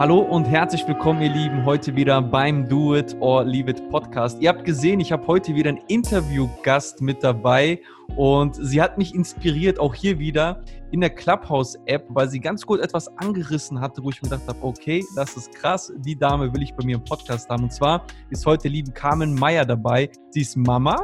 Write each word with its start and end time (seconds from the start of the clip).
Hallo 0.00 0.20
und 0.20 0.46
herzlich 0.46 0.88
willkommen, 0.88 1.20
ihr 1.20 1.28
Lieben, 1.28 1.66
heute 1.66 1.94
wieder 1.94 2.22
beim 2.22 2.66
Do 2.66 2.96
It 2.96 3.14
or 3.20 3.44
Leave 3.44 3.72
It 3.72 3.86
Podcast. 3.90 4.40
Ihr 4.40 4.48
habt 4.48 4.64
gesehen, 4.64 4.98
ich 4.98 5.12
habe 5.12 5.26
heute 5.26 5.54
wieder 5.54 5.68
einen 5.68 5.82
Interviewgast 5.88 7.02
mit 7.02 7.22
dabei 7.22 7.78
und 8.16 8.54
sie 8.54 8.80
hat 8.80 8.96
mich 8.96 9.14
inspiriert, 9.14 9.78
auch 9.78 9.94
hier 9.94 10.18
wieder 10.18 10.62
in 10.90 11.02
der 11.02 11.10
Clubhouse-App, 11.10 12.06
weil 12.08 12.30
sie 12.30 12.40
ganz 12.40 12.64
gut 12.64 12.80
etwas 12.80 13.14
angerissen 13.18 13.78
hatte, 13.78 14.02
wo 14.02 14.08
ich 14.08 14.22
mir 14.22 14.30
gedacht 14.30 14.48
habe, 14.48 14.62
okay, 14.62 15.04
das 15.16 15.36
ist 15.36 15.52
krass, 15.52 15.92
die 15.98 16.16
Dame 16.16 16.50
will 16.50 16.62
ich 16.62 16.72
bei 16.72 16.82
mir 16.82 16.96
im 16.96 17.04
Podcast 17.04 17.50
haben. 17.50 17.64
Und 17.64 17.72
zwar 17.74 18.06
ist 18.30 18.46
heute 18.46 18.68
lieben 18.68 18.94
Carmen 18.94 19.34
Meyer 19.34 19.66
dabei. 19.66 20.08
Sie 20.30 20.40
ist 20.40 20.56
Mama, 20.56 20.96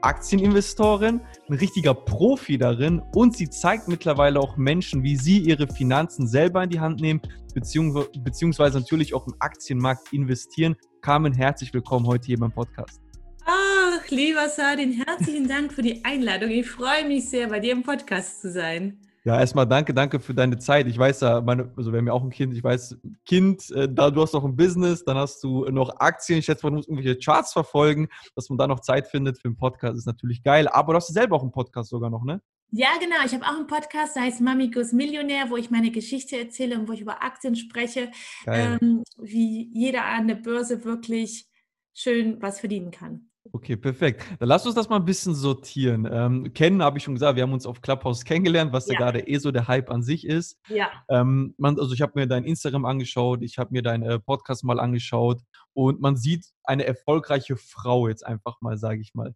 Aktieninvestorin, 0.00 1.20
ein 1.48 1.54
richtiger 1.54 1.92
Profi 1.92 2.56
darin 2.56 3.02
und 3.16 3.36
sie 3.36 3.50
zeigt 3.50 3.88
mittlerweile 3.88 4.38
auch 4.38 4.56
Menschen, 4.56 5.02
wie 5.02 5.16
sie 5.16 5.38
ihre 5.38 5.66
Finanzen 5.66 6.28
selber 6.28 6.62
in 6.62 6.70
die 6.70 6.78
Hand 6.78 7.00
nehmen, 7.00 7.20
beziehungsweise 7.60 8.78
natürlich 8.78 9.14
auch 9.14 9.26
im 9.26 9.34
Aktienmarkt 9.38 10.12
investieren. 10.12 10.76
Carmen, 11.00 11.32
herzlich 11.32 11.72
willkommen 11.74 12.06
heute 12.06 12.26
hier 12.26 12.38
beim 12.38 12.52
Podcast. 12.52 13.00
Ach, 13.44 14.08
lieber 14.10 14.48
Sardin, 14.48 14.92
herzlichen 14.92 15.48
Dank 15.48 15.72
für 15.72 15.82
die 15.82 16.04
Einladung. 16.04 16.50
Ich 16.50 16.70
freue 16.70 17.06
mich 17.06 17.28
sehr, 17.28 17.48
bei 17.48 17.60
dir 17.60 17.72
im 17.72 17.82
Podcast 17.82 18.40
zu 18.42 18.50
sein. 18.50 18.98
Ja, 19.24 19.38
erstmal 19.38 19.66
danke, 19.66 19.92
danke 19.92 20.20
für 20.20 20.32
deine 20.32 20.58
Zeit. 20.58 20.86
Ich 20.86 20.96
weiß 20.96 21.20
ja, 21.20 21.40
meine, 21.40 21.70
also 21.76 21.92
wir 21.92 21.98
haben 21.98 22.06
ja 22.06 22.12
auch 22.12 22.22
ein 22.22 22.30
Kind, 22.30 22.54
ich 22.54 22.64
weiß, 22.64 22.96
Kind, 23.26 23.70
äh, 23.72 23.86
da 23.92 24.10
du 24.10 24.22
hast 24.22 24.32
noch 24.32 24.44
ein 24.44 24.56
Business, 24.56 25.04
dann 25.04 25.18
hast 25.18 25.42
du 25.44 25.64
noch 25.66 26.00
Aktien, 26.00 26.38
ich 26.38 26.46
schätze 26.46 26.64
mal, 26.64 26.70
du 26.70 26.76
musst 26.76 26.88
irgendwelche 26.88 27.18
Charts 27.18 27.52
verfolgen, 27.52 28.08
dass 28.34 28.48
man 28.48 28.58
da 28.58 28.66
noch 28.66 28.80
Zeit 28.80 29.06
findet 29.06 29.38
für 29.38 29.48
einen 29.48 29.56
Podcast, 29.56 29.98
ist 29.98 30.06
natürlich 30.06 30.42
geil. 30.42 30.68
Aber 30.68 30.92
du 30.92 30.96
hast 30.96 31.12
selber 31.12 31.36
auch 31.36 31.42
einen 31.42 31.52
Podcast 31.52 31.90
sogar 31.90 32.08
noch, 32.10 32.24
ne? 32.24 32.40
Ja, 32.70 32.88
genau. 33.00 33.16
Ich 33.24 33.32
habe 33.32 33.44
auch 33.44 33.56
einen 33.56 33.66
Podcast, 33.66 34.16
der 34.16 34.24
heißt 34.24 34.40
Mamikos 34.40 34.92
Millionär, 34.92 35.48
wo 35.48 35.56
ich 35.56 35.70
meine 35.70 35.90
Geschichte 35.90 36.36
erzähle 36.36 36.78
und 36.78 36.88
wo 36.88 36.92
ich 36.92 37.00
über 37.00 37.22
Aktien 37.22 37.56
spreche, 37.56 38.10
ähm, 38.46 39.02
wie 39.16 39.70
jeder 39.72 40.04
an 40.04 40.28
der 40.28 40.34
Börse 40.34 40.84
wirklich 40.84 41.46
schön 41.94 42.40
was 42.42 42.60
verdienen 42.60 42.90
kann. 42.90 43.28
Okay, 43.52 43.76
perfekt. 43.76 44.22
Dann 44.38 44.48
lass 44.48 44.66
uns 44.66 44.74
das 44.74 44.90
mal 44.90 44.96
ein 44.96 45.04
bisschen 45.04 45.34
sortieren. 45.34 46.06
Ähm, 46.10 46.52
kennen, 46.52 46.82
habe 46.82 46.98
ich 46.98 47.04
schon 47.04 47.14
gesagt, 47.14 47.36
wir 47.36 47.42
haben 47.42 47.52
uns 47.52 47.64
auf 47.64 47.80
Clubhouse 47.80 48.24
kennengelernt, 48.24 48.72
was 48.72 48.86
ja, 48.86 48.94
ja 48.94 48.98
gerade 48.98 49.20
eh 49.20 49.38
so 49.38 49.50
der 49.50 49.68
Hype 49.68 49.90
an 49.90 50.02
sich 50.02 50.26
ist. 50.26 50.58
Ja. 50.68 50.90
Ähm, 51.08 51.54
man, 51.56 51.78
also 51.78 51.94
ich 51.94 52.02
habe 52.02 52.12
mir 52.16 52.26
dein 52.26 52.44
Instagram 52.44 52.84
angeschaut, 52.84 53.42
ich 53.42 53.56
habe 53.56 53.70
mir 53.72 53.82
deinen 53.82 54.02
äh, 54.02 54.18
Podcast 54.18 54.64
mal 54.64 54.78
angeschaut 54.78 55.40
und 55.72 56.00
man 56.00 56.16
sieht 56.16 56.44
eine 56.64 56.84
erfolgreiche 56.84 57.56
Frau 57.56 58.08
jetzt 58.08 58.26
einfach 58.26 58.60
mal, 58.60 58.76
sage 58.76 59.00
ich 59.00 59.14
mal. 59.14 59.34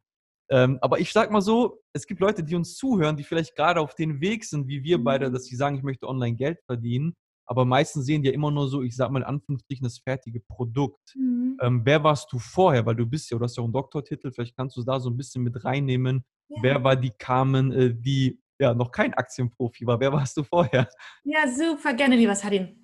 Ähm, 0.52 0.78
aber 0.80 1.00
ich 1.00 1.12
sag 1.12 1.30
mal 1.30 1.40
so, 1.40 1.80
es 1.92 2.06
gibt 2.06 2.20
Leute, 2.20 2.44
die 2.44 2.54
uns 2.54 2.76
zuhören, 2.76 3.16
die 3.16 3.24
vielleicht 3.24 3.56
gerade 3.56 3.80
auf 3.80 3.94
den 3.94 4.20
Weg 4.20 4.44
sind, 4.44 4.68
wie 4.68 4.84
wir 4.84 5.02
beide, 5.02 5.28
mhm. 5.28 5.32
dass 5.32 5.46
sie 5.46 5.56
sagen, 5.56 5.76
ich 5.76 5.82
möchte 5.82 6.06
online 6.06 6.36
Geld 6.36 6.60
verdienen 6.66 7.16
aber 7.52 7.64
meistens 7.64 8.06
sehen 8.06 8.22
die 8.22 8.28
ja 8.28 8.34
immer 8.34 8.50
nur 8.50 8.68
so, 8.68 8.82
ich 8.82 8.96
sag 8.96 9.10
mal 9.10 9.20
in 9.20 9.26
Anführungsstrichen, 9.26 9.84
das 9.84 9.98
fertige 9.98 10.40
Produkt. 10.40 11.14
Mhm. 11.14 11.58
Ähm, 11.60 11.82
wer 11.84 12.02
warst 12.02 12.32
du 12.32 12.38
vorher? 12.38 12.86
Weil 12.86 12.96
du 12.96 13.04
bist 13.04 13.30
ja, 13.30 13.36
du 13.36 13.44
hast 13.44 13.56
ja 13.56 13.60
auch 13.60 13.66
einen 13.66 13.74
Doktortitel, 13.74 14.30
vielleicht 14.30 14.56
kannst 14.56 14.76
du 14.76 14.82
da 14.82 14.98
so 15.00 15.10
ein 15.10 15.18
bisschen 15.18 15.42
mit 15.42 15.62
reinnehmen. 15.64 16.24
Ja. 16.48 16.62
Wer 16.62 16.84
war 16.84 16.96
die 16.96 17.10
Carmen, 17.10 17.72
äh, 17.72 17.94
die 17.94 18.40
ja 18.58 18.74
noch 18.74 18.90
kein 18.90 19.12
Aktienprofi 19.14 19.86
war? 19.86 20.00
Wer 20.00 20.12
warst 20.12 20.36
du 20.36 20.44
vorher? 20.44 20.88
Ja, 21.24 21.46
super 21.48 21.94
gerne, 21.94 22.16
lieber 22.16 22.34
Sadin. 22.34 22.78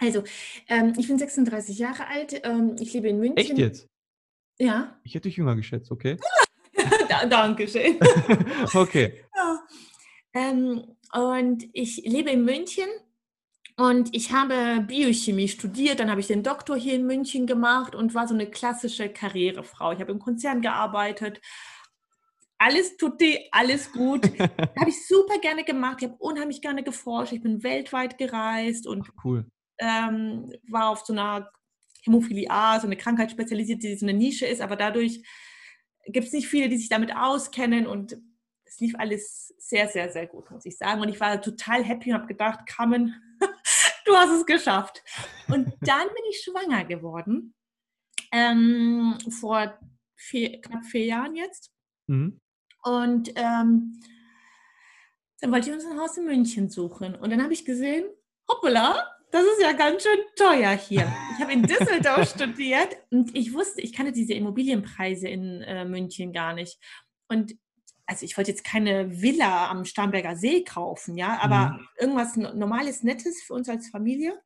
Also, 0.00 0.22
ähm, 0.68 0.92
ich 0.98 1.08
bin 1.08 1.18
36 1.18 1.78
Jahre 1.78 2.06
alt, 2.06 2.40
ähm, 2.44 2.76
ich 2.78 2.92
lebe 2.92 3.08
in 3.08 3.18
München. 3.18 3.36
Echt 3.36 3.58
jetzt? 3.58 3.88
Ja. 4.58 5.00
Ich 5.02 5.14
hätte 5.14 5.28
dich 5.28 5.36
jünger 5.36 5.56
geschätzt, 5.56 5.90
okay? 5.90 6.18
Dankeschön. 7.28 7.98
okay. 8.74 9.24
Ja. 9.36 9.60
Ähm, 10.34 10.96
und 11.12 11.68
ich 11.72 12.02
lebe 12.04 12.30
in 12.30 12.44
München 12.44 12.88
und 13.76 14.14
ich 14.14 14.32
habe 14.32 14.84
Biochemie 14.86 15.48
studiert, 15.48 16.00
dann 16.00 16.10
habe 16.10 16.20
ich 16.20 16.26
den 16.26 16.42
Doktor 16.42 16.76
hier 16.76 16.94
in 16.94 17.06
München 17.06 17.46
gemacht 17.46 17.94
und 17.94 18.14
war 18.14 18.28
so 18.28 18.34
eine 18.34 18.46
klassische 18.46 19.08
Karrierefrau. 19.08 19.92
Ich 19.92 20.00
habe 20.00 20.12
im 20.12 20.18
Konzern 20.18 20.60
gearbeitet. 20.60 21.40
Alles 22.58 22.96
tutti, 22.98 23.48
alles 23.52 23.90
gut. 23.90 24.24
habe 24.78 24.90
ich 24.90 25.06
super 25.06 25.38
gerne 25.38 25.64
gemacht. 25.64 25.96
Ich 26.00 26.08
habe 26.08 26.18
unheimlich 26.18 26.60
gerne 26.60 26.84
geforscht. 26.84 27.32
Ich 27.32 27.42
bin 27.42 27.62
weltweit 27.62 28.18
gereist 28.18 28.86
und 28.86 29.06
Ach, 29.08 29.24
cool. 29.24 29.46
ähm, 29.78 30.52
war 30.68 30.90
auf 30.90 31.00
so 31.06 31.14
einer 31.14 31.50
Hämophilie 32.04 32.50
A, 32.50 32.78
so 32.78 32.86
eine 32.86 32.96
Krankheit 32.96 33.30
spezialisiert, 33.30 33.82
die 33.82 33.96
so 33.96 34.06
eine 34.06 34.16
Nische 34.16 34.46
ist. 34.46 34.60
Aber 34.60 34.76
dadurch 34.76 35.22
gibt 36.06 36.26
es 36.26 36.32
nicht 36.32 36.48
viele, 36.48 36.68
die 36.68 36.76
sich 36.76 36.88
damit 36.88 37.14
auskennen 37.14 37.86
und 37.86 38.16
es 38.64 38.80
lief 38.80 38.94
alles 38.98 39.54
sehr, 39.58 39.88
sehr, 39.88 40.10
sehr 40.10 40.26
gut, 40.26 40.50
muss 40.50 40.64
ich 40.64 40.76
sagen. 40.76 41.00
Und 41.00 41.08
ich 41.08 41.20
war 41.20 41.40
total 41.40 41.84
happy 41.84 42.10
und 42.10 42.18
habe 42.18 42.26
gedacht, 42.26 42.66
Carmen, 42.66 43.14
du 44.04 44.14
hast 44.14 44.30
es 44.30 44.46
geschafft. 44.46 45.02
Und 45.48 45.72
dann 45.80 46.06
bin 46.06 46.24
ich 46.30 46.42
schwanger 46.42 46.84
geworden. 46.84 47.54
Ähm, 48.32 49.18
vor 49.40 49.78
vier, 50.14 50.60
knapp 50.60 50.84
vier 50.84 51.04
Jahren 51.04 51.34
jetzt. 51.34 51.72
Mhm. 52.06 52.40
Und 52.82 53.30
ähm, 53.34 54.00
dann 55.40 55.52
wollte 55.52 55.68
ich 55.68 55.74
uns 55.74 55.84
ein 55.84 55.98
Haus 55.98 56.16
in 56.16 56.26
München 56.26 56.68
suchen. 56.68 57.14
Und 57.14 57.30
dann 57.30 57.42
habe 57.42 57.52
ich 57.52 57.64
gesehen, 57.64 58.06
hoppala, 58.48 59.08
das 59.30 59.42
ist 59.42 59.62
ja 59.62 59.72
ganz 59.72 60.02
schön 60.02 60.18
teuer 60.36 60.72
hier. 60.72 61.12
Ich 61.34 61.42
habe 61.42 61.52
in 61.52 61.62
Düsseldorf 61.62 62.30
studiert 62.34 62.96
und 63.10 63.36
ich 63.36 63.52
wusste, 63.54 63.80
ich 63.80 63.92
kannte 63.92 64.12
diese 64.12 64.34
Immobilienpreise 64.34 65.28
in 65.28 65.62
äh, 65.62 65.84
München 65.84 66.32
gar 66.32 66.52
nicht. 66.52 66.78
Und 67.28 67.56
also 68.06 68.24
ich 68.24 68.36
wollte 68.36 68.50
jetzt 68.50 68.64
keine 68.64 69.22
Villa 69.22 69.70
am 69.70 69.84
Starnberger 69.84 70.34
See 70.34 70.64
kaufen, 70.64 71.16
ja, 71.16 71.38
aber 71.40 71.78
mhm. 71.78 71.88
irgendwas 71.98 72.36
Normales, 72.36 73.04
Nettes 73.04 73.42
für 73.42 73.54
uns 73.54 73.68
als 73.68 73.88
Familie. 73.88 74.40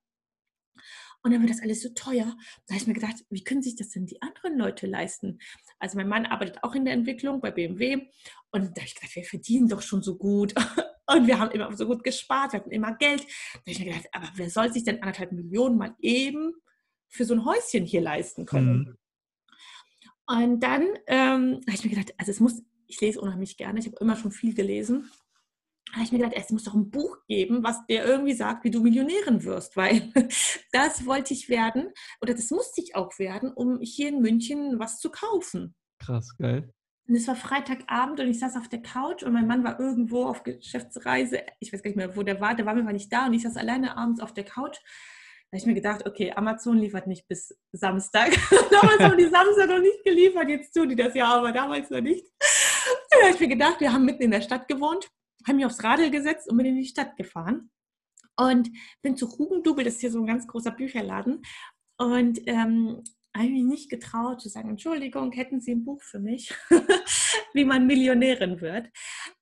Und 1.22 1.32
dann 1.32 1.40
wird 1.40 1.50
das 1.50 1.62
alles 1.62 1.80
so 1.80 1.88
teuer. 1.94 2.36
Da 2.66 2.74
habe 2.74 2.82
ich 2.82 2.86
mir 2.86 2.92
gedacht, 2.92 3.24
wie 3.30 3.42
können 3.42 3.62
sich 3.62 3.76
das 3.76 3.88
denn 3.88 4.04
die 4.04 4.20
anderen 4.20 4.58
Leute 4.58 4.86
leisten? 4.86 5.38
Also 5.78 5.96
mein 5.96 6.08
Mann 6.08 6.26
arbeitet 6.26 6.62
auch 6.62 6.74
in 6.74 6.84
der 6.84 6.92
Entwicklung 6.92 7.40
bei 7.40 7.50
BMW. 7.50 8.06
Und 8.50 8.76
da 8.76 8.82
habe 8.82 8.86
ich 8.86 8.94
gedacht, 8.94 9.16
wir 9.16 9.24
verdienen 9.24 9.68
doch 9.68 9.80
schon 9.80 10.02
so 10.02 10.18
gut. 10.18 10.52
Und 11.06 11.26
wir 11.26 11.38
haben 11.38 11.50
immer 11.50 11.76
so 11.76 11.86
gut 11.86 12.02
gespart, 12.02 12.52
wir 12.52 12.60
hatten 12.60 12.70
immer 12.70 12.94
Geld. 12.94 13.22
Da 13.22 13.60
habe 13.60 13.70
ich 13.70 13.78
mir 13.78 13.86
gedacht, 13.86 14.08
aber 14.12 14.28
wer 14.36 14.50
soll 14.50 14.72
sich 14.72 14.84
denn 14.84 15.02
anderthalb 15.02 15.32
Millionen 15.32 15.76
mal 15.76 15.94
eben 16.00 16.54
für 17.08 17.24
so 17.24 17.34
ein 17.34 17.44
Häuschen 17.44 17.84
hier 17.84 18.00
leisten 18.00 18.46
können? 18.46 18.78
Mhm. 18.78 18.96
Und 20.26 20.60
dann 20.60 20.88
ähm, 21.06 21.60
habe 21.66 21.74
ich 21.74 21.84
mir 21.84 21.90
gedacht, 21.90 22.14
also 22.16 22.30
es 22.30 22.40
muss 22.40 22.62
ich 22.86 23.00
lese 23.00 23.20
unheimlich 23.20 23.56
gerne, 23.56 23.80
ich 23.80 23.86
habe 23.86 23.96
immer 24.00 24.16
schon 24.16 24.32
viel 24.32 24.54
gelesen. 24.54 25.10
Da 25.86 25.94
habe 25.94 26.04
ich 26.04 26.12
mir 26.12 26.18
gedacht, 26.18 26.34
es 26.36 26.50
muss 26.50 26.64
doch 26.64 26.74
ein 26.74 26.90
Buch 26.90 27.18
geben, 27.28 27.62
was 27.62 27.86
dir 27.86 28.04
irgendwie 28.04 28.34
sagt, 28.34 28.64
wie 28.64 28.70
du 28.70 28.80
Millionärin 28.82 29.44
wirst, 29.44 29.76
weil 29.76 30.12
das 30.72 31.06
wollte 31.06 31.34
ich 31.34 31.48
werden 31.48 31.92
oder 32.20 32.34
das 32.34 32.50
musste 32.50 32.80
ich 32.80 32.96
auch 32.96 33.18
werden, 33.18 33.52
um 33.52 33.80
hier 33.80 34.08
in 34.08 34.20
München 34.20 34.78
was 34.78 34.98
zu 34.98 35.10
kaufen. 35.10 35.74
Krass, 35.98 36.36
geil. 36.38 36.72
Und 37.06 37.16
es 37.16 37.28
war 37.28 37.36
Freitagabend 37.36 38.20
und 38.20 38.28
ich 38.28 38.38
saß 38.38 38.56
auf 38.56 38.68
der 38.68 38.80
Couch 38.80 39.22
und 39.22 39.34
mein 39.34 39.46
Mann 39.46 39.62
war 39.62 39.78
irgendwo 39.78 40.24
auf 40.24 40.42
Geschäftsreise. 40.42 41.42
Ich 41.60 41.72
weiß 41.72 41.82
gar 41.82 41.90
nicht 41.90 41.96
mehr, 41.96 42.16
wo 42.16 42.22
der 42.22 42.40
war. 42.40 42.54
Der 42.54 42.64
war 42.64 42.74
mir 42.74 42.92
nicht 42.92 43.12
da 43.12 43.26
und 43.26 43.34
ich 43.34 43.42
saß 43.42 43.58
alleine 43.58 43.96
abends 43.96 44.20
auf 44.20 44.32
der 44.32 44.44
Couch. 44.44 44.78
Da 45.50 45.56
habe 45.56 45.58
ich 45.58 45.66
mir 45.66 45.74
gedacht, 45.74 46.06
okay, 46.06 46.32
Amazon 46.34 46.78
liefert 46.78 47.06
nicht 47.06 47.28
bis 47.28 47.54
Samstag. 47.72 48.30
damals 48.70 49.00
haben 49.00 49.18
die 49.18 49.28
Samstag 49.28 49.68
noch 49.68 49.80
nicht 49.80 50.02
geliefert, 50.02 50.48
jetzt 50.48 50.72
tun 50.72 50.88
die 50.88 50.96
das 50.96 51.14
ja, 51.14 51.26
aber 51.26 51.52
damals 51.52 51.90
noch 51.90 52.00
nicht. 52.00 52.24
Da 53.10 53.18
habe 53.20 53.34
ich 53.34 53.40
mir 53.40 53.48
gedacht, 53.48 53.80
wir 53.80 53.92
haben 53.92 54.04
mitten 54.06 54.22
in 54.22 54.30
der 54.30 54.40
Stadt 54.40 54.66
gewohnt, 54.66 55.08
haben 55.46 55.56
mich 55.56 55.66
aufs 55.66 55.84
Radl 55.84 56.10
gesetzt 56.10 56.50
und 56.50 56.56
bin 56.56 56.66
in 56.66 56.76
die 56.76 56.86
Stadt 56.86 57.16
gefahren. 57.16 57.70
Und 58.36 58.70
bin 59.02 59.16
zu 59.16 59.28
Hugendubel, 59.28 59.84
das 59.84 59.94
ist 59.94 60.00
hier 60.00 60.10
so 60.10 60.18
ein 60.20 60.26
ganz 60.26 60.46
großer 60.48 60.72
Bücherladen. 60.72 61.42
Und 61.98 62.40
ähm, 62.46 63.04
habe 63.42 63.50
mich 63.50 63.64
nicht 63.64 63.90
getraut 63.90 64.40
zu 64.40 64.48
sagen, 64.48 64.70
Entschuldigung, 64.70 65.32
hätten 65.32 65.60
Sie 65.60 65.72
ein 65.72 65.84
Buch 65.84 66.02
für 66.02 66.20
mich, 66.20 66.54
wie 67.52 67.64
man 67.64 67.86
Millionärin 67.86 68.60
wird. 68.60 68.88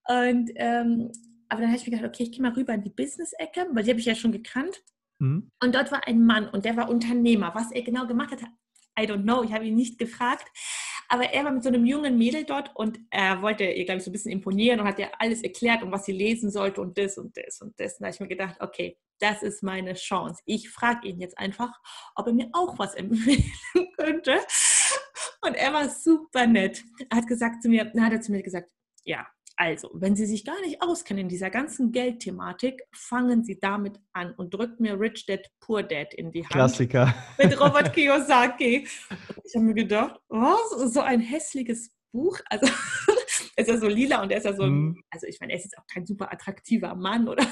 Und 0.09 0.51
ähm, 0.57 1.11
aber 1.49 1.61
dann 1.61 1.71
habe 1.71 1.77
ich 1.77 1.87
mir 1.87 1.97
gedacht, 1.97 2.09
okay, 2.09 2.23
ich 2.23 2.33
gehe 2.33 2.41
mal 2.41 2.53
rüber 2.53 2.73
in 2.73 2.83
die 2.83 2.91
Business-Ecke, 2.91 3.67
weil 3.73 3.85
die 3.85 3.91
habe 3.91 4.01
ich 4.01 4.07
ja 4.07 4.15
schon 4.15 4.33
gekannt. 4.33 4.83
Mhm. 5.19 5.51
Und 5.63 5.75
dort 5.75 5.93
war 5.93 6.07
ein 6.09 6.25
Mann 6.25 6.49
und 6.49 6.65
der 6.65 6.77
war 6.79 6.89
Unternehmer. 6.89 7.55
Was 7.55 7.71
er 7.73 7.83
genau 7.83 8.07
gemacht 8.07 8.33
hat, 8.33 8.41
I 8.99 9.03
don't 9.03 9.23
know, 9.23 9.43
ich 9.43 9.53
habe 9.53 9.67
ihn 9.67 9.75
nicht 9.75 9.99
gefragt. 9.99 10.47
Aber 11.09 11.25
er 11.25 11.45
war 11.45 11.53
mit 11.53 11.63
so 11.63 11.69
einem 11.69 11.85
jungen 11.85 12.17
Mädel 12.17 12.45
dort 12.45 12.75
und 12.75 12.99
er 13.11 13.43
wollte 13.43 13.65
ihr, 13.65 13.85
glaube 13.85 13.99
ich, 13.99 14.05
so 14.05 14.09
ein 14.11 14.15
bisschen 14.15 14.33
imponieren 14.33 14.81
und 14.81 14.87
hat 14.87 14.99
ihr 14.99 15.11
alles 15.21 15.43
erklärt, 15.43 15.83
um 15.83 15.93
was 15.93 16.07
sie 16.07 16.13
lesen 16.13 16.51
sollte 16.51 16.81
und 16.81 16.97
das 16.97 17.19
und 17.19 17.37
das 17.37 17.61
und 17.61 17.79
das. 17.79 17.99
Und 17.99 18.01
da 18.01 18.07
habe 18.07 18.15
ich 18.15 18.21
mir 18.21 18.29
gedacht, 18.29 18.57
okay, 18.61 18.97
das 19.23 19.43
ist 19.43 19.63
meine 19.63 19.95
Chance. 19.95 20.43
Ich 20.47 20.69
frage 20.69 21.09
ihn 21.09 21.21
jetzt 21.21 21.39
einfach, 21.39 21.71
ob 22.17 22.27
er 22.27 22.33
mir 22.33 22.49
auch 22.53 22.79
was 22.79 22.95
empfehlen 22.97 23.45
könnte. 23.97 24.39
Und 25.43 25.55
er 25.55 25.73
war 25.73 25.89
super 25.89 26.47
nett. 26.47 26.83
Er 27.09 27.19
hat 27.19 27.27
gesagt 27.27 27.63
zu 27.63 27.69
mir, 27.69 27.91
na, 27.95 28.07
hat 28.07 28.13
er 28.13 28.21
zu 28.21 28.33
mir 28.33 28.43
gesagt, 28.43 28.69
ja, 29.05 29.27
also, 29.57 29.91
wenn 29.93 30.17
Sie 30.17 30.25
sich 30.27 30.45
gar 30.45 30.61
nicht 30.63 30.81
auskennen 30.81 31.25
in 31.25 31.29
dieser 31.29 31.51
ganzen 31.51 31.93
Geldthematik, 31.93 32.83
fangen 32.93 33.45
Sie 33.45 33.61
damit 33.61 34.01
an 34.13 34.33
und 34.35 34.55
drückt 34.55 34.81
mir 34.81 34.99
Rich 34.99 35.27
Dad, 35.27 35.47
Poor 35.61 35.83
Dad 35.83 36.15
in 36.15 36.33
die 36.33 36.43
Hand. 36.43 36.53
Klassiker. 36.53 37.15
Mit 37.39 37.61
Robert 37.61 37.93
Kiyosaki. 37.95 38.89
Ich 39.45 39.55
habe 39.55 39.67
mir 39.67 39.75
gedacht, 39.75 40.19
was? 40.29 40.93
So 40.93 41.01
ein 41.01 41.21
hässliches 41.21 41.91
Buch. 42.13 42.41
Also, 42.47 42.67
ist 43.57 43.69
ja 43.69 43.77
so 43.77 43.89
lila 43.89 44.23
und 44.23 44.33
er 44.33 44.39
ist 44.39 44.45
ja 44.45 44.55
so, 44.55 44.65
mhm. 44.65 45.03
also 45.11 45.27
ich 45.27 45.39
meine, 45.39 45.53
er 45.53 45.59
ist 45.59 45.65
jetzt 45.65 45.79
auch 45.79 45.87
kein 45.87 46.07
super 46.07 46.33
attraktiver 46.33 46.95
Mann, 46.95 47.29
oder? 47.29 47.47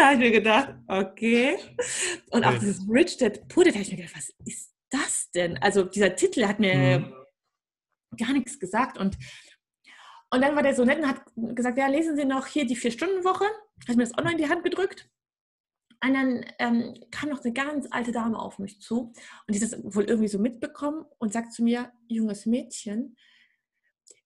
Da 0.00 0.06
habe 0.06 0.14
ich 0.14 0.20
mir 0.20 0.30
gedacht, 0.30 0.74
okay. 0.88 1.58
Und 2.30 2.44
auch 2.44 2.58
dieses 2.58 2.80
Rich 2.88 3.18
Dad 3.18 3.46
Poor 3.48 3.64
Dad, 3.64 3.74
habe 3.74 3.82
ich 3.82 3.90
mir 3.90 3.98
gedacht, 3.98 4.16
was 4.16 4.32
ist 4.46 4.74
das 4.90 5.30
denn? 5.32 5.58
Also 5.58 5.84
dieser 5.84 6.16
Titel 6.16 6.46
hat 6.46 6.58
mir 6.58 7.00
mhm. 7.00 7.14
gar 8.16 8.32
nichts 8.32 8.58
gesagt. 8.58 8.98
Und, 8.98 9.18
und 10.30 10.40
dann 10.40 10.56
war 10.56 10.62
der 10.62 10.74
so 10.74 10.84
nett 10.84 10.98
und 10.98 11.08
hat 11.08 11.22
gesagt, 11.54 11.78
ja, 11.78 11.86
lesen 11.86 12.16
Sie 12.16 12.24
noch 12.24 12.46
hier 12.46 12.66
die 12.66 12.76
Vier-Stunden-Woche. 12.76 13.44
Hat 13.88 13.96
mir 13.96 14.04
das 14.04 14.16
online 14.16 14.36
in 14.36 14.44
die 14.44 14.48
Hand 14.48 14.64
gedrückt. 14.64 15.08
Und 16.02 16.14
dann 16.14 16.46
ähm, 16.58 16.94
kam 17.10 17.28
noch 17.28 17.44
eine 17.44 17.52
ganz 17.52 17.86
alte 17.90 18.10
Dame 18.10 18.38
auf 18.38 18.58
mich 18.58 18.80
zu 18.80 19.12
und 19.46 19.54
die 19.54 19.62
hat 19.62 19.70
das 19.70 19.94
wohl 19.94 20.04
irgendwie 20.04 20.28
so 20.28 20.38
mitbekommen 20.38 21.04
und 21.18 21.34
sagt 21.34 21.52
zu 21.52 21.62
mir, 21.62 21.92
junges 22.08 22.46
Mädchen, 22.46 23.16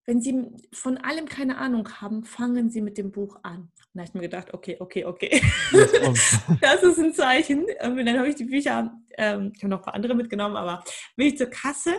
wenn 0.06 0.20
Sie 0.20 0.50
von 0.72 0.98
allem 0.98 1.26
keine 1.26 1.58
Ahnung 1.58 1.88
haben, 2.00 2.24
fangen 2.24 2.70
Sie 2.70 2.82
mit 2.82 2.98
dem 2.98 3.10
Buch 3.10 3.38
an. 3.42 3.60
Und 3.60 3.70
da 3.94 4.00
habe 4.00 4.08
ich 4.08 4.14
mir 4.14 4.20
gedacht, 4.20 4.52
okay, 4.52 4.76
okay, 4.78 5.04
okay. 5.04 5.42
das 6.60 6.82
ist 6.82 6.98
ein 6.98 7.14
Zeichen. 7.14 7.64
Und 7.82 8.04
dann 8.04 8.18
habe 8.18 8.28
ich 8.28 8.34
die 8.34 8.44
Bücher, 8.44 8.94
ähm, 9.16 9.52
ich 9.54 9.62
habe 9.62 9.70
noch 9.70 9.78
ein 9.78 9.84
paar 9.84 9.94
andere 9.94 10.14
mitgenommen, 10.14 10.56
aber 10.56 10.84
bin 11.16 11.28
ich 11.28 11.38
zur 11.38 11.48
Kasse, 11.48 11.94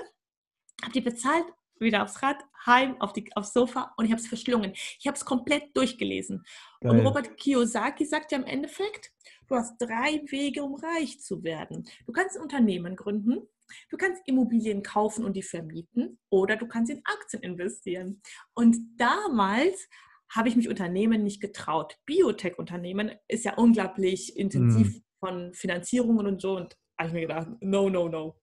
habe 0.83 0.93
die 0.93 1.01
bezahlt, 1.01 1.45
wieder 1.79 2.03
aufs 2.03 2.21
Rad, 2.21 2.37
heim, 2.65 2.99
auf 3.01 3.13
die, 3.13 3.35
aufs 3.35 3.53
Sofa 3.53 3.93
und 3.97 4.05
ich 4.05 4.11
habe 4.11 4.21
es 4.21 4.27
verschlungen. 4.27 4.71
Ich 4.73 5.07
habe 5.07 5.17
es 5.17 5.25
komplett 5.25 5.75
durchgelesen. 5.75 6.45
Geil. 6.81 6.91
Und 6.91 7.05
Robert 7.05 7.37
Kiyosaki 7.37 8.05
sagt 8.05 8.31
ja 8.31 8.37
im 8.37 8.45
Endeffekt, 8.45 9.11
du 9.47 9.55
hast 9.55 9.77
drei 9.77 10.21
Wege, 10.27 10.63
um 10.63 10.75
reich 10.75 11.19
zu 11.19 11.43
werden. 11.43 11.87
Du 12.05 12.13
kannst 12.13 12.37
ein 12.37 12.43
Unternehmen 12.43 12.95
gründen, 12.95 13.47
Du 13.89 13.97
kannst 13.97 14.21
Immobilien 14.25 14.83
kaufen 14.83 15.25
und 15.25 15.35
die 15.35 15.43
vermieten 15.43 16.19
oder 16.29 16.55
du 16.55 16.67
kannst 16.67 16.91
in 16.91 17.01
Aktien 17.05 17.43
investieren. 17.43 18.21
Und 18.53 18.77
damals 18.97 19.87
habe 20.33 20.49
ich 20.49 20.55
mich 20.55 20.69
Unternehmen 20.69 21.23
nicht 21.23 21.41
getraut. 21.41 21.97
Biotech-Unternehmen 22.05 23.11
ist 23.27 23.45
ja 23.45 23.55
unglaublich 23.55 24.37
intensiv 24.37 24.97
mm. 24.97 25.01
von 25.19 25.53
Finanzierungen 25.53 26.25
und 26.25 26.41
so. 26.41 26.57
Und 26.57 26.75
habe 26.97 27.09
ich 27.09 27.13
mir 27.13 27.21
gedacht, 27.21 27.47
no, 27.61 27.89
no, 27.89 28.09
no. 28.09 28.39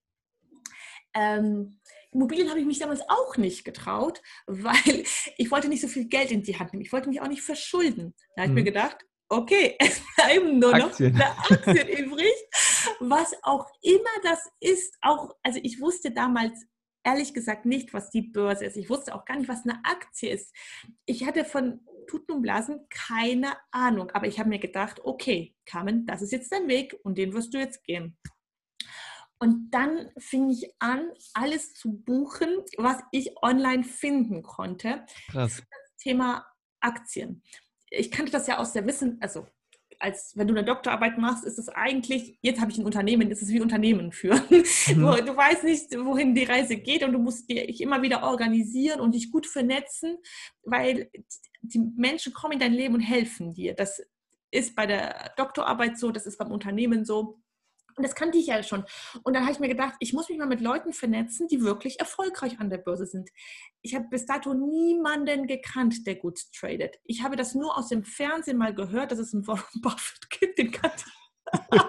Ähm, 1.14 1.78
Immobilien 2.12 2.48
habe 2.48 2.60
ich 2.60 2.66
mich 2.66 2.78
damals 2.78 3.02
auch 3.08 3.36
nicht 3.36 3.64
getraut, 3.64 4.22
weil 4.46 5.04
ich 5.36 5.50
wollte 5.50 5.68
nicht 5.68 5.80
so 5.80 5.88
viel 5.88 6.08
Geld 6.08 6.30
in 6.30 6.42
die 6.42 6.58
Hand 6.58 6.72
nehmen. 6.72 6.84
Ich 6.84 6.92
wollte 6.92 7.08
mich 7.08 7.20
auch 7.20 7.28
nicht 7.28 7.42
verschulden. 7.42 8.14
Da 8.36 8.42
habe 8.42 8.50
ich 8.50 8.52
mm. 8.52 8.54
mir 8.54 8.64
gedacht, 8.64 8.98
okay, 9.28 9.76
es 9.78 10.00
bleiben 10.16 10.58
nur 10.58 10.76
noch 10.76 10.90
Aktien, 10.90 11.20
Aktien 11.20 11.88
übrig 11.88 12.32
was 13.10 13.34
auch 13.42 13.70
immer 13.82 14.10
das 14.22 14.50
ist, 14.60 14.96
auch, 15.00 15.34
also 15.42 15.60
ich 15.62 15.80
wusste 15.80 16.10
damals 16.10 16.66
ehrlich 17.04 17.34
gesagt 17.34 17.66
nicht, 17.66 17.92
was 17.92 18.10
die 18.10 18.22
Börse 18.22 18.64
ist. 18.64 18.76
Ich 18.76 18.88
wusste 18.88 19.14
auch 19.14 19.24
gar 19.24 19.36
nicht, 19.36 19.48
was 19.48 19.64
eine 19.64 19.84
Aktie 19.84 20.30
ist. 20.30 20.54
Ich 21.04 21.26
hatte 21.26 21.44
von 21.44 21.80
Tuten 22.06 22.36
und 22.36 22.42
Blasen 22.42 22.86
keine 22.90 23.56
Ahnung, 23.70 24.10
aber 24.12 24.26
ich 24.26 24.38
habe 24.38 24.48
mir 24.48 24.58
gedacht, 24.58 25.00
okay, 25.04 25.54
Carmen, 25.66 26.06
das 26.06 26.22
ist 26.22 26.32
jetzt 26.32 26.52
dein 26.52 26.68
Weg 26.68 26.96
und 27.02 27.18
den 27.18 27.32
wirst 27.32 27.54
du 27.54 27.58
jetzt 27.58 27.82
gehen. 27.84 28.16
Und 29.38 29.72
dann 29.72 30.10
fing 30.18 30.50
ich 30.50 30.72
an, 30.78 31.10
alles 31.34 31.74
zu 31.74 31.92
buchen, 31.92 32.64
was 32.76 32.98
ich 33.10 33.42
online 33.42 33.82
finden 33.82 34.42
konnte. 34.42 35.04
Krass. 35.30 35.56
Das 35.56 35.96
Thema 35.96 36.46
Aktien. 36.80 37.42
Ich 37.90 38.10
kannte 38.12 38.30
das 38.30 38.46
ja 38.46 38.58
aus 38.58 38.72
der 38.72 38.86
Wissen, 38.86 39.18
also 39.20 39.46
als 40.02 40.36
wenn 40.36 40.48
du 40.48 40.54
eine 40.54 40.64
Doktorarbeit 40.64 41.16
machst, 41.16 41.44
ist 41.44 41.58
es 41.58 41.68
eigentlich, 41.68 42.36
jetzt 42.42 42.60
habe 42.60 42.72
ich 42.72 42.78
ein 42.78 42.84
Unternehmen, 42.84 43.30
ist 43.30 43.40
es 43.40 43.50
wie 43.50 43.60
Unternehmen 43.60 44.12
führen. 44.12 44.42
Mhm. 44.88 45.00
Du, 45.00 45.24
du, 45.24 45.36
weißt 45.36 45.64
nicht, 45.64 45.92
wohin 46.04 46.34
die 46.34 46.44
Reise 46.44 46.76
geht 46.76 47.04
und 47.04 47.12
du 47.12 47.18
musst 47.18 47.48
dich 47.48 47.80
immer 47.80 48.02
wieder 48.02 48.24
organisieren 48.24 49.00
und 49.00 49.14
dich 49.14 49.30
gut 49.30 49.46
vernetzen, 49.46 50.18
weil 50.64 51.10
die 51.60 51.78
Menschen 51.96 52.32
kommen 52.32 52.54
in 52.54 52.58
dein 52.58 52.72
Leben 52.72 52.94
und 52.94 53.00
helfen 53.00 53.54
dir. 53.54 53.74
Das 53.74 54.02
ist 54.50 54.74
bei 54.74 54.86
der 54.86 55.32
Doktorarbeit 55.36 55.98
so, 55.98 56.10
das 56.10 56.26
ist 56.26 56.38
beim 56.38 56.50
Unternehmen 56.50 57.04
so. 57.04 57.41
Und 57.96 58.04
das 58.04 58.14
kannte 58.14 58.38
ich 58.38 58.46
ja 58.46 58.62
schon. 58.62 58.84
Und 59.22 59.34
dann 59.34 59.42
habe 59.42 59.52
ich 59.52 59.58
mir 59.58 59.68
gedacht, 59.68 59.94
ich 60.00 60.12
muss 60.12 60.28
mich 60.28 60.38
mal 60.38 60.46
mit 60.46 60.60
Leuten 60.60 60.92
vernetzen, 60.92 61.48
die 61.48 61.62
wirklich 61.62 62.00
erfolgreich 62.00 62.58
an 62.58 62.70
der 62.70 62.78
Börse 62.78 63.06
sind. 63.06 63.30
Ich 63.82 63.94
habe 63.94 64.06
bis 64.10 64.26
dato 64.26 64.54
niemanden 64.54 65.46
gekannt, 65.46 66.06
der 66.06 66.16
gut 66.16 66.40
tradet. 66.58 66.98
Ich 67.04 67.22
habe 67.22 67.36
das 67.36 67.54
nur 67.54 67.76
aus 67.76 67.88
dem 67.88 68.04
Fernsehen 68.04 68.58
mal 68.58 68.74
gehört, 68.74 69.12
dass 69.12 69.18
es 69.18 69.34
einen 69.34 69.46
Warren 69.46 69.64
Buffett 69.82 70.30
gibt, 70.30 70.58
den 70.58 70.70
kannte 70.70 71.04
ich. 71.06 71.12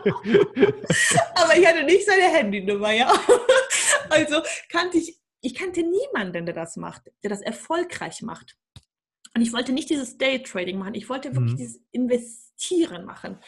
Aber 1.35 1.57
ich 1.57 1.65
hatte 1.65 1.83
nicht 1.83 2.05
seine 2.05 2.23
Handynummer, 2.23 2.91
ja. 2.91 3.13
Also 4.09 4.41
kannte 4.69 4.97
ich, 4.97 5.19
ich 5.41 5.55
kannte 5.55 5.81
niemanden, 5.81 6.45
der 6.45 6.53
das 6.53 6.75
macht, 6.75 7.03
der 7.23 7.29
das 7.29 7.41
erfolgreich 7.41 8.21
macht. 8.21 8.57
Und 9.33 9.41
ich 9.41 9.53
wollte 9.53 9.71
nicht 9.71 9.89
dieses 9.89 10.17
Daytrading 10.17 10.77
machen, 10.77 10.93
ich 10.93 11.09
wollte 11.09 11.33
wirklich 11.33 11.53
mhm. 11.53 11.57
dieses 11.57 11.81
Investieren 11.91 13.05
machen 13.05 13.39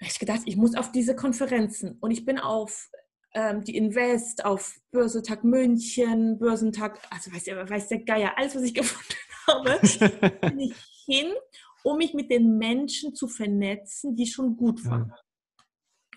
habe 0.00 0.10
ich 0.10 0.18
gedacht, 0.18 0.42
ich 0.46 0.56
muss 0.56 0.74
auf 0.74 0.92
diese 0.92 1.16
Konferenzen. 1.16 1.98
Und 2.00 2.10
ich 2.10 2.24
bin 2.24 2.38
auf 2.38 2.88
ähm, 3.34 3.62
die 3.64 3.76
Invest, 3.76 4.44
auf 4.44 4.76
Börsentag 4.90 5.44
München, 5.44 6.38
Börsentag, 6.38 7.00
also 7.10 7.32
weiß, 7.32 7.46
weiß 7.46 7.88
der 7.88 8.04
Geier, 8.04 8.32
alles, 8.36 8.54
was 8.54 8.62
ich 8.62 8.74
gefunden 8.74 9.14
habe, 9.46 9.80
bin 10.48 10.60
ich 10.60 10.74
hin, 11.04 11.32
um 11.82 11.98
mich 11.98 12.14
mit 12.14 12.30
den 12.30 12.58
Menschen 12.58 13.14
zu 13.14 13.28
vernetzen, 13.28 14.14
die 14.14 14.26
schon 14.26 14.56
gut 14.56 14.84
waren. 14.84 15.08
Ja. 15.10 15.16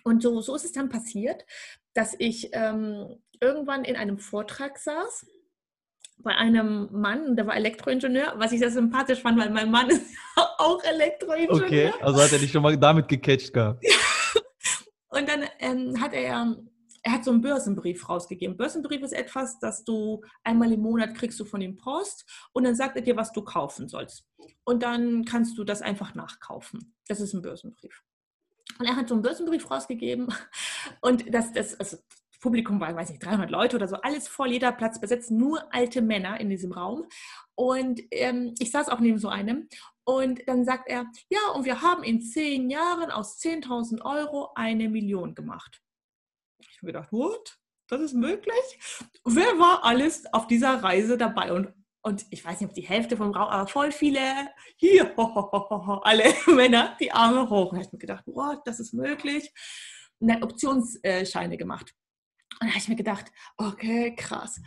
Und 0.04 0.24
so, 0.24 0.42
so 0.42 0.56
ist 0.56 0.66
es 0.66 0.72
dann 0.72 0.90
passiert, 0.90 1.46
dass 1.94 2.16
ich 2.18 2.50
ähm, 2.54 3.22
irgendwann 3.40 3.84
in 3.84 3.96
einem 3.96 4.18
Vortrag 4.18 4.78
saß 4.78 5.26
bei 6.24 6.36
einem 6.36 6.90
Mann, 6.92 7.36
der 7.36 7.48
war 7.48 7.56
Elektroingenieur, 7.56 8.34
was 8.38 8.52
ich 8.52 8.60
sehr 8.60 8.72
sympathisch 8.72 9.22
fand, 9.22 9.40
weil 9.40 9.50
mein 9.50 9.72
Mann 9.72 9.90
ist 9.90 10.04
auch 10.58 10.84
Elektroingenieur. 10.84 11.66
Okay, 11.66 11.94
also 12.02 12.22
hat 12.22 12.32
er 12.32 12.40
dich 12.40 12.52
schon 12.52 12.64
mal 12.64 12.78
damit 12.78 13.08
gecatcht 13.08 13.54
gehabt. 13.54 13.84
Und 15.10 15.28
dann 15.28 15.44
ähm, 15.60 16.00
hat 16.00 16.14
er, 16.14 16.56
er 17.04 17.12
hat 17.12 17.26
so 17.26 17.32
einen 17.32 17.42
Börsenbrief 17.42 18.08
rausgegeben. 18.08 18.56
Börsenbrief 18.56 19.02
ist 19.02 19.12
etwas, 19.12 19.60
das 19.60 19.84
du 19.84 20.22
einmal 20.44 20.72
im 20.72 20.82
Monat 20.82 21.16
kriegst 21.16 21.40
du 21.40 21.46
von 21.46 21.62
ihm 21.62 21.78
Post 21.78 22.26
und 22.54 22.64
dann 22.64 22.76
sagt 22.76 22.96
er 22.96 23.02
dir, 23.02 23.18
was 23.18 23.34
du 23.34 23.42
kaufen 23.42 23.90
sollst. 23.90 24.26
Und 24.64 24.84
dann 24.84 25.26
kannst 25.26 25.58
du 25.58 25.66
das 25.66 25.82
einfach 25.82 26.16
nachkaufen. 26.16 26.94
Das 27.08 27.20
ist 27.20 27.34
ein 27.34 27.42
Börsenbrief. 27.42 28.04
Und 28.80 28.86
er 28.86 28.96
hat 28.96 29.10
so 29.10 29.16
einen 29.16 29.24
Börsenbrief 29.24 29.70
rausgegeben 29.70 30.34
und 31.02 31.34
das, 31.34 31.52
das 31.52 31.78
also 31.78 31.98
Publikum 32.42 32.80
war, 32.80 32.94
weiß 32.94 33.10
nicht, 33.10 33.24
300 33.24 33.50
Leute 33.50 33.76
oder 33.78 33.88
so, 33.88 33.96
alles 33.98 34.28
voll, 34.28 34.52
jeder 34.52 34.72
Platz 34.72 35.00
besetzt, 35.00 35.32
nur 35.32 35.74
alte 35.74 36.02
Männer 36.02 36.40
in 36.40 36.50
diesem 36.50 36.74
Raum. 36.74 37.06
Und 37.56 38.02
ähm, 38.12 38.54
ich 38.60 38.72
saß 38.72 38.90
auch 38.90 39.00
neben 39.00 39.20
so 39.20 39.30
einem. 39.30 39.70
Und 40.04 40.42
dann 40.48 40.66
sagt 40.66 40.90
er, 40.90 41.06
ja, 41.30 41.40
und 41.56 41.64
wir 41.64 41.82
haben 41.82 42.04
in 42.04 42.22
zehn 42.22 42.70
Jahren 42.70 43.12
aus 43.12 43.40
10.000 43.40 44.02
Euro 44.04 44.52
eine 44.56 44.90
Million 44.90 45.36
gemacht. 45.36 45.82
Ich 46.60 46.78
habe 46.78 46.88
gedacht, 46.88 47.12
what? 47.12 47.58
Das 47.88 48.02
ist 48.02 48.14
möglich? 48.14 48.80
Wer 49.26 49.60
war 49.60 49.84
alles 49.84 50.26
auf 50.34 50.48
dieser 50.48 50.82
Reise 50.82 51.18
dabei? 51.18 51.52
Und, 51.52 51.74
und 52.02 52.26
ich 52.32 52.44
weiß 52.44 52.60
nicht, 52.60 52.70
ob 52.70 52.74
die 52.74 52.82
Hälfte 52.82 53.18
vom 53.18 53.32
Raum, 53.32 53.50
aber 53.50 53.68
voll 53.68 53.92
viele, 53.92 54.50
hier, 54.78 55.14
alle 55.18 56.24
Männer, 56.48 56.96
die 57.00 57.12
Arme 57.12 57.50
hoch. 57.50 57.72
Und 57.72 57.80
ich 57.80 57.88
habe 57.88 57.98
mir 57.98 58.00
gedacht, 58.00 58.24
what, 58.26 58.62
das 58.66 58.80
ist 58.80 58.94
möglich. 58.94 59.54
Und 60.20 60.32
hat 60.32 60.42
Optionsscheine 60.42 61.58
gemacht. 61.58 61.94
Und 62.60 62.68
da 62.68 62.70
habe 62.70 62.78
ich 62.78 62.88
mir 62.88 62.96
gedacht, 62.96 63.32
okay, 63.58 64.16
krass. 64.16 64.62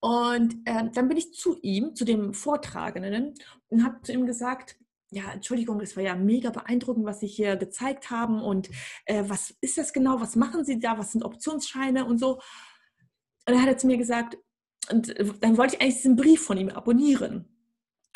Und 0.00 0.56
äh, 0.64 0.90
dann 0.92 1.08
bin 1.08 1.16
ich 1.16 1.34
zu 1.34 1.58
ihm, 1.60 1.94
zu 1.94 2.04
dem 2.04 2.32
Vortragenden, 2.34 3.34
und 3.68 3.84
habe 3.84 4.00
zu 4.02 4.12
ihm 4.12 4.26
gesagt, 4.26 4.76
ja, 5.10 5.32
Entschuldigung, 5.32 5.80
es 5.80 5.96
war 5.96 6.02
ja 6.02 6.14
mega 6.14 6.50
beeindruckend, 6.50 7.06
was 7.06 7.20
Sie 7.20 7.26
hier 7.26 7.56
gezeigt 7.56 8.10
haben. 8.10 8.42
Und 8.42 8.68
äh, 9.06 9.24
was 9.26 9.54
ist 9.60 9.78
das 9.78 9.92
genau? 9.92 10.20
Was 10.20 10.36
machen 10.36 10.64
Sie 10.64 10.78
da? 10.78 10.98
Was 10.98 11.12
sind 11.12 11.24
Optionsscheine 11.24 12.04
und 12.04 12.18
so? 12.18 12.34
Und 12.34 12.42
dann 13.54 13.62
hat 13.62 13.68
er 13.68 13.78
zu 13.78 13.86
mir 13.86 13.96
gesagt, 13.96 14.36
und 14.90 15.08
äh, 15.16 15.32
dann 15.40 15.56
wollte 15.56 15.76
ich 15.76 15.82
eigentlich 15.82 15.96
diesen 15.96 16.16
Brief 16.16 16.42
von 16.42 16.58
ihm 16.58 16.68
abonnieren. 16.68 17.57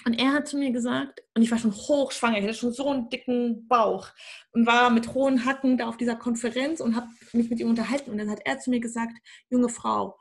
Und 0.05 0.15
er 0.15 0.33
hat 0.33 0.49
zu 0.49 0.57
mir 0.57 0.73
gesagt, 0.73 1.23
und 1.35 1.43
ich 1.43 1.51
war 1.51 1.59
schon 1.59 1.73
hochschwanger, 1.73 2.39
ich 2.39 2.45
hatte 2.45 2.55
schon 2.55 2.73
so 2.73 2.89
einen 2.89 3.09
dicken 3.09 3.69
Bauch 3.69 4.09
und 4.51 4.67
war 4.67 4.91
mit 4.91 5.15
hohen 5.15 5.45
Hacken 5.45 5.79
da 5.79 5.87
auf 5.87 5.97
dieser 5.97 6.17
Konferenz 6.17 6.81
und 6.81 6.97
habe 6.97 7.07
mich 7.33 7.51
mit 7.51 7.61
ihm 7.61 7.71
unterhalten. 7.71 8.11
Und 8.11 8.19
dann 8.19 8.31
hat 8.31 8.41
er 8.45 8.59
zu 8.59 8.71
mir 8.71 8.81
gesagt, 8.81 9.17
junge 9.49 9.69
Frau, 9.69 10.19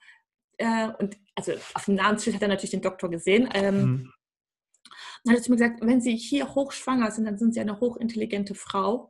äh, 0.62 0.90
und 1.00 1.18
also 1.36 1.54
auf 1.74 1.86
dem 1.86 1.96
Namensschild 1.96 2.36
hat 2.36 2.44
er 2.44 2.48
natürlich 2.48 2.72
den 2.72 2.82
Doktor 2.82 3.10
gesehen. 3.10 3.50
Ähm, 3.54 3.82
mhm. 3.82 4.14
Dann 5.24 5.34
hat 5.34 5.40
er 5.40 5.44
zu 5.44 5.52
mir 5.52 5.58
gesagt, 5.58 5.80
wenn 5.82 6.02
Sie 6.02 6.16
hier 6.16 6.54
hochschwanger 6.54 7.12
sind, 7.12 7.26
dann 7.26 7.38
sind 7.38 7.54
Sie 7.54 7.60
eine 7.60 7.80
hochintelligente 7.80 8.56
Frau. 8.56 9.10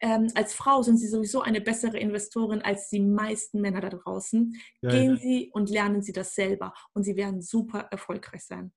Ähm, 0.00 0.28
als 0.34 0.54
Frau 0.54 0.82
sind 0.82 0.98
Sie 0.98 1.08
sowieso 1.08 1.42
eine 1.42 1.60
bessere 1.60 1.98
Investorin 1.98 2.62
als 2.62 2.88
die 2.88 3.00
meisten 3.00 3.60
Männer 3.60 3.80
da 3.80 3.90
draußen. 3.90 4.56
Ja, 4.80 4.90
Gehen 4.90 5.10
ja. 5.10 5.16
Sie 5.16 5.50
und 5.52 5.70
lernen 5.70 6.02
Sie 6.02 6.12
das 6.12 6.34
selber 6.34 6.72
und 6.92 7.04
Sie 7.04 7.16
werden 7.16 7.42
super 7.42 7.80
erfolgreich 7.90 8.44
sein. 8.44 8.72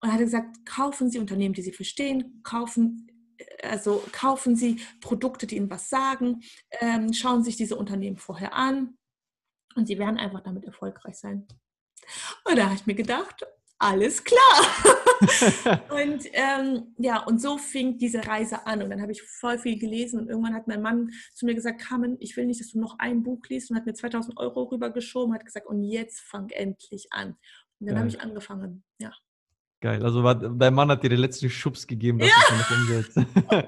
Und 0.00 0.12
hat 0.12 0.18
gesagt, 0.18 0.64
kaufen 0.66 1.10
Sie 1.10 1.18
Unternehmen, 1.18 1.54
die 1.54 1.62
Sie 1.62 1.72
verstehen, 1.72 2.40
kaufen, 2.42 3.06
äh, 3.38 3.68
also 3.68 4.02
kaufen 4.12 4.56
Sie 4.56 4.80
Produkte, 5.00 5.46
die 5.46 5.56
Ihnen 5.56 5.70
was 5.70 5.88
sagen, 5.88 6.42
ähm, 6.80 7.12
schauen 7.12 7.42
sich 7.42 7.56
diese 7.56 7.76
Unternehmen 7.76 8.18
vorher 8.18 8.54
an 8.54 8.98
und 9.74 9.86
Sie 9.86 9.98
werden 9.98 10.18
einfach 10.18 10.42
damit 10.42 10.64
erfolgreich 10.64 11.16
sein. 11.16 11.46
Und 12.44 12.56
da 12.58 12.66
habe 12.66 12.74
ich 12.74 12.86
mir 12.86 12.94
gedacht, 12.94 13.46
alles 13.78 14.24
klar. 14.24 15.82
und 15.90 16.24
ähm, 16.32 16.94
ja, 16.98 17.22
und 17.24 17.40
so 17.40 17.58
fing 17.58 17.98
diese 17.98 18.26
Reise 18.26 18.66
an. 18.66 18.82
Und 18.82 18.90
dann 18.90 19.02
habe 19.02 19.12
ich 19.12 19.22
voll 19.22 19.58
viel 19.58 19.78
gelesen 19.78 20.20
und 20.20 20.28
irgendwann 20.28 20.54
hat 20.54 20.66
mein 20.66 20.82
Mann 20.82 21.10
zu 21.34 21.46
mir 21.46 21.54
gesagt, 21.54 21.82
Carmen, 21.82 22.16
ich 22.20 22.36
will 22.36 22.46
nicht, 22.46 22.60
dass 22.60 22.72
du 22.72 22.80
noch 22.80 22.98
ein 22.98 23.22
Buch 23.22 23.42
liest 23.48 23.70
und 23.70 23.76
hat 23.76 23.86
mir 23.86 23.94
2000 23.94 24.38
Euro 24.38 24.64
rübergeschoben, 24.64 25.34
hat 25.34 25.44
gesagt, 25.44 25.66
und 25.66 25.82
jetzt 25.82 26.20
fang 26.20 26.48
endlich 26.50 27.08
an. 27.10 27.36
Und 27.78 27.88
dann 27.88 27.98
habe 27.98 28.08
ich 28.08 28.20
angefangen, 28.20 28.84
ja. 28.98 29.12
Geil, 29.80 30.02
also 30.02 30.24
war, 30.24 30.34
dein 30.34 30.74
Mann 30.74 30.90
hat 30.90 31.02
dir 31.02 31.10
den 31.10 31.20
letzten 31.20 31.50
Schubs 31.50 31.86
gegeben, 31.86 32.18
dass 32.18 32.28
ja. 32.28 32.34
du 32.48 32.54
es 32.54 32.80
umsetzt. 32.80 33.20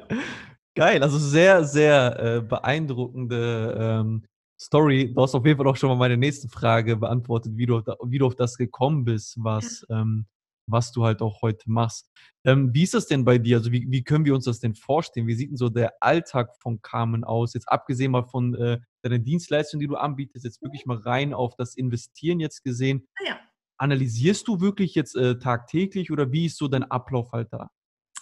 Geil, 0.75 1.03
also 1.03 1.19
sehr, 1.19 1.65
sehr 1.65 2.19
äh, 2.19 2.41
beeindruckende 2.41 3.77
ähm, 3.79 4.25
Story. 4.61 5.13
Du 5.13 5.23
hast 5.23 5.35
auf 5.35 5.45
jeden 5.45 5.59
Fall 5.59 5.67
auch 5.67 5.77
schon 5.77 5.91
mal 5.91 5.97
meine 5.97 6.17
nächste 6.17 6.49
Frage 6.49 6.97
beantwortet, 6.97 7.53
wie 7.57 7.67
du, 7.67 7.83
wie 8.05 8.19
du 8.19 8.27
auf 8.27 8.37
das 8.37 8.57
gekommen 8.57 9.05
bist, 9.05 9.37
was, 9.39 9.85
ähm, 9.91 10.27
was 10.67 10.93
du 10.93 11.05
halt 11.05 11.21
auch 11.21 11.43
heute 11.43 11.71
machst. 11.71 12.11
Ähm, 12.45 12.73
wie 12.73 12.85
ist 12.85 12.95
das 12.95 13.07
denn 13.07 13.25
bei 13.25 13.39
dir? 13.39 13.59
Also 13.59 13.73
wie, 13.73 13.87
wie 13.91 14.03
können 14.03 14.25
wir 14.25 14.35
uns 14.35 14.45
das 14.45 14.61
denn 14.61 14.75
vorstellen? 14.75 15.27
Wie 15.27 15.35
sieht 15.35 15.51
denn 15.51 15.57
so 15.57 15.69
der 15.69 15.95
Alltag 16.01 16.55
von 16.61 16.81
Carmen 16.81 17.25
aus? 17.25 17.55
Jetzt 17.55 17.69
abgesehen 17.69 18.13
mal 18.13 18.25
von 18.25 18.55
äh, 18.55 18.79
deiner 19.03 19.19
Dienstleistung, 19.19 19.81
die 19.81 19.87
du 19.87 19.97
anbietest, 19.97 20.45
jetzt 20.45 20.63
wirklich 20.63 20.87
mal 20.87 20.99
rein 20.99 21.35
auf 21.35 21.55
das 21.57 21.75
Investieren 21.75 22.41
jetzt 22.41 22.65
gesehen. 22.65 23.07
Ah 23.21 23.29
ja. 23.29 23.41
Analysierst 23.79 24.47
du 24.49 24.61
wirklich 24.61 24.95
jetzt 24.95 25.17
äh, 25.17 25.39
tagtäglich 25.39 26.11
oder 26.11 26.33
wie 26.33 26.47
ist 26.47 26.59
so 26.59 26.69
dein 26.69 26.85
Ablauf 26.85 27.33
halt 27.33 27.49
da? 27.53 27.71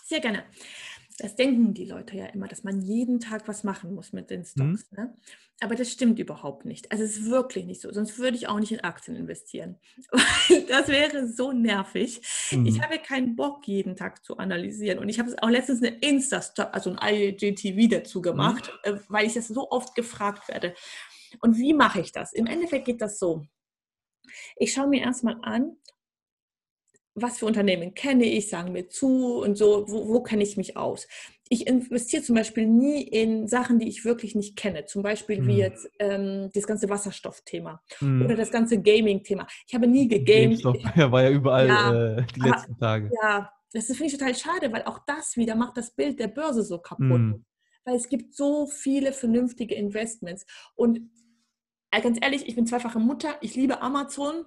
Sehr 0.05 0.21
gerne. 0.21 0.45
Das 1.19 1.35
denken 1.35 1.73
die 1.73 1.87
Leute 1.87 2.17
ja 2.17 2.27
immer, 2.27 2.47
dass 2.47 2.63
man 2.63 2.83
jeden 2.83 3.21
Tag 3.21 3.49
was 3.49 3.65
machen 3.65 3.95
muss 3.95 4.13
mit 4.13 4.29
den 4.29 4.45
Stocks. 4.45 4.91
Mhm. 4.91 4.99
Ne? 4.99 5.15
Aber 5.61 5.75
das 5.75 5.91
stimmt 5.91 6.19
überhaupt 6.19 6.67
nicht. 6.67 6.93
Also 6.93 7.05
es 7.05 7.17
ist 7.17 7.31
wirklich 7.31 7.65
nicht 7.65 7.81
so. 7.81 7.91
Sonst 7.91 8.19
würde 8.19 8.37
ich 8.37 8.49
auch 8.49 8.61
nicht 8.61 8.73
in 8.73 8.85
Aktien 8.85 9.17
investieren. 9.17 9.77
das 10.69 10.89
wäre 10.89 11.27
so 11.27 11.53
nervig. 11.53 12.21
Mhm. 12.51 12.67
Ich 12.67 12.83
habe 12.83 12.99
keinen 12.99 13.35
Bock, 13.35 13.67
jeden 13.67 13.97
Tag 13.97 14.23
zu 14.23 14.37
analysieren. 14.37 14.99
Und 14.99 15.09
ich 15.09 15.19
habe 15.19 15.35
auch 15.41 15.49
letztens 15.49 15.83
eine 15.83 15.97
insta 16.01 16.41
also 16.73 16.95
ein 16.95 17.15
IGTV 17.15 17.89
dazu 17.89 18.21
gemacht, 18.21 18.71
mhm. 18.85 19.01
weil 19.09 19.27
ich 19.27 19.33
das 19.33 19.49
so 19.49 19.71
oft 19.71 19.95
gefragt 19.95 20.49
werde. 20.49 20.75
Und 21.41 21.57
wie 21.57 21.73
mache 21.73 22.01
ich 22.01 22.13
das? 22.13 22.35
Im 22.35 22.47
Endeffekt 22.47 22.85
geht 22.85 23.01
das 23.01 23.19
so. 23.19 23.47
Ich 24.57 24.73
schaue 24.73 24.89
mir 24.89 25.03
erstmal 25.03 25.39
an, 25.43 25.77
was 27.17 27.39
für 27.39 27.47
Unternehmen 27.47 27.95
kenne 27.95 28.27
ich, 28.27 28.49
sagen 28.49 28.73
mir 28.73 28.89
zu 28.89 29.39
und 29.39 29.57
so, 29.57 29.87
wo, 29.89 30.09
wo 30.09 30.23
kenne 30.23 30.43
ich 30.43 30.57
mich 30.57 30.77
aus. 30.77 31.09
Ich 31.49 31.67
investiere 31.67 32.23
zum 32.23 32.37
Beispiel 32.37 32.67
nie 32.67 33.03
in 33.03 33.49
Sachen, 33.49 33.79
die 33.79 33.89
ich 33.89 34.05
wirklich 34.05 34.35
nicht 34.35 34.57
kenne. 34.57 34.85
Zum 34.85 35.03
Beispiel 35.03 35.41
mhm. 35.41 35.47
wie 35.47 35.57
jetzt 35.57 35.89
ähm, 35.99 36.51
das 36.53 36.67
ganze 36.67 36.91
Wasserstoffthema 36.91 37.81
mhm. 38.01 38.23
oder 38.23 38.37
das 38.37 38.51
ganze 38.51 38.81
Gaming-Thema. 38.81 39.47
Ich 39.67 39.75
habe 39.75 39.87
nie 39.87 40.09
gegamed. 40.09 40.63
Ja, 40.97 41.11
war 41.11 41.23
ja 41.23 41.31
überall 41.31 41.69
ja, 41.69 42.19
äh, 42.19 42.25
die 42.35 42.41
aber, 42.43 42.51
letzten 42.51 42.79
Tage. 42.79 43.11
Ja, 43.23 43.51
das 43.73 43.87
finde 43.87 44.07
ich 44.07 44.13
total 44.13 44.35
schade, 44.35 44.73
weil 44.73 44.83
auch 44.85 45.01
das 45.07 45.37
wieder 45.37 45.55
macht 45.55 45.77
das 45.77 45.91
Bild 45.91 46.21
der 46.21 46.29
Börse 46.29 46.63
so 46.63 46.79
kaputt. 46.79 47.07
Mhm. 47.07 47.45
Weil 47.85 47.97
es 47.97 48.09
gibt 48.09 48.35
so 48.35 48.67
viele 48.67 49.13
vernünftige 49.13 49.75
Investments. 49.75 50.45
Und 50.75 51.11
ganz 51.91 52.19
ehrlich, 52.21 52.47
ich 52.47 52.55
bin 52.55 52.67
zweifache 52.67 52.99
Mutter, 52.99 53.37
ich 53.41 53.55
liebe 53.55 53.83
Amazon 53.83 54.45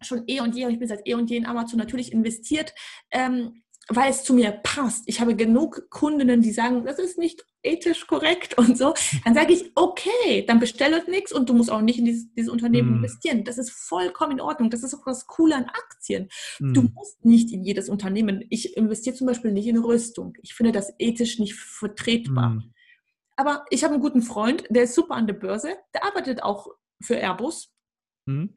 schon 0.00 0.24
eh 0.26 0.40
und 0.40 0.54
je, 0.54 0.66
und 0.66 0.72
ich 0.72 0.78
bin 0.78 0.88
seit 0.88 1.06
eh 1.06 1.14
und 1.14 1.30
je 1.30 1.36
in 1.36 1.46
Amazon 1.46 1.78
natürlich 1.78 2.12
investiert, 2.12 2.74
ähm, 3.10 3.62
weil 3.88 4.10
es 4.10 4.22
zu 4.22 4.34
mir 4.34 4.50
passt. 4.50 5.04
Ich 5.06 5.20
habe 5.20 5.34
genug 5.34 5.88
Kundinnen, 5.90 6.42
die 6.42 6.52
sagen, 6.52 6.84
das 6.84 6.98
ist 6.98 7.18
nicht 7.18 7.44
ethisch 7.62 8.06
korrekt 8.06 8.56
und 8.58 8.76
so. 8.76 8.94
Dann 9.24 9.34
sage 9.34 9.52
ich, 9.52 9.72
okay, 9.74 10.44
dann 10.46 10.60
bestelle 10.60 11.02
nichts 11.08 11.32
und 11.32 11.48
du 11.48 11.54
musst 11.54 11.70
auch 11.70 11.80
nicht 11.80 11.98
in 11.98 12.04
dieses, 12.04 12.32
dieses 12.34 12.50
Unternehmen 12.50 12.90
mm. 12.90 12.96
investieren. 12.96 13.44
Das 13.44 13.56
ist 13.56 13.70
vollkommen 13.70 14.32
in 14.32 14.40
Ordnung. 14.40 14.70
Das 14.70 14.82
ist 14.82 14.94
auch 14.94 15.04
das 15.04 15.26
Coole 15.26 15.56
an 15.56 15.64
Aktien. 15.64 16.28
Mm. 16.60 16.74
Du 16.74 16.82
musst 16.82 17.24
nicht 17.24 17.50
in 17.50 17.64
jedes 17.64 17.88
Unternehmen. 17.88 18.44
Ich 18.50 18.76
investiere 18.76 19.16
zum 19.16 19.26
Beispiel 19.26 19.52
nicht 19.52 19.66
in 19.66 19.78
Rüstung. 19.78 20.34
Ich 20.42 20.54
finde 20.54 20.72
das 20.72 20.92
ethisch 20.98 21.38
nicht 21.38 21.54
vertretbar. 21.54 22.50
Mm. 22.50 22.74
Aber 23.38 23.64
ich 23.70 23.84
habe 23.84 23.94
einen 23.94 24.02
guten 24.02 24.22
Freund, 24.22 24.64
der 24.68 24.82
ist 24.82 24.94
super 24.94 25.14
an 25.14 25.26
der 25.26 25.34
Börse, 25.34 25.76
der 25.94 26.04
arbeitet 26.04 26.42
auch 26.42 26.68
für 27.00 27.16
Airbus. 27.16 27.72
Mhm 28.26 28.54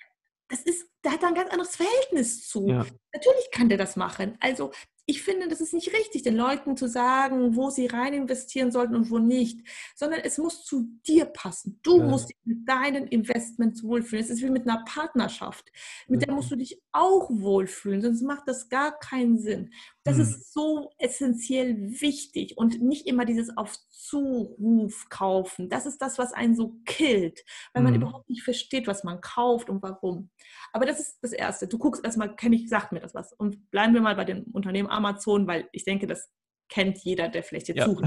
das 0.52 0.62
ist, 0.62 0.86
der 1.04 1.14
hat 1.14 1.24
da 1.24 1.28
ein 1.28 1.34
ganz 1.34 1.50
anderes 1.50 1.76
Verhältnis 1.76 2.48
zu. 2.48 2.68
Ja. 2.68 2.86
Natürlich 3.14 3.52
kann 3.52 3.70
der 3.70 3.78
das 3.78 3.96
machen. 3.96 4.38
Also 4.42 4.72
ich 5.06 5.24
finde, 5.24 5.48
das 5.48 5.62
ist 5.62 5.74
nicht 5.74 5.94
richtig, 5.94 6.24
den 6.24 6.36
Leuten 6.36 6.78
zu 6.78 6.88
sagen, 6.88 7.56
wo 7.56 7.70
sie 7.70 7.88
rein 7.88 8.14
investieren 8.14 8.72
sollten 8.72 8.96
und 8.96 9.10
wo 9.10 9.20
nicht, 9.20 9.68
sondern 9.96 10.22
es 10.22 10.38
muss 10.38 10.64
zu 10.64 10.88
dir 11.08 11.26
passen. 11.26 11.80
Du 11.84 12.00
ja. 12.00 12.06
musst 12.06 12.30
dich 12.30 12.38
mit 12.44 12.68
deinen 12.68 13.08
Investments 13.08 13.84
wohlfühlen. 13.84 14.24
Es 14.24 14.30
ist 14.30 14.42
wie 14.42 14.50
mit 14.50 14.68
einer 14.68 14.84
Partnerschaft. 14.86 15.72
Mit 16.08 16.22
ja. 16.22 16.28
der 16.28 16.36
musst 16.36 16.52
du 16.52 16.56
dich 16.56 16.82
auch 16.92 17.30
wohlfühlen, 17.30 18.02
sonst 18.02 18.22
macht 18.22 18.48
das 18.48 18.70
gar 18.70 18.98
keinen 19.00 19.40
Sinn. 19.40 19.72
Das 20.04 20.16
mhm. 20.16 20.22
ist 20.24 20.54
so 20.54 20.92
essentiell 20.98 21.76
wichtig 22.02 22.58
und 22.58 22.82
nicht 22.82 23.08
immer 23.08 23.26
dieses 23.26 23.56
auf 23.56 23.78
Zuruf 23.90 25.08
kaufen. 25.10 25.70
Das 25.70 25.86
ist 25.86 26.02
das, 26.02 26.18
was 26.18 26.34
einen 26.34 26.56
so 26.56 26.76
killt, 26.86 27.44
weil 27.74 27.84
man 27.84 27.94
mhm. 27.94 28.02
überhaupt 28.02 28.30
nicht 28.30 28.44
versteht, 28.44 28.88
was 28.88 29.04
man 29.04 29.22
kauft 29.22 29.70
und 29.70 29.82
warum. 29.84 30.30
Aber 30.74 30.86
das 30.86 31.00
ist 31.00 31.20
das 31.22 31.34
Erste. 31.34 31.68
Du 31.68 31.78
guckst 31.78 32.04
erstmal, 32.04 32.36
kenne 32.36 32.56
ich, 32.56 32.70
sagt 32.70 32.92
mir 32.92 33.00
das 33.00 33.14
was. 33.14 33.34
Und 33.34 33.70
bleiben 33.70 33.94
wir 33.94 34.02
mal 34.02 34.16
bei 34.16 34.26
dem 34.26 34.44
Unternehmen 34.54 34.90
Amazon, 34.92 35.48
weil 35.48 35.68
ich 35.72 35.84
denke, 35.84 36.08
das 36.08 36.30
kennt 36.70 37.00
jeder, 37.00 37.30
der 37.30 37.44
vielleicht 37.44 37.68
jetzt 37.68 37.78
ja. 37.78 37.86
sucht. 37.86 38.06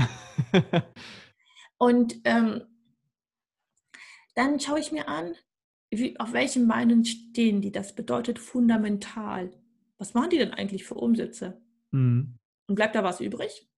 Und 1.79 2.17
ähm, 2.25 2.62
dann 4.35 4.59
schaue 4.59 4.81
ich 4.81 4.93
mir 4.93 5.09
an, 5.09 5.35
wie, 5.91 6.19
auf 6.19 6.33
welchen 6.33 6.67
Beinen 6.67 7.05
stehen 7.05 7.61
die. 7.61 7.73
Das 7.73 7.95
bedeutet 7.95 8.38
fundamental. 8.38 9.53
Was 9.99 10.14
machen 10.14 10.31
die 10.31 10.38
denn 10.38 10.53
eigentlich 10.53 10.85
für 10.85 10.95
Umsätze? 10.95 11.61
Mhm. 11.91 12.38
Und 12.67 12.75
bleibt 12.75 12.95
da 12.95 13.05
was 13.05 13.21
übrig? 13.21 13.69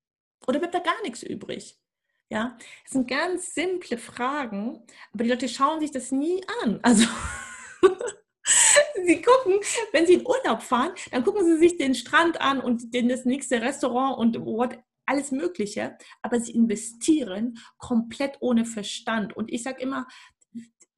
Oder 0.47 0.59
bleibt 0.59 0.75
da 0.75 0.79
gar 0.79 1.01
nichts 1.03 1.23
übrig? 1.23 1.79
Ja, 2.29 2.57
das 2.85 2.93
sind 2.93 3.09
ganz 3.09 3.55
simple 3.55 3.99
Fragen, 3.99 4.85
aber 5.13 5.25
die 5.25 5.31
Leute 5.31 5.49
schauen 5.49 5.81
sich 5.81 5.93
das 5.93 6.11
nie 6.11 6.43
an. 6.63 6.81
Also 6.83 7.07
sie 9.07 9.23
gucken, 9.23 9.61
wenn 9.93 10.07
sie 10.07 10.15
in 10.15 10.27
Urlaub 10.27 10.63
fahren, 10.63 10.93
dann 11.11 11.25
gucken 11.25 11.45
sie 11.45 11.59
sich 11.59 11.77
den 11.77 11.95
Strand 11.95 12.41
an 12.41 12.61
und 12.61 12.93
den, 12.95 13.09
das 13.09 13.25
nächste 13.25 13.61
Restaurant 13.63 14.19
und 14.19 14.45
what, 14.45 14.79
alles 15.07 15.31
Mögliche, 15.31 15.97
aber 16.23 16.41
sie 16.41 16.53
investieren 16.53 17.59
komplett 17.79 18.37
ohne 18.41 18.65
Verstand. 18.65 19.37
Und 19.37 19.53
ich 19.53 19.63
sage 19.63 19.81
immer, 19.81 20.07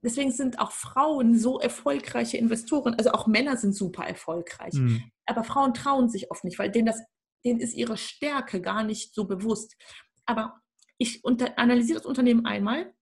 deswegen 0.03 0.33
sind 0.33 0.59
auch 0.59 0.73
Frauen 0.73 1.39
so 1.39 1.61
erfolgreiche 1.61 2.39
Investoren, 2.39 2.95
also 2.95 3.11
auch 3.13 3.27
Männer 3.27 3.57
sind 3.57 3.75
super 3.75 4.05
erfolgreich. 4.05 4.75
Mhm. 4.75 5.11
Aber 5.27 5.45
Frauen 5.45 5.75
trauen 5.75 6.09
sich 6.09 6.31
oft 6.31 6.45
nicht, 6.45 6.59
weil 6.59 6.71
denen, 6.71 6.87
das, 6.87 7.01
denen 7.45 7.61
ist 7.61 7.75
ihre 7.75 7.99
Stärke 7.99 8.61
gar 8.61 8.83
nicht 8.83 9.15
so 9.15 9.27
bewusst. 9.27 9.77
Aber 10.25 10.61
ich 10.97 11.23
unter, 11.25 11.59
analysiere 11.59 11.99
das 11.99 12.07
Unternehmen 12.07 12.47
einmal, 12.47 12.93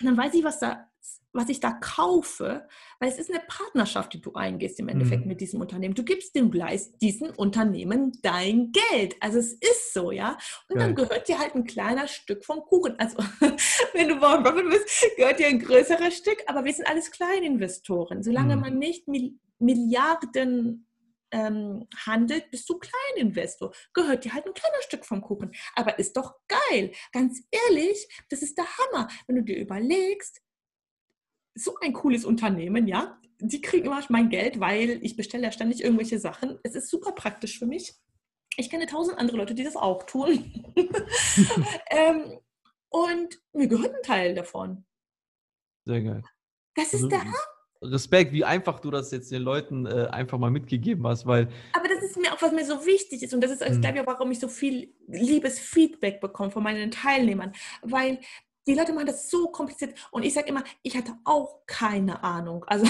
dann 0.00 0.16
weiß 0.16 0.34
ich, 0.34 0.44
was 0.44 0.58
da 0.58 0.91
was 1.32 1.48
ich 1.48 1.60
da 1.60 1.72
kaufe, 1.72 2.68
weil 3.00 3.08
es 3.08 3.18
ist 3.18 3.30
eine 3.30 3.42
Partnerschaft, 3.46 4.12
die 4.12 4.20
du 4.20 4.34
eingehst 4.34 4.78
im 4.78 4.88
Endeffekt 4.88 5.22
mhm. 5.22 5.28
mit 5.28 5.40
diesem 5.40 5.60
Unternehmen. 5.60 5.94
Du 5.94 6.04
gibst 6.04 6.34
dem 6.34 6.50
Gleis 6.50 6.92
diesen 6.98 7.30
Unternehmen 7.30 8.18
dein 8.22 8.72
Geld. 8.72 9.16
Also 9.20 9.38
es 9.38 9.54
ist 9.54 9.94
so, 9.94 10.10
ja. 10.10 10.36
Und 10.68 10.76
Geil. 10.76 10.86
dann 10.86 10.94
gehört 10.94 11.28
dir 11.28 11.38
halt 11.38 11.54
ein 11.54 11.64
kleiner 11.64 12.06
Stück 12.06 12.44
vom 12.44 12.60
Kuchen. 12.60 12.98
Also 12.98 13.16
wenn 13.94 14.08
du 14.08 14.20
Warren 14.20 14.42
Buffett 14.42 14.68
bist, 14.68 15.16
gehört 15.16 15.38
dir 15.38 15.48
ein 15.48 15.58
größeres 15.58 16.16
Stück. 16.16 16.42
Aber 16.46 16.64
wir 16.64 16.72
sind 16.72 16.86
alles 16.86 17.10
Kleininvestoren. 17.10 18.22
Solange 18.22 18.56
mhm. 18.56 18.62
man 18.62 18.78
nicht 18.78 19.06
Milliarden 19.58 20.86
ähm, 21.30 21.86
handelt, 22.04 22.50
bist 22.50 22.68
du 22.68 22.78
Kleininvestor. 22.78 23.72
Gehört 23.94 24.24
dir 24.24 24.34
halt 24.34 24.46
ein 24.46 24.54
kleines 24.54 24.84
Stück 24.84 25.06
vom 25.06 25.22
Kuchen. 25.22 25.52
Aber 25.74 25.98
ist 25.98 26.16
doch 26.16 26.34
geil. 26.46 26.92
Ganz 27.12 27.42
ehrlich, 27.50 28.06
das 28.28 28.42
ist 28.42 28.58
der 28.58 28.66
Hammer. 28.66 29.08
Wenn 29.26 29.36
du 29.36 29.42
dir 29.42 29.56
überlegst, 29.56 30.42
so 31.54 31.76
ein 31.80 31.92
cooles 31.92 32.24
Unternehmen, 32.24 32.86
ja. 32.86 33.18
Die 33.40 33.60
kriegen 33.60 33.86
immer 33.86 34.00
mein 34.08 34.28
Geld, 34.28 34.60
weil 34.60 35.00
ich 35.02 35.16
bestelle 35.16 35.44
ja 35.44 35.52
ständig 35.52 35.82
irgendwelche 35.82 36.18
Sachen. 36.18 36.58
Es 36.62 36.74
ist 36.74 36.88
super 36.88 37.12
praktisch 37.12 37.58
für 37.58 37.66
mich. 37.66 37.92
Ich 38.56 38.70
kenne 38.70 38.86
tausend 38.86 39.18
andere 39.18 39.38
Leute, 39.38 39.54
die 39.54 39.64
das 39.64 39.76
auch 39.76 40.04
tun. 40.04 40.74
ähm, 41.90 42.38
und 42.88 43.40
mir 43.52 43.66
gehört 43.66 43.94
ein 43.94 44.02
Teil 44.02 44.34
davon. 44.34 44.84
Sehr 45.86 46.02
geil. 46.02 46.22
Das 46.74 46.92
ist 46.92 47.04
also, 47.04 47.08
der 47.08 47.24
Respekt, 47.82 48.32
wie 48.32 48.44
einfach 48.44 48.78
du 48.78 48.90
das 48.90 49.10
jetzt 49.10 49.32
den 49.32 49.42
Leuten 49.42 49.86
äh, 49.86 50.06
einfach 50.10 50.38
mal 50.38 50.50
mitgegeben 50.50 51.06
hast, 51.06 51.26
weil. 51.26 51.48
Aber 51.72 51.88
das 51.88 52.02
ist 52.02 52.16
mir 52.16 52.32
auch, 52.32 52.40
was 52.40 52.52
mir 52.52 52.64
so 52.64 52.86
wichtig 52.86 53.22
ist. 53.22 53.34
Und 53.34 53.42
das 53.42 53.50
ist, 53.50 53.62
also, 53.62 53.80
glaube 53.80 53.98
ich, 53.98 54.06
warum 54.06 54.30
ich 54.30 54.38
so 54.38 54.48
viel 54.48 54.94
liebes 55.08 55.58
Feedback 55.58 56.20
bekomme 56.20 56.50
von 56.50 56.62
meinen 56.62 56.90
Teilnehmern. 56.90 57.52
Weil 57.82 58.20
die 58.66 58.74
Leute 58.74 58.92
machen 58.92 59.06
das 59.06 59.30
so 59.30 59.48
kompliziert. 59.48 59.94
Und 60.10 60.24
ich 60.24 60.34
sage 60.34 60.48
immer, 60.48 60.62
ich 60.82 60.96
hatte 60.96 61.14
auch 61.24 61.66
keine 61.66 62.22
Ahnung. 62.22 62.64
Also 62.64 62.86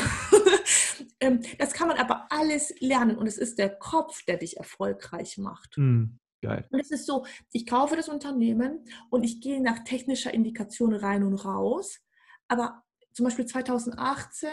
ähm, 1.20 1.40
das 1.58 1.72
kann 1.72 1.88
man 1.88 1.98
aber 1.98 2.26
alles 2.30 2.74
lernen. 2.80 3.16
Und 3.16 3.26
es 3.26 3.38
ist 3.38 3.58
der 3.58 3.70
Kopf, 3.70 4.24
der 4.24 4.36
dich 4.36 4.58
erfolgreich 4.58 5.38
macht. 5.38 5.76
Mm, 5.78 6.18
geil. 6.42 6.66
Und 6.70 6.80
es 6.80 6.90
ist 6.90 7.06
so, 7.06 7.24
ich 7.52 7.66
kaufe 7.66 7.96
das 7.96 8.08
Unternehmen 8.08 8.84
und 9.10 9.24
ich 9.24 9.40
gehe 9.40 9.62
nach 9.62 9.84
technischer 9.84 10.34
Indikation 10.34 10.94
rein 10.94 11.22
und 11.22 11.36
raus. 11.44 12.00
Aber 12.48 12.82
zum 13.12 13.24
Beispiel 13.24 13.46
2018, 13.46 14.50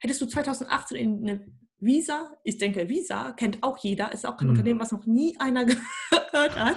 hättest 0.00 0.20
du 0.20 0.26
2018 0.26 0.96
in 0.96 1.28
eine 1.28 1.46
Visa, 1.78 2.36
ich 2.42 2.58
denke, 2.58 2.88
Visa 2.88 3.32
kennt 3.32 3.62
auch 3.62 3.78
jeder, 3.78 4.12
ist 4.12 4.26
auch 4.26 4.36
kein 4.36 4.48
Mhm. 4.48 4.54
Unternehmen, 4.54 4.80
was 4.80 4.92
noch 4.92 5.06
nie 5.06 5.38
einer 5.38 5.64
gehört 5.64 6.56
hat. 6.58 6.76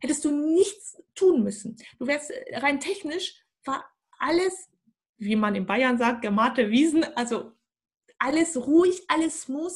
Hättest 0.00 0.24
du 0.24 0.30
nichts 0.30 0.96
tun 1.16 1.42
müssen. 1.42 1.76
Du 1.98 2.06
wärst 2.06 2.30
äh, 2.30 2.58
rein 2.58 2.78
technisch, 2.78 3.42
war 3.64 3.84
alles, 4.18 4.68
wie 5.18 5.36
man 5.36 5.54
in 5.54 5.66
Bayern 5.66 5.98
sagt, 5.98 6.22
gemachte 6.22 6.70
Wiesen, 6.70 7.04
also 7.16 7.52
alles 8.18 8.56
ruhig, 8.56 9.02
alles 9.08 9.42
smooth. 9.42 9.72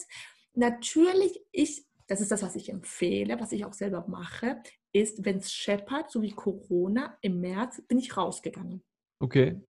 Natürlich, 0.54 1.40
ich, 1.50 1.84
das 2.06 2.20
ist 2.20 2.30
das, 2.30 2.42
was 2.42 2.56
ich 2.56 2.68
empfehle, 2.70 3.40
was 3.40 3.52
ich 3.52 3.64
auch 3.64 3.72
selber 3.72 4.06
mache, 4.08 4.62
ist, 4.92 5.24
wenn 5.24 5.38
es 5.38 5.52
scheppert, 5.52 6.10
so 6.10 6.22
wie 6.22 6.32
Corona 6.32 7.18
im 7.20 7.40
März, 7.40 7.82
bin 7.88 7.98
ich 7.98 8.16
rausgegangen 8.16 8.82
Okay. 9.22 9.60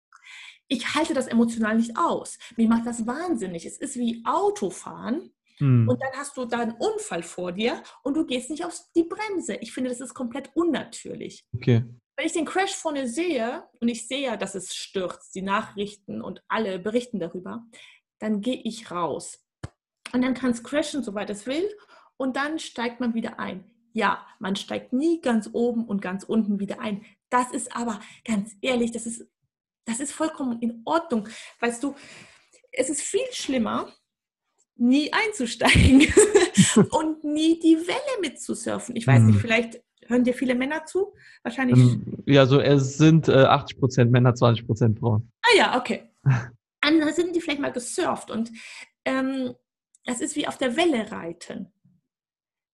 ich 0.68 0.94
halte 0.94 1.12
das 1.12 1.26
emotional 1.26 1.76
nicht 1.76 1.96
aus. 1.96 2.38
Mir 2.56 2.68
macht 2.68 2.86
das 2.86 3.04
wahnsinnig. 3.06 3.66
Es 3.66 3.78
ist 3.78 3.96
wie 3.96 4.22
Autofahren 4.24 5.32
Hm. 5.60 5.88
und 5.88 6.02
dann 6.02 6.12
hast 6.14 6.36
du 6.36 6.44
da 6.46 6.60
einen 6.60 6.76
Unfall 6.78 7.22
vor 7.22 7.52
dir 7.52 7.82
und 8.02 8.16
du 8.16 8.24
gehst 8.24 8.50
nicht 8.50 8.64
auf 8.64 8.78
die 8.96 9.04
Bremse. 9.04 9.56
Ich 9.56 9.72
finde, 9.72 9.90
das 9.90 10.00
ist 10.00 10.14
komplett 10.14 10.50
unnatürlich. 10.54 11.44
Okay. 11.54 11.84
Wenn 12.16 12.26
ich 12.26 12.32
den 12.32 12.44
Crash 12.44 12.74
vorne 12.74 13.08
sehe 13.08 13.64
und 13.80 13.88
ich 13.88 14.06
sehe 14.06 14.22
ja, 14.22 14.36
dass 14.36 14.54
es 14.54 14.74
stürzt, 14.74 15.34
die 15.34 15.42
Nachrichten 15.42 16.20
und 16.20 16.42
alle 16.48 16.78
berichten 16.78 17.18
darüber, 17.18 17.64
dann 18.18 18.40
gehe 18.40 18.60
ich 18.62 18.90
raus. 18.90 19.44
Und 20.12 20.22
dann 20.22 20.34
kann 20.34 20.50
es 20.50 20.62
crashen, 20.62 21.02
soweit 21.02 21.30
es 21.30 21.46
will, 21.46 21.68
und 22.16 22.36
dann 22.36 22.58
steigt 22.58 23.00
man 23.00 23.14
wieder 23.14 23.38
ein. 23.38 23.64
Ja, 23.92 24.26
man 24.38 24.56
steigt 24.56 24.92
nie 24.92 25.20
ganz 25.20 25.48
oben 25.52 25.86
und 25.86 26.02
ganz 26.02 26.24
unten 26.24 26.60
wieder 26.60 26.80
ein. 26.80 27.04
Das 27.30 27.50
ist 27.52 27.74
aber, 27.74 28.00
ganz 28.24 28.54
ehrlich, 28.60 28.92
das 28.92 29.06
ist, 29.06 29.26
das 29.84 30.00
ist 30.00 30.12
vollkommen 30.12 30.60
in 30.60 30.82
Ordnung. 30.84 31.28
Weißt 31.60 31.82
du, 31.82 31.94
es 32.72 32.90
ist 32.90 33.02
viel 33.02 33.26
schlimmer, 33.32 33.92
nie 34.80 35.12
einzusteigen 35.12 36.00
und 36.90 37.22
nie 37.24 37.58
die 37.60 37.76
Welle 37.76 38.20
mitzusurfen. 38.20 38.96
Ich 38.96 39.06
weiß 39.06 39.22
nicht, 39.22 39.36
Mhm. 39.36 39.40
vielleicht 39.40 39.82
hören 40.06 40.24
dir 40.24 40.34
viele 40.34 40.54
Männer 40.54 40.84
zu. 40.86 41.14
Wahrscheinlich 41.42 41.78
Ähm, 41.78 42.22
ja, 42.26 42.46
so 42.46 42.60
es 42.60 42.96
sind 42.96 43.28
äh, 43.28 43.32
80% 43.44 44.06
Männer, 44.06 44.32
20% 44.34 44.98
Frauen. 44.98 45.30
Ah 45.42 45.56
ja, 45.56 45.78
okay. 45.78 46.10
Andere 46.80 47.12
sind 47.12 47.36
die 47.36 47.40
vielleicht 47.40 47.60
mal 47.60 47.72
gesurft 47.72 48.30
und 48.30 48.50
ähm, 49.04 49.54
es 50.04 50.20
ist 50.20 50.34
wie 50.36 50.48
auf 50.48 50.58
der 50.58 50.76
Welle 50.76 51.10
reiten. 51.12 51.72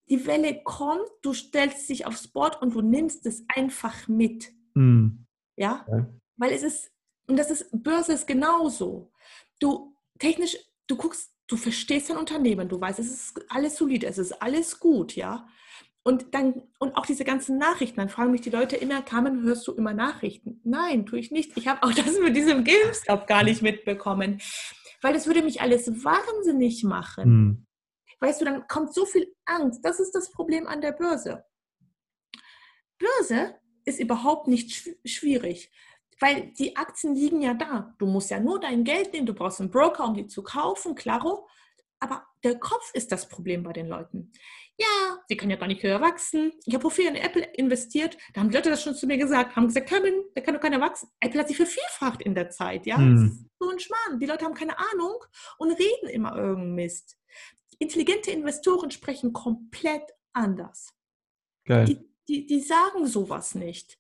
Die 0.09 0.25
Welle 0.27 0.63
kommt, 0.63 1.09
du 1.23 1.35
stellst 1.35 1.89
dich 1.89 2.07
aufs 2.07 2.29
Board 2.29 2.63
und 2.63 2.75
du 2.75 2.81
nimmst 2.81 3.27
es 3.27 3.45
einfach 3.49 4.07
mit. 4.07 4.53
Hm. 4.75 5.27
Ja? 5.57 5.85
Ja. 5.91 6.07
Weil 6.37 6.53
es 6.53 6.63
ist, 6.63 6.93
und 7.27 7.37
das 7.37 7.51
ist, 7.51 7.69
Börse 7.73 8.13
ist 8.13 8.27
genauso. 8.29 9.11
Du 9.59 9.97
technisch, 10.21 10.57
du 10.87 10.97
guckst, 10.97 11.33
du 11.49 11.57
verstehst 11.57 12.11
dein 12.11 12.17
Unternehmen, 12.17 12.69
du 12.69 12.81
weißt, 12.81 12.99
es 12.99 13.11
ist 13.13 13.45
alles 13.51 13.77
solide, 13.77 14.07
es 14.07 14.19
ist 14.19 14.43
alles 14.43 14.81
gut, 14.81 15.15
ja. 15.17 15.49
Und 16.03 16.35
dann, 16.35 16.63
und 16.79 16.97
auch 16.97 17.05
diese 17.05 17.25
ganzen 17.25 17.59
Nachrichten, 17.59 17.97
dann 17.97 18.09
fragen 18.09 18.31
mich 18.31 18.41
die 18.41 18.51
Leute 18.51 18.77
immer, 18.77 19.03
Carmen, 19.03 19.43
hörst 19.43 19.67
du 19.67 19.73
immer 19.73 19.93
Nachrichten? 19.93 20.61
Nein, 20.63 21.05
tue 21.05 21.19
ich 21.19 21.33
nicht. 21.33 21.57
Ich 21.57 21.67
habe 21.67 21.83
auch 21.83 21.93
das 21.95 22.19
mit 22.21 22.37
diesem 22.37 22.63
GameStop 22.63 23.27
gar 23.27 23.43
nicht 23.43 23.61
mitbekommen. 23.63 24.41
Weil 25.03 25.15
das 25.15 25.27
würde 25.27 25.43
mich 25.43 25.61
alles 25.61 25.89
wahnsinnig 26.05 26.85
machen. 26.85 27.25
Hm. 27.25 27.67
Weißt 28.21 28.41
du, 28.41 28.45
dann 28.45 28.67
kommt 28.69 28.95
so 28.95 29.05
viel 29.05 29.35
Angst. 29.45 29.81
Das 29.85 29.99
ist 30.01 30.13
das 30.13 30.31
Problem 30.31 30.67
an 30.67 30.81
der 30.81 30.93
Börse. 30.93 31.45
Börse 32.99 33.57
ist 33.85 34.01
überhaupt 34.01 34.49
nicht 34.49 34.71
schw- 34.71 34.97
schwierig, 35.05 35.71
weil 36.21 36.53
die 36.59 36.77
Aktien 36.77 37.15
liegen 37.15 37.43
ja 37.43 37.55
da. 37.55 37.95
Du 37.99 38.07
musst 38.07 38.31
ja 38.31 38.41
nur 38.41 38.61
dein 38.61 38.85
Geld 38.85 39.13
nehmen, 39.13 39.27
du 39.27 39.35
brauchst 39.35 39.61
einen 39.61 39.71
Broker, 39.71 40.05
um 40.05 40.15
die 40.15 40.27
zu 40.27 40.43
kaufen, 40.43 40.95
klaro. 40.95 41.47
Aber 41.99 42.27
der 42.45 42.59
Kopf 42.59 42.93
ist 42.95 43.11
das 43.13 43.29
Problem 43.29 43.63
bei 43.63 43.73
den 43.73 43.87
Leuten. 43.89 44.31
Ja, 44.79 45.19
sie 45.29 45.37
können 45.39 45.51
ja 45.51 45.57
gar 45.57 45.67
nicht 45.69 45.83
höher 45.83 46.03
wachsen. 46.03 46.53
Ich 46.67 46.75
habe 46.75 46.83
Profil 46.83 47.07
in 47.07 47.17
Apple 47.17 47.43
investiert. 47.55 48.19
Da 48.35 48.41
haben 48.41 48.51
die 48.51 48.57
Leute 48.57 48.69
das 48.69 48.83
schon 48.83 48.95
zu 48.95 49.07
mir 49.07 49.17
gesagt. 49.17 49.57
Haben 49.57 49.69
gesagt, 49.69 49.89
Kevin, 49.89 50.23
der 50.35 50.43
kann 50.43 50.53
doch 50.55 50.61
keiner 50.61 50.81
wachsen. 50.81 51.09
Apple 51.21 51.41
hat 51.41 51.49
sich 51.49 51.57
vervierfacht 51.57 52.21
in 52.21 52.35
der 52.35 52.51
Zeit. 52.51 52.85
Ja, 52.85 52.99
Hm. 52.99 53.15
das 53.15 53.23
ist 53.33 53.47
so 53.59 53.71
ein 53.71 53.79
Schmarrn. 53.81 54.21
Die 54.21 54.27
Leute 54.27 54.45
haben 54.45 54.53
keine 54.55 54.79
Ahnung 54.79 55.15
und 55.57 55.71
reden 55.73 56.09
immer 56.11 56.37
irgendeinen 56.37 56.75
Mist. 56.75 57.17
Intelligente 57.79 58.31
Investoren 58.31 58.91
sprechen 58.91 59.33
komplett 59.33 60.03
anders. 60.35 60.93
Geil. 61.65 61.87
Die, 61.87 61.99
die, 62.29 62.47
die 62.47 62.61
sagen 62.61 63.07
sowas 63.07 63.55
nicht. 63.55 63.99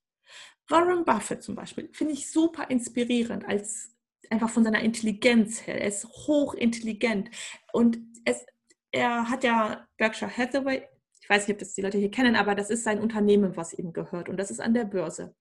Warren 0.68 1.04
Buffett 1.04 1.42
zum 1.42 1.54
Beispiel 1.54 1.88
finde 1.92 2.14
ich 2.14 2.30
super 2.30 2.70
inspirierend, 2.70 3.46
als 3.46 3.94
einfach 4.30 4.50
von 4.50 4.64
seiner 4.64 4.80
Intelligenz 4.80 5.66
her. 5.66 5.80
Er 5.80 5.88
ist 5.88 6.06
hochintelligent 6.26 7.30
und 7.72 7.98
es, 8.24 8.44
er 8.90 9.30
hat 9.30 9.44
ja 9.44 9.86
Berkshire 9.96 10.36
Hathaway, 10.36 10.88
ich 11.20 11.28
weiß 11.28 11.46
nicht, 11.46 11.56
ob 11.56 11.60
das 11.60 11.74
die 11.74 11.82
Leute 11.82 11.98
hier 11.98 12.10
kennen, 12.10 12.36
aber 12.36 12.54
das 12.54 12.70
ist 12.70 12.84
sein 12.84 13.00
Unternehmen, 13.00 13.56
was 13.56 13.72
ihm 13.72 13.92
gehört 13.92 14.28
und 14.28 14.36
das 14.36 14.50
ist 14.50 14.60
an 14.60 14.74
der 14.74 14.84
Börse. 14.84 15.34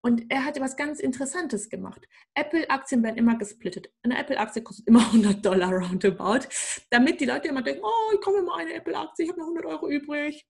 Und 0.00 0.26
er 0.28 0.44
hat 0.44 0.60
was 0.60 0.76
ganz 0.76 1.00
Interessantes 1.00 1.70
gemacht. 1.70 2.06
Apple-Aktien 2.34 3.02
werden 3.02 3.16
immer 3.16 3.38
gesplittet. 3.38 3.90
Eine 4.02 4.18
Apple-Aktie 4.18 4.62
kostet 4.62 4.86
immer 4.86 5.00
100 5.06 5.44
Dollar 5.44 5.72
roundabout, 5.72 6.46
damit 6.90 7.20
die 7.22 7.24
Leute 7.24 7.48
immer 7.48 7.62
denken, 7.62 7.82
oh, 7.82 8.12
ich 8.12 8.20
komme 8.20 8.42
mal 8.42 8.58
eine 8.58 8.74
Apple-Aktie, 8.74 9.24
ich 9.24 9.30
habe 9.30 9.40
noch 9.40 9.46
100 9.46 9.64
Euro 9.64 9.88
übrig. 9.88 10.46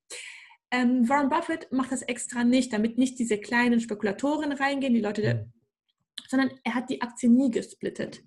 Ähm, 0.75 1.09
Warren 1.09 1.29
Buffett 1.29 1.71
macht 1.71 1.93
das 1.93 2.03
extra 2.03 2.43
nicht, 2.43 2.73
damit 2.73 2.99
nicht 2.99 3.19
diese 3.19 3.39
kleinen 3.39 3.81
Spekulatoren 3.81 4.53
reingehen, 4.53 4.95
die 4.95 5.01
Leute, 5.01 5.23
Hm. 5.23 5.53
sondern 6.29 6.51
er 6.65 6.75
hat 6.75 6.91
die 6.91 7.01
Aktie 7.01 7.29
nie 7.31 7.51
gesplittet. 7.51 8.25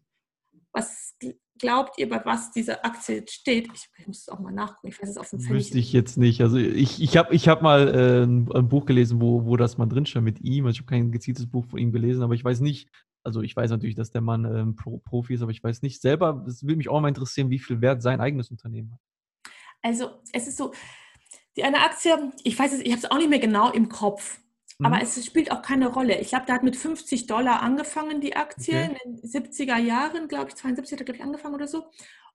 Was 0.71 1.15
gl- 1.21 1.35
glaubt 1.59 1.97
ihr, 1.97 2.07
bei 2.07 2.23
was 2.23 2.51
diese 2.51 2.83
Aktie 2.85 3.25
steht? 3.27 3.67
Ich, 3.73 3.87
ich 3.97 4.07
muss 4.07 4.19
es 4.21 4.29
auch 4.29 4.39
mal 4.39 4.53
nachgucken. 4.53 4.87
Ich 4.87 5.01
weiß 5.01 5.09
es 5.09 5.17
auf 5.17 5.29
dem 5.29 5.39
Pfennig. 5.39 5.65
Wüsste 5.65 5.79
ich 5.79 5.91
jetzt 5.91 6.17
nicht. 6.17 6.41
Also 6.41 6.57
ich, 6.57 7.01
ich 7.01 7.17
habe 7.17 7.33
ich 7.35 7.47
hab 7.49 7.61
mal 7.61 7.87
äh, 7.87 8.23
ein, 8.23 8.49
ein 8.53 8.69
Buch 8.69 8.85
gelesen, 8.85 9.19
wo, 9.19 9.45
wo 9.45 9.57
das 9.57 9.77
mal 9.77 9.87
drinsteht 9.87 10.21
mit 10.21 10.39
ihm. 10.41 10.65
Also 10.67 10.75
ich 10.75 10.79
habe 10.81 10.89
kein 10.89 11.11
gezieltes 11.11 11.49
Buch 11.49 11.65
von 11.65 11.79
ihm 11.79 11.91
gelesen, 11.91 12.23
aber 12.23 12.33
ich 12.35 12.43
weiß 12.45 12.61
nicht, 12.61 12.89
also 13.23 13.41
ich 13.41 13.55
weiß 13.55 13.71
natürlich, 13.71 13.95
dass 13.95 14.11
der 14.11 14.21
Mann 14.21 14.45
ähm, 14.45 14.75
Pro, 14.75 14.99
Profi 14.99 15.33
ist, 15.33 15.41
aber 15.41 15.51
ich 15.51 15.63
weiß 15.63 15.81
nicht 15.81 15.99
selber, 16.01 16.45
es 16.47 16.63
würde 16.63 16.77
mich 16.77 16.87
auch 16.87 17.01
mal 17.01 17.09
interessieren, 17.09 17.49
wie 17.49 17.59
viel 17.59 17.81
Wert 17.81 18.01
sein 18.01 18.21
eigenes 18.21 18.51
Unternehmen 18.51 18.93
hat. 18.93 18.99
Also 19.81 20.11
es 20.31 20.47
ist 20.47 20.57
so, 20.57 20.71
die 21.57 21.63
eine 21.63 21.81
Aktie, 21.81 22.31
ich 22.43 22.57
weiß 22.57 22.73
es, 22.73 22.79
ich 22.81 22.91
habe 22.91 22.99
es 22.99 23.09
auch 23.11 23.17
nicht 23.17 23.29
mehr 23.29 23.39
genau 23.39 23.71
im 23.71 23.89
Kopf. 23.89 24.39
Aber 24.79 24.97
Mhm. 24.97 25.01
es 25.01 25.25
spielt 25.25 25.51
auch 25.51 25.63
keine 25.63 25.87
Rolle. 25.87 26.19
Ich 26.19 26.29
glaube, 26.29 26.45
da 26.45 26.53
hat 26.53 26.61
mit 26.63 26.75
50 26.75 27.25
Dollar 27.25 27.61
angefangen, 27.63 28.21
die 28.21 28.35
Aktie, 28.35 28.75
Okay. 28.79 28.97
in 29.05 29.15
den 29.17 29.23
70er 29.27 29.77
Jahren, 29.77 30.27
glaube 30.27 30.49
ich, 30.49 30.55
72 30.55 30.93
hat 30.93 31.01
er, 31.01 31.05
glaube 31.05 31.17
ich, 31.17 31.23
angefangen 31.23 31.55
oder 31.55 31.67
so. 31.67 31.85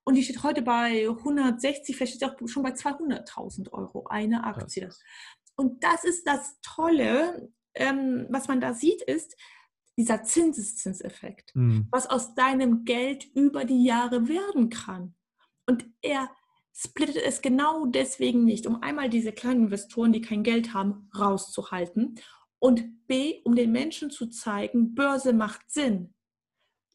Und 0.03 0.15
die 0.15 0.23
steht 0.23 0.43
heute 0.43 0.61
bei 0.61 1.07
160, 1.07 1.95
vielleicht 1.95 2.15
steht 2.15 2.19
sie 2.37 2.43
auch 2.43 2.47
schon 2.49 2.63
bei 2.63 2.73
200.000 2.73 3.71
Euro, 3.71 4.05
eine 4.09 4.43
Aktie. 4.43 4.87
Krass. 4.87 4.99
Und 5.55 5.81
das 5.85 6.03
ist 6.03 6.27
das 6.27 6.59
Tolle, 6.61 7.49
ähm, 7.75 8.25
was 8.29 8.49
man 8.49 8.59
da 8.59 8.73
sieht, 8.73 9.01
ist 9.03 9.37
dieser 9.97 10.23
Zinseszinseffekt, 10.23 11.53
Hm. 11.53 11.87
was 11.91 12.09
aus 12.09 12.35
deinem 12.35 12.83
Geld 12.83 13.23
über 13.35 13.63
die 13.63 13.85
Jahre 13.85 14.27
werden 14.27 14.69
kann. 14.69 15.15
Und 15.65 15.85
er 16.01 16.29
splittet 16.73 17.17
es 17.17 17.41
genau 17.41 17.85
deswegen 17.85 18.43
nicht, 18.43 18.65
um 18.65 18.81
einmal 18.81 19.09
diese 19.09 19.31
kleinen 19.31 19.65
Investoren, 19.65 20.11
die 20.11 20.21
kein 20.21 20.43
Geld 20.43 20.73
haben, 20.73 21.09
rauszuhalten 21.17 22.15
und 22.59 23.07
B, 23.07 23.41
um 23.43 23.55
den 23.55 23.71
Menschen 23.71 24.09
zu 24.09 24.27
zeigen, 24.27 24.95
Börse 24.95 25.33
macht 25.33 25.69
Sinn. 25.69 26.13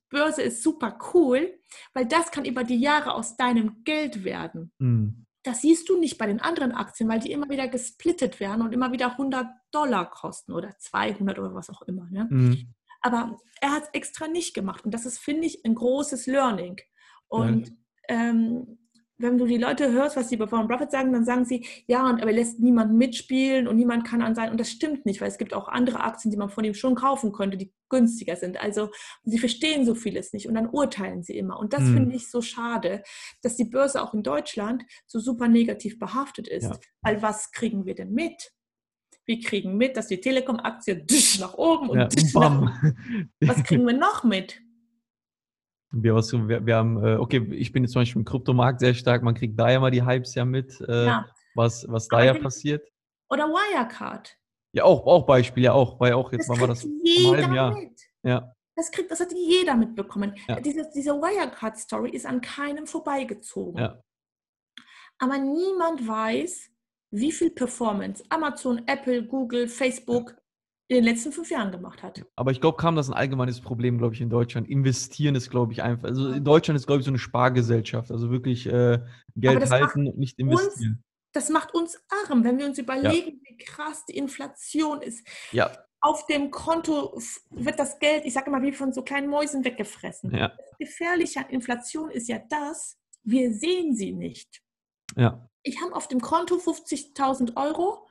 Börse 0.09 0.43
ist 0.43 0.62
super 0.62 0.99
cool, 1.12 1.61
weil 1.93 2.07
das 2.07 2.31
kann 2.31 2.47
über 2.47 2.64
die 2.64 2.81
Jahre 2.81 3.12
aus 3.12 3.37
deinem 3.37 3.85
Geld 3.85 4.25
werden. 4.25 4.73
Hm. 4.79 5.27
Das 5.43 5.61
siehst 5.61 5.88
du 5.88 5.99
nicht 5.99 6.19
bei 6.19 6.27
den 6.27 6.41
anderen 6.41 6.73
Aktien, 6.73 7.09
weil 7.09 7.21
die 7.21 7.33
immer 7.33 7.49
wieder 7.49 7.69
gesplittet 7.69 8.41
werden 8.41 8.62
und 8.62 8.73
immer 8.73 8.93
wieder 8.93 9.12
100 9.12 9.47
Dollar 9.71 10.11
kosten 10.11 10.53
oder 10.53 10.77
200 10.79 11.38
oder 11.38 11.55
was 11.55 11.71
auch 11.71 11.83
immer. 11.83 12.09
Ne? 12.11 12.29
Hm. 12.29 12.75
Aber 13.01 13.38
er 13.61 13.73
hat 13.73 13.85
es 13.85 13.88
extra 13.93 14.27
nicht 14.27 14.55
gemacht 14.55 14.85
und 14.85 14.93
das 14.93 15.07
ist, 15.07 15.19
finde 15.19 15.47
ich, 15.47 15.64
ein 15.64 15.75
großes 15.75 16.27
Learning. 16.27 16.81
Und 17.29 17.73
ähm, 18.09 18.79
wenn 19.18 19.37
du 19.37 19.46
die 19.46 19.59
Leute 19.59 19.90
hörst, 19.90 20.16
was 20.16 20.28
sie 20.28 20.37
bei 20.37 20.50
Warren 20.50 20.68
Buffett 20.68 20.92
sagen, 20.92 21.12
dann 21.12 21.24
sagen 21.24 21.44
sie, 21.44 21.66
ja, 21.87 22.09
und 22.09 22.20
aber 22.22 22.31
er 22.31 22.37
lässt 22.37 22.61
niemanden 22.61 22.96
mitspielen 22.96 23.66
und 23.66 23.76
niemand 23.76 24.07
kann 24.07 24.22
an 24.22 24.35
sein. 24.35 24.50
Und 24.50 24.61
das 24.61 24.70
stimmt 24.70 25.07
nicht, 25.07 25.20
weil 25.20 25.28
es 25.28 25.38
gibt 25.38 25.52
auch 25.54 25.68
andere 25.68 26.00
Aktien, 26.00 26.31
die 26.31 26.37
man 26.37 26.50
von 26.50 26.64
ihm 26.64 26.74
schon 26.74 26.94
kaufen 26.94 27.33
könnte, 27.33 27.57
die 27.57 27.72
günstiger 27.88 28.37
sind. 28.37 28.61
Also 28.61 28.90
sie 29.24 29.38
verstehen 29.38 29.85
so 29.85 29.94
vieles 29.94 30.33
nicht 30.33 30.46
und 30.48 30.54
dann 30.54 30.68
urteilen 30.68 31.22
sie 31.22 31.37
immer. 31.37 31.59
Und 31.59 31.72
das 31.72 31.81
Hm. 31.81 31.94
finde 31.94 32.16
ich 32.16 32.31
so 32.31 32.42
schade, 32.42 33.02
dass 33.42 33.57
die 33.57 33.64
Börse 33.64 34.02
auch 34.02 34.14
in 34.14 34.22
Deutschland 34.22 34.85
so 35.07 35.18
super 35.18 35.48
negativ 35.48 35.98
behaftet 35.98 36.46
ist. 36.46 36.64
Ja. 36.64 36.78
Weil 37.02 37.20
was 37.20 37.50
kriegen 37.50 37.87
wir 37.87 37.94
denn 37.96 38.12
mit? 38.12 38.52
Wir 39.24 39.40
kriegen 39.40 39.76
mit, 39.76 39.96
dass 39.96 40.07
die 40.07 40.20
Telekom-Aktie 40.20 41.04
nach 41.40 41.54
oben 41.54 41.90
und 41.90 41.98
Ja, 41.98 42.09
nach. 42.35 42.83
Was 43.40 43.64
kriegen 43.64 43.87
wir 43.87 43.96
noch 43.96 44.22
mit? 44.22 44.62
Wir, 45.90 46.14
was, 46.14 46.33
wir, 46.33 46.66
wir 46.66 46.77
haben, 46.77 47.03
äh, 47.05 47.16
okay, 47.16 47.46
ich 47.53 47.72
bin 47.72 47.83
jetzt 47.85 47.92
zum 47.92 48.03
Beispiel 48.03 48.20
im 48.20 48.24
Kryptomarkt 48.27 48.81
sehr 48.81 48.92
stark, 48.94 49.22
man 49.22 49.35
kriegt 49.35 49.59
da 49.59 49.70
ja 49.70 49.81
mal 49.81 49.90
die 49.90 50.05
Hypes 50.05 50.35
ja 50.35 50.44
mit, 50.44 50.79
äh, 50.83 51.07
Ja. 51.07 51.27
was, 51.55 51.87
was 51.88 52.09
da 52.09 52.22
ja 52.22 52.35
passiert. 52.35 52.87
Oder 53.31 53.44
Wirecard. 53.48 54.37
Ja, 54.72 54.85
auch, 54.85 55.07
auch 55.07 55.24
Beispiel, 55.27 55.64
ja 55.64 55.72
auch, 55.72 55.98
ja 56.07 56.14
auch, 56.16 56.31
jetzt 56.33 56.48
Das 56.48 56.61
war 56.61 56.68
das? 56.68 56.83
halben 56.83 57.01
jeder 57.05 57.55
Jahr. 57.55 57.74
mit. 57.74 57.98
Ja. 58.22 58.53
Das, 58.77 58.90
kriegt, 58.90 59.11
das 59.11 59.20
hat 59.20 59.33
jeder 59.33 59.74
mitbekommen. 59.77 60.35
Ja. 60.46 60.61
Diese, 60.61 60.88
diese 60.94 61.12
Wirecard-Story 61.12 62.11
ist 62.11 62.27
an 62.27 62.40
keinem 62.40 62.87
vorbeigezogen. 62.87 63.81
Ja. 63.81 64.03
Aber 65.18 65.38
niemand 65.38 66.07
weiß, 66.07 66.70
wie 67.11 67.33
viel 67.33 67.51
Performance 67.51 68.22
Amazon, 68.29 68.83
Apple, 68.87 69.24
Google, 69.27 69.66
Facebook 69.68 70.37
in 70.88 70.96
den 70.96 71.05
letzten 71.05 71.33
fünf 71.33 71.51
Jahren 71.51 71.70
gemacht 71.70 72.03
hat. 72.03 72.24
Aber 72.35 72.51
ich 72.51 72.62
glaube, 72.62 72.79
kam 72.79 72.96
das 72.96 73.11
ein 73.11 73.14
allgemeines 73.14 73.61
Problem, 73.61 73.98
glaube 73.98 74.14
ich, 74.14 74.22
in 74.22 74.31
Deutschland. 74.31 74.68
Investieren 74.68 75.35
ist, 75.35 75.51
glaube 75.51 75.72
ich, 75.72 75.83
einfach. 75.83 76.09
Also 76.09 76.31
in 76.33 76.44
Deutschland 76.44 76.81
ist, 76.81 76.87
glaube 76.87 77.01
ich, 77.01 77.05
so 77.05 77.11
eine 77.11 77.18
Spargesellschaft. 77.18 78.11
Also 78.11 78.31
wirklich 78.31 78.66
äh, 78.66 79.01
Geld 79.37 79.70
halten 79.70 80.07
und 80.09 80.18
nicht 80.18 80.38
investieren. 80.38 80.92
Uns, 80.92 81.05
das 81.33 81.51
macht 81.51 81.74
uns 81.74 81.98
arm, 82.27 82.42
wenn 82.42 82.59
wir 82.59 82.64
uns 82.64 82.79
überlegen, 82.79 83.40
ja. 83.44 83.51
wie 83.51 83.57
krass 83.59 84.07
die 84.07 84.16
Inflation 84.16 85.03
ist. 85.03 85.27
Ja. 85.53 85.70
Auf 86.01 86.27
dem 86.27 86.51
Konto 86.51 87.20
wird 87.51 87.79
das 87.79 87.98
Geld, 87.98 88.24
ich 88.24 88.33
sage 88.33 88.46
immer, 88.46 88.62
wie 88.62 88.72
von 88.72 88.94
so 88.94 89.03
kleinen 89.03 89.29
Mäusen 89.29 89.64
weggefressen. 89.64 90.35
Ja. 90.35 90.48
Das 90.48 90.79
Gefährliche 90.79 91.40
an 91.40 91.51
Inflation 91.51 92.11
ist 92.11 92.29
ja 92.29 92.38
das, 92.48 92.96
wir 93.24 93.53
sehen 93.53 93.94
sie 93.94 94.12
nicht. 94.12 94.62
Ja. 95.16 95.51
Ich 95.62 95.83
habe 95.83 95.94
auf 95.94 96.09
dem 96.09 96.20
Konto 96.20 96.55
50.000 96.55 97.57
Euro 97.57 98.08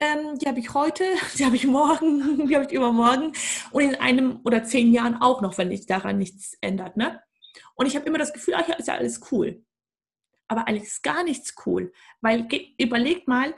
ähm, 0.00 0.38
die 0.38 0.46
habe 0.46 0.60
ich 0.60 0.74
heute, 0.74 1.04
die 1.38 1.44
habe 1.44 1.56
ich 1.56 1.66
morgen, 1.66 2.46
die 2.48 2.54
habe 2.54 2.66
ich 2.66 2.72
übermorgen 2.72 3.32
und 3.70 3.82
in 3.82 3.94
einem 3.96 4.40
oder 4.44 4.64
zehn 4.64 4.92
Jahren 4.92 5.20
auch 5.20 5.40
noch, 5.40 5.58
wenn 5.58 5.70
sich 5.70 5.86
daran 5.86 6.18
nichts 6.18 6.56
ändert. 6.60 6.96
Ne? 6.96 7.20
Und 7.74 7.86
ich 7.86 7.96
habe 7.96 8.06
immer 8.06 8.18
das 8.18 8.32
Gefühl, 8.32 8.54
ach 8.56 8.68
ja, 8.68 8.74
ist 8.74 8.88
ja 8.88 8.94
alles 8.94 9.20
cool. 9.32 9.64
Aber 10.46 10.68
eigentlich 10.68 10.84
ist 10.84 11.02
gar 11.02 11.24
nichts 11.24 11.54
cool. 11.64 11.92
Weil 12.20 12.46
überlegt 12.78 13.28
mal, 13.28 13.54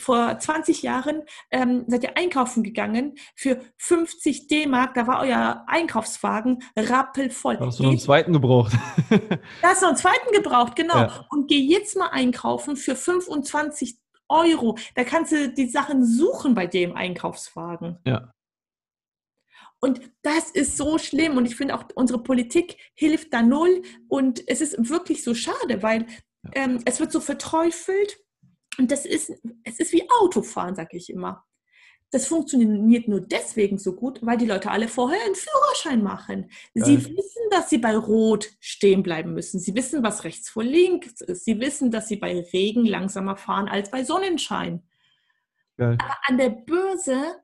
vor 0.00 0.38
20 0.38 0.82
Jahren 0.82 1.22
ähm, 1.50 1.84
seid 1.88 2.04
ihr 2.04 2.16
einkaufen 2.16 2.62
gegangen 2.62 3.16
für 3.34 3.60
50 3.78 4.46
D-Mark, 4.46 4.94
da 4.94 5.06
war 5.06 5.20
euer 5.22 5.64
Einkaufswagen 5.66 6.62
rappelvoll. 6.76 7.56
Da 7.56 7.66
hast 7.66 7.80
du 7.80 7.82
noch 7.82 7.90
einen 7.90 7.98
zweiten 7.98 8.32
gebraucht. 8.32 8.72
da 9.10 9.68
hast 9.68 9.82
du 9.82 9.86
noch 9.86 9.88
einen 9.88 9.96
zweiten 9.96 10.32
gebraucht, 10.32 10.76
genau. 10.76 10.98
Ja. 10.98 11.26
Und 11.30 11.48
geh 11.48 11.58
jetzt 11.58 11.96
mal 11.96 12.08
einkaufen 12.08 12.76
für 12.76 12.94
25 12.94 13.98
Euro. 14.28 14.76
Da 14.94 15.04
kannst 15.04 15.32
du 15.32 15.48
die 15.48 15.68
Sachen 15.68 16.04
suchen 16.04 16.54
bei 16.54 16.66
dem 16.66 16.94
Einkaufswagen. 16.94 17.98
Ja. 18.04 18.32
Und 19.80 20.00
das 20.22 20.50
ist 20.50 20.76
so 20.76 20.98
schlimm. 20.98 21.36
Und 21.36 21.46
ich 21.46 21.56
finde 21.56 21.74
auch, 21.74 21.84
unsere 21.94 22.22
Politik 22.22 22.76
hilft 22.94 23.32
da 23.32 23.42
null. 23.42 23.82
Und 24.08 24.42
es 24.48 24.60
ist 24.60 24.88
wirklich 24.88 25.22
so 25.22 25.34
schade, 25.34 25.82
weil 25.82 26.06
ähm, 26.52 26.80
es 26.84 27.00
wird 27.00 27.12
so 27.12 27.20
verteufelt. 27.20 28.18
Und 28.78 28.90
das 28.90 29.06
ist, 29.06 29.32
es 29.64 29.80
ist 29.80 29.92
wie 29.92 30.08
Autofahren, 30.20 30.74
sage 30.74 30.96
ich 30.96 31.10
immer. 31.10 31.44
Das 32.10 32.26
funktioniert 32.26 33.06
nur 33.06 33.20
deswegen 33.20 33.78
so 33.78 33.94
gut, 33.94 34.20
weil 34.22 34.38
die 34.38 34.46
Leute 34.46 34.70
alle 34.70 34.88
vorher 34.88 35.20
einen 35.24 35.34
Führerschein 35.34 36.02
machen. 36.02 36.50
Sie 36.74 36.96
Geil. 36.96 37.16
wissen, 37.16 37.42
dass 37.50 37.68
sie 37.68 37.78
bei 37.78 37.96
Rot 37.96 38.48
stehen 38.60 39.02
bleiben 39.02 39.34
müssen. 39.34 39.60
Sie 39.60 39.74
wissen, 39.74 40.02
was 40.02 40.24
rechts 40.24 40.48
vor 40.48 40.64
links 40.64 41.20
ist. 41.20 41.44
Sie 41.44 41.60
wissen, 41.60 41.90
dass 41.90 42.08
sie 42.08 42.16
bei 42.16 42.40
Regen 42.52 42.86
langsamer 42.86 43.36
fahren 43.36 43.68
als 43.68 43.90
bei 43.90 44.04
Sonnenschein. 44.04 44.82
Geil. 45.76 45.98
Aber 46.00 46.16
an 46.24 46.38
der 46.38 46.50
Börse 46.50 47.36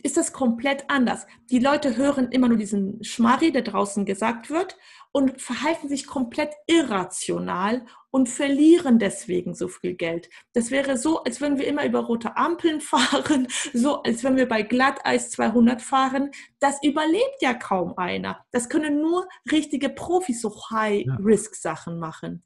ist 0.00 0.16
das 0.16 0.32
komplett 0.32 0.84
anders. 0.88 1.26
Die 1.50 1.58
Leute 1.58 1.96
hören 1.96 2.30
immer 2.30 2.48
nur 2.48 2.56
diesen 2.56 3.02
Schmarri, 3.04 3.52
der 3.52 3.62
draußen 3.62 4.04
gesagt 4.04 4.50
wird, 4.50 4.76
und 5.12 5.40
verhalten 5.40 5.88
sich 5.88 6.06
komplett 6.06 6.52
irrational 6.66 7.84
und 8.10 8.28
verlieren 8.28 8.98
deswegen 8.98 9.54
so 9.54 9.68
viel 9.68 9.94
Geld. 9.94 10.28
Das 10.52 10.70
wäre 10.70 10.96
so, 10.96 11.22
als 11.24 11.40
wenn 11.40 11.58
wir 11.58 11.66
immer 11.66 11.84
über 11.84 12.00
rote 12.00 12.36
Ampeln 12.36 12.80
fahren, 12.80 13.48
so 13.72 14.02
als 14.02 14.24
wenn 14.24 14.36
wir 14.36 14.48
bei 14.48 14.62
Glatteis 14.62 15.30
200 15.30 15.82
fahren. 15.82 16.30
Das 16.60 16.82
überlebt 16.82 17.36
ja 17.40 17.54
kaum 17.54 17.96
einer. 17.96 18.44
Das 18.52 18.68
können 18.68 19.00
nur 19.00 19.28
richtige 19.50 19.88
Profis 19.88 20.40
so 20.40 20.54
High-Risk-Sachen 20.70 21.98
machen. 21.98 22.44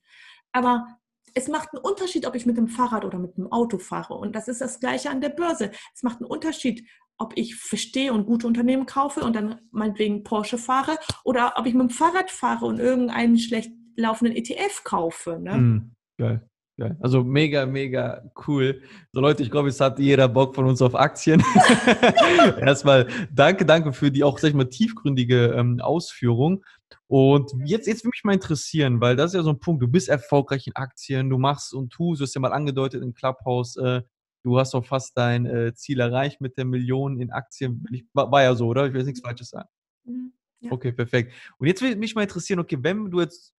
Aber 0.52 0.86
es 1.34 1.48
macht 1.48 1.70
einen 1.72 1.82
Unterschied, 1.82 2.26
ob 2.26 2.36
ich 2.36 2.46
mit 2.46 2.56
dem 2.56 2.68
Fahrrad 2.68 3.04
oder 3.04 3.18
mit 3.18 3.36
dem 3.36 3.50
Auto 3.50 3.78
fahre. 3.78 4.14
Und 4.14 4.36
das 4.36 4.46
ist 4.46 4.60
das 4.60 4.78
Gleiche 4.78 5.10
an 5.10 5.20
der 5.20 5.30
Börse. 5.30 5.72
Es 5.92 6.02
macht 6.04 6.18
einen 6.18 6.30
Unterschied, 6.30 6.88
ob 7.18 7.32
ich 7.36 7.56
verstehe 7.56 8.12
und 8.12 8.26
gute 8.26 8.46
Unternehmen 8.46 8.86
kaufe 8.86 9.20
und 9.20 9.36
dann 9.36 9.60
meinetwegen 9.70 10.24
Porsche 10.24 10.58
fahre 10.58 10.96
oder 11.24 11.54
ob 11.56 11.66
ich 11.66 11.74
mit 11.74 11.82
dem 11.82 11.90
Fahrrad 11.90 12.30
fahre 12.30 12.66
und 12.66 12.78
irgendeinen 12.78 13.38
schlecht 13.38 13.70
laufenden 13.96 14.36
ETF 14.36 14.82
kaufe. 14.84 15.38
Ne? 15.38 15.56
Mm, 15.56 15.94
geil. 16.18 16.48
Geil. 16.76 16.96
Also 17.00 17.22
mega, 17.22 17.66
mega 17.66 18.28
cool. 18.48 18.82
So 19.12 19.20
Leute, 19.20 19.44
ich 19.44 19.50
glaube, 19.50 19.68
es 19.68 19.80
hat 19.80 20.00
jeder 20.00 20.26
Bock 20.26 20.56
von 20.56 20.66
uns 20.66 20.82
auf 20.82 20.96
Aktien. 20.96 21.40
Erstmal 22.60 23.06
danke, 23.32 23.64
danke 23.64 23.92
für 23.92 24.10
die 24.10 24.24
auch, 24.24 24.38
sag 24.38 24.48
ich 24.48 24.54
mal, 24.56 24.68
tiefgründige 24.68 25.54
ähm, 25.56 25.78
Ausführung. 25.80 26.64
Und 27.06 27.52
jetzt, 27.64 27.86
jetzt 27.86 28.02
würde 28.02 28.16
mich 28.16 28.24
mal 28.24 28.32
interessieren, 28.32 29.00
weil 29.00 29.14
das 29.14 29.30
ist 29.30 29.36
ja 29.36 29.42
so 29.44 29.50
ein 29.50 29.60
Punkt, 29.60 29.84
du 29.84 29.86
bist 29.86 30.08
erfolgreich 30.08 30.66
in 30.66 30.74
Aktien, 30.74 31.30
du 31.30 31.38
machst 31.38 31.72
und 31.74 31.90
tust, 31.90 32.20
du 32.20 32.24
hast 32.24 32.34
ja 32.34 32.40
mal 32.40 32.52
angedeutet 32.52 33.04
in 33.04 33.14
Clubhouse, 33.14 33.76
äh, 33.76 34.02
du 34.44 34.58
hast 34.58 34.74
auch 34.74 34.84
fast 34.84 35.16
dein 35.16 35.46
äh, 35.46 35.74
Ziel 35.74 36.00
erreicht 36.00 36.40
mit 36.40 36.56
der 36.56 36.66
Million 36.66 37.18
in 37.18 37.32
Aktien. 37.32 37.84
Ich, 37.90 38.04
war, 38.12 38.30
war, 38.30 38.42
ja 38.42 38.54
so, 38.54 38.68
oder? 38.68 38.86
Ich 38.86 38.92
will 38.92 39.00
jetzt 39.00 39.06
nichts 39.06 39.22
Falsches 39.22 39.48
sagen. 39.48 39.68
Mhm, 40.04 40.32
ja. 40.60 40.70
Okay, 40.70 40.92
perfekt. 40.92 41.32
Und 41.58 41.66
jetzt 41.66 41.82
würde 41.82 41.96
mich 41.96 42.14
mal 42.14 42.22
interessieren, 42.22 42.60
okay, 42.60 42.78
wenn 42.80 43.10
du 43.10 43.20
jetzt 43.20 43.54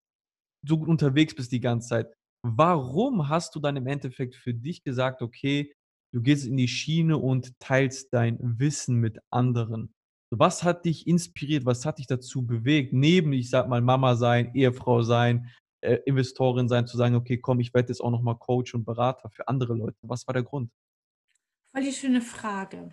so 0.63 0.79
gut 0.79 0.89
unterwegs 0.89 1.35
bist 1.35 1.53
die 1.53 1.61
ganze 1.61 1.89
Zeit, 1.89 2.15
warum 2.43 3.29
hast 3.29 3.55
du 3.55 3.61
dann 3.61 3.77
im 3.77 3.87
Endeffekt 3.87 4.35
für 4.37 4.55
dich 4.55 4.85
gesagt, 4.85 5.23
okay, 5.23 5.75
du 6.13 6.21
gehst 6.21 6.47
in 6.47 6.57
die 6.57 6.69
Schiene 6.69 7.17
und 7.17 7.59
teilst 7.59 8.13
dein 8.13 8.39
Wissen 8.41 8.97
mit 8.97 9.19
anderen? 9.31 9.95
Was 10.31 10.63
hat 10.63 10.85
dich 10.85 11.07
inspiriert? 11.07 11.65
Was 11.65 11.87
hat 11.87 11.99
dich 11.99 12.07
dazu 12.07 12.45
bewegt, 12.45 12.93
neben, 12.93 13.33
ich 13.33 13.51
sag 13.51 13.69
mal, 13.69 13.81
Mama 13.81 14.17
sein, 14.17 14.55
Ehefrau 14.55 15.03
sein, 15.03 15.51
äh, 15.85 16.03
Investorin 16.07 16.69
sein, 16.69 16.87
zu 16.87 16.97
sagen, 16.97 17.15
okay, 17.15 17.39
komm, 17.39 17.61
ich 17.61 17.75
werde 17.75 17.89
jetzt 17.89 18.01
auch 18.01 18.11
nochmal 18.11 18.39
Coach 18.39 18.75
und 18.75 18.85
Berater 18.85 19.31
für 19.31 19.49
andere 19.49 19.75
Leute? 19.75 19.99
Was 20.03 20.27
war 20.27 20.35
der 20.35 20.43
Grund? 20.43 20.71
Voll 21.73 21.83
die 21.83 21.93
schöne 21.93 22.21
Frage. 22.21 22.91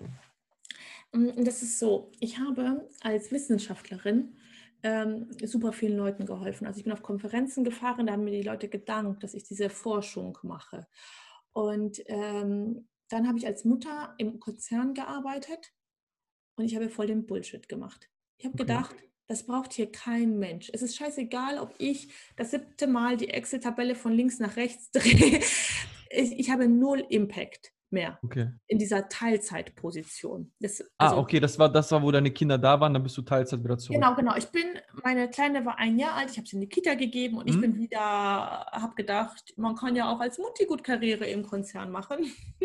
Mm, 1.12 1.43
das 1.43 1.62
ist 1.62 1.80
so, 1.80 2.12
ich 2.19 2.39
habe 2.39 2.88
als 3.01 3.32
Wissenschaftlerin 3.32 4.36
ähm, 4.84 5.27
super 5.43 5.73
vielen 5.73 5.97
Leuten 5.97 6.25
geholfen. 6.25 6.65
Also 6.65 6.80
ich 6.80 6.84
bin 6.84 6.93
auf 6.93 7.04
Konferenzen 7.04 7.63
gefahren, 7.63 8.08
da 8.08 8.13
haben 8.13 8.23
mir 8.23 8.32
die 8.32 8.47
Leute 8.47 8.69
gedankt, 8.69 9.23
dass 9.23 9.34
ich 9.34 9.43
diese 9.43 9.69
Forschung 9.69 10.38
mache. 10.43 10.88
Und 11.54 12.01
ähm, 12.08 12.88
dann 13.10 13.27
habe 13.27 13.38
ich 13.38 13.45
als 13.45 13.65
Mutter 13.65 14.15
im 14.17 14.39
Konzern 14.39 14.93
gearbeitet 14.93 15.73
und 16.56 16.65
ich 16.65 16.75
habe 16.75 16.89
voll 16.89 17.08
den 17.08 17.25
Bullshit 17.25 17.67
gemacht. 17.67 18.10
Ich 18.38 18.45
habe 18.45 18.56
okay. 18.56 19.11
Das 19.32 19.44
braucht 19.44 19.72
hier 19.72 19.89
kein 19.89 20.39
Mensch. 20.39 20.70
Es 20.74 20.82
ist 20.82 20.98
scheißegal, 20.98 21.58
ob 21.58 21.74
ich 21.78 22.10
das 22.36 22.52
siebte 22.52 22.86
Mal 22.86 23.15
die 23.15 23.30
Excel-Tabelle 23.30 23.96
von 23.96 24.12
links 24.12 24.39
nach 24.39 24.58
rechts 24.58 24.91
drehe. 24.91 25.39
Ich, 26.10 26.38
ich 26.38 26.52
habe 26.52 26.67
null 26.67 27.06
Impact 27.08 27.72
mehr 27.91 28.20
okay. 28.24 28.50
in 28.67 28.78
dieser 28.78 29.08
Teilzeitposition. 29.08 30.52
Das, 30.60 30.82
ah, 30.98 31.06
also, 31.06 31.15
ah, 31.15 31.20
okay, 31.20 31.39
das 31.39 31.58
war, 31.58 31.70
das 31.70 31.89
war, 31.94 32.04
wo 32.04 32.12
deine 32.12 32.32
Kinder 32.32 32.58
da 32.58 32.78
waren, 32.82 32.94
dann 32.94 33.04
bist 33.04 33.15
du 33.17 33.22
Teilzeit 33.22 33.63
wieder 33.63 33.78
zurück. 33.78 33.96
Genau, 33.96 34.15
genau. 34.15 34.36
Ich 34.36 34.48
bin, 34.48 34.65
meine 35.02 35.30
Kleine 35.30 35.65
war 35.65 35.78
ein 35.78 35.98
Jahr 35.98 36.15
alt, 36.15 36.32
ich 36.32 36.38
habe 36.38 36.48
sie 36.48 36.58
in 36.58 36.62
die 36.62 36.70
Kita 36.70 36.96
gegeben 36.96 37.38
und 37.38 37.46
mhm. 37.46 37.54
ich 37.54 37.62
bin 37.62 37.78
wieder, 37.78 38.00
habe 38.00 38.96
gedacht, 38.96 39.54
man 39.56 39.76
kann 39.76 39.96
ja 39.96 40.12
auch 40.12 40.20
als 40.20 40.38
Mutti 40.39 40.65
gut 40.65 40.84
Karriere 40.84 41.26
im 41.26 41.44
Konzern 41.48 41.89
machen. 41.89 42.17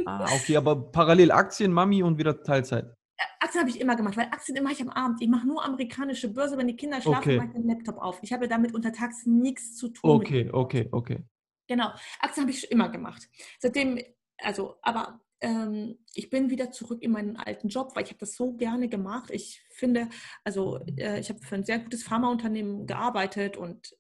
Ah, 0.05 0.27
okay, 0.35 0.57
aber 0.57 0.91
parallel 0.91 1.31
Aktien, 1.31 1.73
Mami 1.73 2.03
und 2.03 2.19
wieder 2.19 2.43
Teilzeit. 2.43 2.93
Aktien 3.41 3.61
habe 3.61 3.71
ich 3.71 3.81
immer 3.81 3.97
gemacht, 3.97 4.17
weil 4.17 4.27
Aktien 4.27 4.63
mache 4.63 4.75
ich 4.75 4.83
am 4.83 4.91
Abend. 4.91 5.23
Ich 5.23 5.29
mache 5.29 5.47
nur 5.47 5.65
amerikanische 5.65 6.33
Börse, 6.33 6.59
wenn 6.59 6.67
die 6.67 6.77
Kinder 6.77 7.01
schlafen, 7.01 7.31
okay. 7.31 7.37
mache 7.37 7.49
ich 7.49 7.53
den 7.55 7.69
Laptop 7.69 7.99
auf. 7.99 8.19
Ich 8.23 8.33
habe 8.33 8.49
damit 8.49 8.75
untertags 8.75 9.25
nichts 9.27 9.77
zu 9.77 9.89
tun. 9.89 10.11
Okay, 10.11 10.51
okay, 10.53 10.89
okay. 10.93 11.25
Genau, 11.67 11.93
Aktien 12.21 12.45
habe 12.45 12.51
ich 12.51 12.71
immer 12.71 12.89
gemacht. 12.91 13.29
Seitdem, 13.59 13.99
also, 14.39 14.77
aber 14.83 15.21
ähm, 15.41 15.99
ich 16.15 16.31
bin 16.31 16.51
wieder 16.51 16.71
zurück 16.71 17.03
in 17.03 17.13
meinen 17.13 17.37
alten 17.37 17.69
Job, 17.69 17.95
weil 17.95 18.05
ich 18.05 18.11
habe 18.11 18.19
das 18.19 18.37
so 18.37 18.53
gerne 18.55 18.89
gemacht. 18.89 19.31
Ich 19.31 19.63
finde, 19.71 20.09
also 20.45 20.81
äh, 20.97 21.21
ich 21.21 21.29
habe 21.29 21.41
für 21.41 21.57
ein 21.57 21.65
sehr 21.65 21.79
gutes 21.79 22.03
Pharmaunternehmen 22.03 22.87
gearbeitet 22.87 23.57
und 23.57 23.97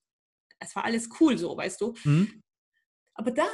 es 0.59 0.75
war 0.75 0.85
alles 0.85 1.09
cool 1.21 1.37
so, 1.37 1.57
weißt 1.57 1.81
du. 1.81 1.95
Mhm. 2.05 2.43
Aber 3.15 3.31
dann 3.31 3.47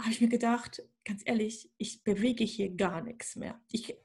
habe 0.00 0.10
ich 0.10 0.20
mir 0.20 0.28
gedacht, 0.28 0.82
ganz 1.06 1.22
ehrlich, 1.24 1.70
ich 1.78 2.02
bewege 2.02 2.44
hier 2.44 2.68
gar 2.74 3.00
nichts 3.00 3.36
mehr. 3.36 3.60
Ich, 3.70 3.96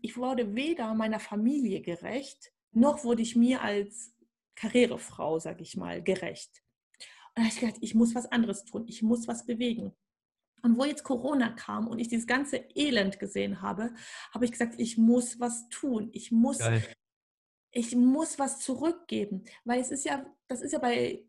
ich 0.00 0.16
wurde 0.16 0.54
weder 0.54 0.94
meiner 0.94 1.18
Familie 1.20 1.82
gerecht, 1.82 2.52
noch 2.70 3.04
wurde 3.04 3.22
ich 3.22 3.36
mir 3.36 3.60
als 3.60 4.14
Karrierefrau, 4.54 5.40
sage 5.40 5.62
ich 5.62 5.76
mal, 5.76 6.02
gerecht. 6.02 6.62
Und 7.34 7.38
da 7.38 7.42
habe 7.42 7.52
ich 7.52 7.60
gedacht, 7.60 7.78
ich 7.80 7.94
muss 7.94 8.14
was 8.14 8.30
anderes 8.30 8.64
tun, 8.64 8.84
ich 8.86 9.02
muss 9.02 9.26
was 9.26 9.44
bewegen. 9.44 9.92
Und 10.62 10.78
wo 10.78 10.84
jetzt 10.84 11.02
Corona 11.02 11.50
kam 11.50 11.88
und 11.88 11.98
ich 11.98 12.08
dieses 12.08 12.26
ganze 12.26 12.56
Elend 12.74 13.18
gesehen 13.18 13.60
habe, 13.60 13.92
habe 14.32 14.44
ich 14.44 14.52
gesagt, 14.52 14.76
ich 14.78 14.96
muss 14.96 15.38
was 15.40 15.68
tun. 15.68 16.08
Ich 16.12 16.30
muss, 16.30 16.58
ich 17.70 17.94
muss 17.96 18.38
was 18.38 18.60
zurückgeben. 18.60 19.44
Weil 19.64 19.80
es 19.80 19.90
ist 19.90 20.04
ja, 20.04 20.24
das 20.48 20.62
ist 20.62 20.72
ja 20.72 20.78
bei 20.78 21.22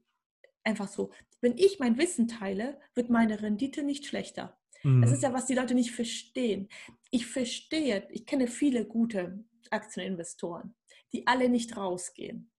einfach 0.63 0.87
so, 0.87 1.11
wenn 1.41 1.57
ich 1.57 1.79
mein 1.79 1.97
Wissen 1.97 2.27
teile, 2.27 2.79
wird 2.93 3.09
meine 3.09 3.41
Rendite 3.41 3.83
nicht 3.83 4.05
schlechter. 4.05 4.57
Mhm. 4.85 5.01
Das 5.01 5.11
ist 5.11 5.23
ja, 5.23 5.33
was 5.33 5.47
die 5.47 5.55
Leute 5.55 5.73
nicht 5.73 5.91
verstehen. 5.91 6.69
Ich 7.09 7.25
verstehe, 7.25 8.07
ich 8.11 8.25
kenne 8.25 8.47
viele 8.47 8.85
gute 8.85 9.43
Aktieninvestoren. 9.71 10.75
die 11.11 11.27
alle 11.27 11.47
nicht 11.47 11.77
rausgehen. 11.77 12.51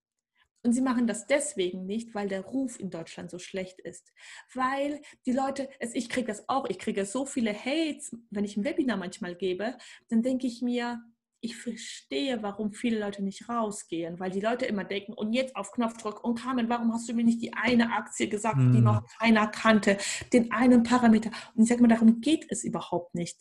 Und 0.63 0.73
sie 0.73 0.81
machen 0.81 1.07
das 1.07 1.27
deswegen 1.27 1.85
nicht, 1.85 2.15
weil 2.15 2.29
der 2.29 2.41
Ruf 2.41 2.81
in 2.81 2.91
Deutschland 2.91 3.31
so 3.31 3.39
schlecht 3.39 3.81
ist. 3.81 4.13
Weil 4.55 5.03
die 5.27 5.33
Leute, 5.33 5.69
ich 5.93 6.09
kriege 6.09 6.27
das 6.27 6.49
auch, 6.49 6.65
ich 6.69 6.79
kriege 6.79 7.05
so 7.05 7.27
viele 7.27 7.53
Hates, 7.53 8.17
wenn 8.31 8.45
ich 8.45 8.57
ein 8.57 8.65
Webinar 8.65 8.97
manchmal 8.97 9.37
gebe, 9.37 9.77
dann 10.09 10.23
denke 10.23 10.47
ich 10.47 10.63
mir, 10.63 11.05
ich 11.47 11.57
verstehe, 11.57 12.43
warum 12.43 12.73
viele 12.73 13.01
Leute 13.01 13.25
nicht 13.25 13.49
rausgehen, 13.49 14.21
weil 14.21 14.31
die 14.31 14.41
Leute 14.41 14.67
immer 14.67 14.85
denken, 14.85 15.15
und 15.15 15.33
jetzt 15.33 15.57
auf 15.57 15.73
Knopfdruck, 15.73 16.23
und 16.23 16.41
Carmen, 16.41 16.69
warum 16.69 16.93
hast 16.93 17.09
du 17.09 17.15
mir 17.15 17.25
nicht 17.25 17.41
die 17.41 17.55
eine 17.55 17.93
Aktie 17.93 18.29
gesagt, 18.29 18.59
hm. 18.59 18.73
die 18.73 18.81
noch 18.81 19.03
keiner 19.19 19.47
kannte, 19.47 19.99
den 20.33 20.53
einen 20.53 20.83
Parameter? 20.83 21.31
Und 21.55 21.63
ich 21.63 21.69
sage 21.69 21.81
mal, 21.81 21.89
darum 21.89 22.21
geht 22.21 22.47
es 22.51 22.65
überhaupt 22.65 23.15
nicht. 23.15 23.39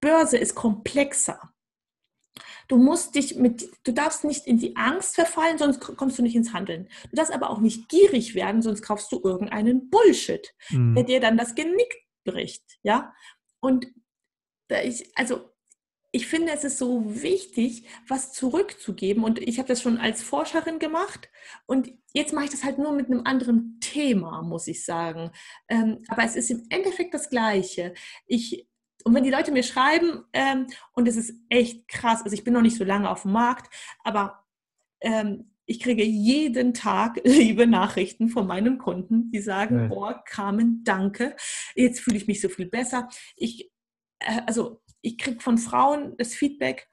Börse 0.00 0.36
ist 0.36 0.54
komplexer. 0.54 1.40
Du 2.68 2.76
musst 2.76 3.14
dich 3.14 3.36
mit, 3.36 3.68
du 3.84 3.92
darfst 3.92 4.24
nicht 4.24 4.46
in 4.46 4.58
die 4.58 4.76
Angst 4.76 5.14
verfallen, 5.14 5.58
sonst 5.58 5.80
kommst 5.80 6.18
du 6.18 6.22
nicht 6.22 6.36
ins 6.36 6.52
Handeln. 6.52 6.88
Du 7.10 7.16
darfst 7.16 7.32
aber 7.32 7.50
auch 7.50 7.60
nicht 7.60 7.88
gierig 7.88 8.34
werden, 8.34 8.62
sonst 8.62 8.82
kaufst 8.82 9.10
du 9.12 9.20
irgendeinen 9.22 9.90
Bullshit, 9.90 10.54
mhm. 10.70 10.94
der 10.94 11.04
dir 11.04 11.20
dann 11.20 11.36
das 11.36 11.54
Genick 11.54 12.06
bricht, 12.24 12.78
ja. 12.82 13.12
Und 13.60 13.86
ich, 14.82 15.10
also 15.16 15.51
ich 16.12 16.26
finde, 16.26 16.52
es 16.52 16.62
ist 16.62 16.78
so 16.78 17.22
wichtig, 17.22 17.86
was 18.06 18.32
zurückzugeben. 18.32 19.24
Und 19.24 19.38
ich 19.38 19.58
habe 19.58 19.68
das 19.68 19.80
schon 19.80 19.98
als 19.98 20.22
Forscherin 20.22 20.78
gemacht. 20.78 21.30
Und 21.66 21.90
jetzt 22.12 22.34
mache 22.34 22.44
ich 22.44 22.50
das 22.50 22.64
halt 22.64 22.78
nur 22.78 22.92
mit 22.92 23.06
einem 23.06 23.22
anderen 23.24 23.78
Thema, 23.80 24.42
muss 24.42 24.68
ich 24.68 24.84
sagen. 24.84 25.30
Ähm, 25.68 26.02
aber 26.08 26.24
es 26.24 26.36
ist 26.36 26.50
im 26.50 26.66
Endeffekt 26.68 27.14
das 27.14 27.30
Gleiche. 27.30 27.94
Ich 28.26 28.68
und 29.04 29.14
wenn 29.14 29.24
die 29.24 29.30
Leute 29.30 29.50
mir 29.50 29.62
schreiben, 29.62 30.24
ähm, 30.32 30.66
und 30.92 31.08
es 31.08 31.16
ist 31.16 31.34
echt 31.48 31.88
krass, 31.88 32.22
also 32.22 32.34
ich 32.34 32.44
bin 32.44 32.54
noch 32.54 32.62
nicht 32.62 32.76
so 32.76 32.84
lange 32.84 33.10
auf 33.10 33.22
dem 33.22 33.32
Markt, 33.32 33.74
aber 34.04 34.44
ähm, 35.00 35.50
ich 35.66 35.80
kriege 35.80 36.04
jeden 36.04 36.74
Tag 36.74 37.20
liebe 37.24 37.66
Nachrichten 37.66 38.28
von 38.28 38.46
meinen 38.46 38.78
Kunden, 38.78 39.30
die 39.30 39.40
sagen, 39.40 39.78
ja. 39.78 39.86
boah, 39.88 40.22
Carmen, 40.24 40.84
danke, 40.84 41.36
jetzt 41.74 42.00
fühle 42.00 42.16
ich 42.16 42.26
mich 42.26 42.40
so 42.40 42.48
viel 42.48 42.66
besser. 42.66 43.08
Ich, 43.36 43.72
äh, 44.20 44.42
also 44.46 44.81
ich 45.02 45.18
kriege 45.18 45.40
von 45.40 45.58
Frauen 45.58 46.16
das 46.16 46.34
Feedback, 46.34 46.88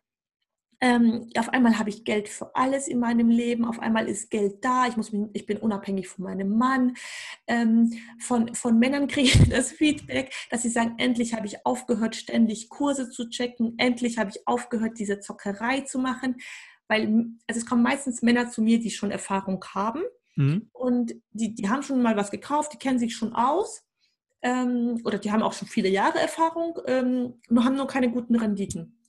ähm, 0.82 1.30
auf 1.38 1.50
einmal 1.50 1.78
habe 1.78 1.90
ich 1.90 2.06
Geld 2.06 2.30
für 2.30 2.56
alles 2.56 2.88
in 2.88 3.00
meinem 3.00 3.30
Leben, 3.30 3.66
auf 3.66 3.80
einmal 3.80 4.08
ist 4.08 4.30
Geld 4.30 4.64
da, 4.64 4.88
ich, 4.88 4.96
muss 4.96 5.12
ich 5.34 5.46
bin 5.46 5.58
unabhängig 5.58 6.08
von 6.08 6.24
meinem 6.24 6.58
Mann. 6.58 6.96
Ähm, 7.48 7.92
von, 8.20 8.56
von 8.56 8.80
Männern 8.80 9.08
kriege 9.10 9.28
ich 9.28 9.50
das 9.50 9.72
Feedback, 9.72 10.34
dass 10.50 10.62
sie 10.62 10.70
sagen, 10.70 10.96
endlich 10.98 11.34
habe 11.34 11.48
ich 11.48 11.66
aufgehört, 11.66 12.16
ständig 12.16 12.70
Kurse 12.70 13.10
zu 13.10 13.30
checken, 13.30 13.76
endlich 13.78 14.18
habe 14.18 14.30
ich 14.30 14.48
aufgehört, 14.48 15.00
diese 15.00 15.20
Zockerei 15.20 15.82
zu 15.82 16.00
machen. 16.00 16.38
Weil 16.88 17.26
also 17.48 17.60
es 17.60 17.66
kommen 17.66 17.84
meistens 17.84 18.22
Männer 18.22 18.50
zu 18.50 18.62
mir, 18.62 18.80
die 18.80 18.90
schon 18.90 19.12
Erfahrung 19.12 19.64
haben 19.74 20.02
mhm. 20.36 20.70
und 20.72 21.14
die, 21.32 21.54
die 21.54 21.70
haben 21.70 21.84
schon 21.84 22.02
mal 22.02 22.16
was 22.16 22.32
gekauft, 22.32 22.74
die 22.74 22.78
kennen 22.78 23.00
sich 23.00 23.16
schon 23.16 23.34
aus. 23.34 23.84
Ähm, 24.42 25.02
oder 25.04 25.18
die 25.18 25.32
haben 25.32 25.44
auch 25.44 25.54
schon 25.54 25.68
viele 25.68 25.90
Jahre 25.90 26.20
Erfahrung, 26.20 26.80
ähm, 26.86 27.42
nur 27.50 27.66
haben 27.66 27.76
nur 27.76 27.88
keine 27.88 28.10
guten 28.10 28.36
Renditen. 28.36 29.00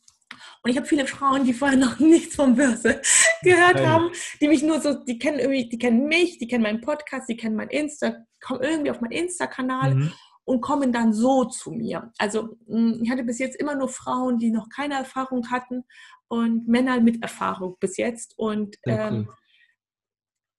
Und 0.62 0.70
ich 0.70 0.76
habe 0.76 0.86
viele 0.86 1.06
Frauen, 1.06 1.44
die 1.44 1.54
vorher 1.54 1.78
noch 1.78 1.98
nichts 1.98 2.36
von 2.36 2.56
Börse 2.56 3.00
gehört 3.42 3.76
Nein. 3.76 3.86
haben, 3.86 4.10
die 4.40 4.48
mich 4.48 4.62
nur 4.62 4.80
so, 4.80 4.94
die 4.94 5.18
kennen 5.18 5.38
irgendwie, 5.38 5.68
die 5.68 5.78
kennen 5.78 6.06
mich, 6.06 6.38
die 6.38 6.48
kennen 6.48 6.62
meinen 6.62 6.80
Podcast, 6.80 7.28
die 7.28 7.36
kennen 7.36 7.56
mein 7.56 7.68
Insta, 7.68 8.16
kommen 8.40 8.62
irgendwie 8.62 8.90
auf 8.90 9.00
meinen 9.00 9.12
Insta-Kanal 9.12 9.94
mhm. 9.94 10.12
und 10.44 10.60
kommen 10.60 10.92
dann 10.92 11.12
so 11.12 11.44
zu 11.44 11.70
mir. 11.70 12.12
Also 12.18 12.56
hm, 12.66 13.00
ich 13.02 13.10
hatte 13.10 13.24
bis 13.24 13.38
jetzt 13.38 13.56
immer 13.56 13.74
nur 13.74 13.88
Frauen, 13.88 14.38
die 14.38 14.50
noch 14.50 14.68
keine 14.68 14.94
Erfahrung 14.94 15.50
hatten 15.50 15.84
und 16.28 16.68
Männer 16.68 17.00
mit 17.00 17.22
Erfahrung 17.22 17.76
bis 17.80 17.96
jetzt. 17.96 18.38
Und, 18.38 18.76
ähm, 18.86 19.26
cool. 19.28 19.34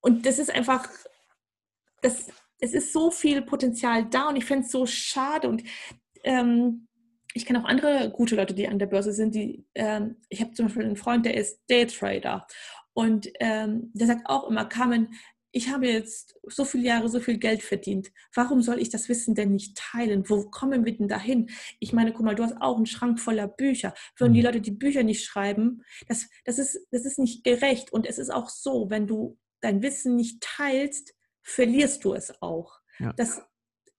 und 0.01 0.25
das 0.25 0.39
ist 0.39 0.53
einfach, 0.53 0.87
das, 2.01 2.27
es 2.61 2.73
ist 2.73 2.93
so 2.93 3.11
viel 3.11 3.41
Potenzial 3.41 4.07
da 4.09 4.29
und 4.29 4.37
ich 4.37 4.45
finde 4.45 4.65
es 4.65 4.71
so 4.71 4.85
schade 4.85 5.49
und 5.49 5.63
ähm, 6.23 6.87
ich 7.33 7.45
kenne 7.45 7.59
auch 7.59 7.67
andere 7.67 8.11
gute 8.11 8.35
Leute, 8.35 8.53
die 8.53 8.67
an 8.67 8.79
der 8.79 8.87
Börse 8.87 9.13
sind. 9.13 9.35
Die, 9.35 9.65
ähm, 9.73 10.17
ich 10.29 10.41
habe 10.41 10.51
zum 10.51 10.65
Beispiel 10.67 10.83
einen 10.83 10.97
Freund, 10.97 11.25
der 11.25 11.35
ist 11.35 11.61
Daytrader 11.69 12.45
und 12.93 13.29
ähm, 13.39 13.91
der 13.93 14.07
sagt 14.07 14.29
auch 14.29 14.49
immer, 14.49 14.65
Carmen, 14.65 15.13
ich 15.53 15.69
habe 15.69 15.87
jetzt 15.87 16.35
so 16.43 16.63
viele 16.63 16.85
Jahre 16.85 17.09
so 17.09 17.19
viel 17.19 17.37
Geld 17.37 17.61
verdient. 17.61 18.11
Warum 18.33 18.61
soll 18.61 18.79
ich 18.79 18.89
das 18.89 19.09
Wissen 19.09 19.35
denn 19.35 19.51
nicht 19.51 19.77
teilen? 19.77 20.29
Wo 20.29 20.49
kommen 20.49 20.85
wir 20.85 20.95
denn 20.95 21.09
dahin? 21.09 21.49
Ich 21.79 21.91
meine, 21.91 22.13
guck 22.13 22.23
mal, 22.23 22.35
du 22.35 22.43
hast 22.43 22.61
auch 22.61 22.77
einen 22.77 22.85
Schrank 22.85 23.19
voller 23.19 23.47
Bücher. 23.49 23.93
Würden 24.17 24.33
die 24.33 24.39
mhm. 24.39 24.45
Leute 24.45 24.61
die 24.61 24.71
Bücher 24.71 25.03
nicht 25.03 25.25
schreiben, 25.25 25.83
das, 26.07 26.29
das, 26.45 26.57
ist, 26.57 26.79
das 26.91 27.05
ist 27.05 27.19
nicht 27.19 27.43
gerecht. 27.43 27.91
Und 27.91 28.07
es 28.07 28.17
ist 28.17 28.29
auch 28.29 28.49
so, 28.49 28.89
wenn 28.89 29.07
du 29.07 29.37
dein 29.59 29.81
Wissen 29.81 30.15
nicht 30.15 30.41
teilst, 30.41 31.13
verlierst 31.43 32.03
du 32.03 32.13
es 32.13 32.41
auch. 32.41 32.79
Ja. 32.99 33.13
Das, 33.13 33.41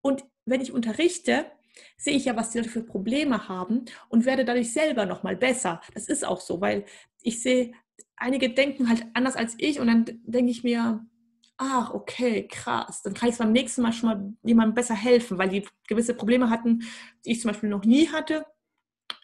und 0.01 0.25
wenn 0.45 0.61
ich 0.61 0.73
unterrichte, 0.73 1.47
sehe 1.97 2.17
ich 2.17 2.27
ja, 2.27 2.37
was 2.37 2.51
die 2.51 2.59
Leute 2.59 2.71
für 2.71 2.83
Probleme 2.83 3.49
haben 3.49 3.85
und 4.09 4.27
werde 4.27 4.45
dadurch 4.45 4.73
selber 4.73 5.07
nochmal 5.07 5.37
besser. 5.37 5.81
Das 5.95 6.09
ist 6.09 6.25
auch 6.25 6.41
so, 6.41 6.61
weil 6.61 6.85
ich 7.23 7.43
sehe, 7.43 7.73
einige 8.17 8.51
denken 8.51 8.89
halt 8.89 9.07
anders 9.15 9.37
als 9.37 9.55
ich 9.59 9.81
und 9.81 9.87
dann 9.87 10.05
denke 10.25 10.51
ich 10.51 10.65
mir, 10.65 11.07
ach, 11.57 11.93
okay, 11.93 12.47
krass, 12.49 13.03
dann 13.03 13.15
kann 13.15 13.29
ich 13.29 13.39
beim 13.39 13.53
nächsten 13.53 13.83
Mal 13.83 13.93
schon 13.93 14.09
mal 14.09 14.33
jemandem 14.43 14.75
besser 14.75 14.95
helfen, 14.95 15.39
weil 15.39 15.49
die 15.49 15.67
gewisse 15.87 16.15
Probleme 16.15 16.51
hatten, 16.51 16.83
die 17.25 17.33
ich 17.33 17.41
zum 17.41 17.51
Beispiel 17.51 17.69
noch 17.69 17.85
nie 17.85 18.09
hatte. 18.09 18.45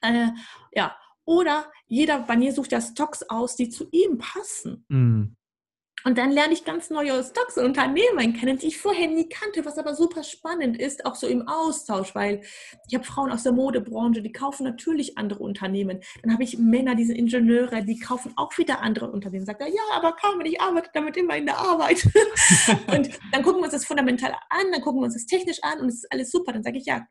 Äh, 0.03 0.29
ja, 0.73 0.97
oder 1.25 1.71
jeder 1.87 2.21
bei 2.21 2.37
mir 2.37 2.53
sucht 2.53 2.73
ja 2.73 2.81
Stocks 2.81 3.23
aus, 3.25 3.57
die 3.57 3.69
zu 3.69 3.89
ihm 3.91 4.19
passen. 4.19 4.85
Mm. 4.89 5.37
Und 6.05 6.17
dann 6.17 6.31
lerne 6.31 6.53
ich 6.53 6.65
ganz 6.65 6.91
neue 6.91 7.23
Stocks 7.25 7.57
und 7.57 7.65
Unternehmen 7.65 8.33
kennen, 8.33 8.57
die 8.57 8.69
ich 8.69 8.79
vorher 8.79 9.09
nie 9.09 9.29
kannte, 9.29 9.65
was 9.65 9.79
aber 9.79 9.95
super 9.95 10.23
spannend 10.23 10.81
ist, 10.81 11.05
auch 11.05 11.17
so 11.17 11.27
im 11.27 11.47
Austausch, 11.49 12.15
weil 12.15 12.43
ich 12.87 12.95
habe 12.95 13.05
Frauen 13.05 13.33
aus 13.33 13.43
der 13.43 13.53
Modebranche, 13.53 14.23
die 14.23 14.33
kaufen 14.33 14.65
natürlich 14.65 15.19
andere 15.19 15.43
Unternehmen. 15.43 16.01
Dann 16.23 16.33
habe 16.33 16.45
ich 16.45 16.59
Männer, 16.59 16.95
diese 16.95 17.15
Ingenieure, 17.15 17.83
die 17.83 17.99
kaufen 17.99 18.33
auch 18.37 18.57
wieder 18.59 18.81
andere 18.81 19.11
Unternehmen. 19.11 19.45
Sagt 19.45 19.61
er, 19.61 19.69
ja, 19.69 19.83
aber 19.93 20.13
Carmen, 20.13 20.47
ich 20.47 20.61
arbeite 20.61 20.91
damit 20.95 21.17
immer 21.17 21.37
in 21.37 21.47
der 21.47 21.59
Arbeit. 21.59 22.05
und 22.87 23.11
dann 23.33 23.43
gucken 23.43 23.61
wir 23.61 23.65
uns 23.65 23.73
das 23.73 23.85
fundamental 23.85 24.33
an, 24.51 24.73
dann 24.73 24.81
gucken 24.81 25.01
wir 25.01 25.07
uns 25.07 25.15
das 25.15 25.27
technisch 25.27 25.59
an 25.63 25.81
und 25.81 25.89
es 25.89 25.97
ist 25.97 26.13
alles 26.13 26.31
super. 26.31 26.53
Dann 26.53 26.63
sage 26.63 26.79
ich, 26.79 26.87
ja, 26.87 27.05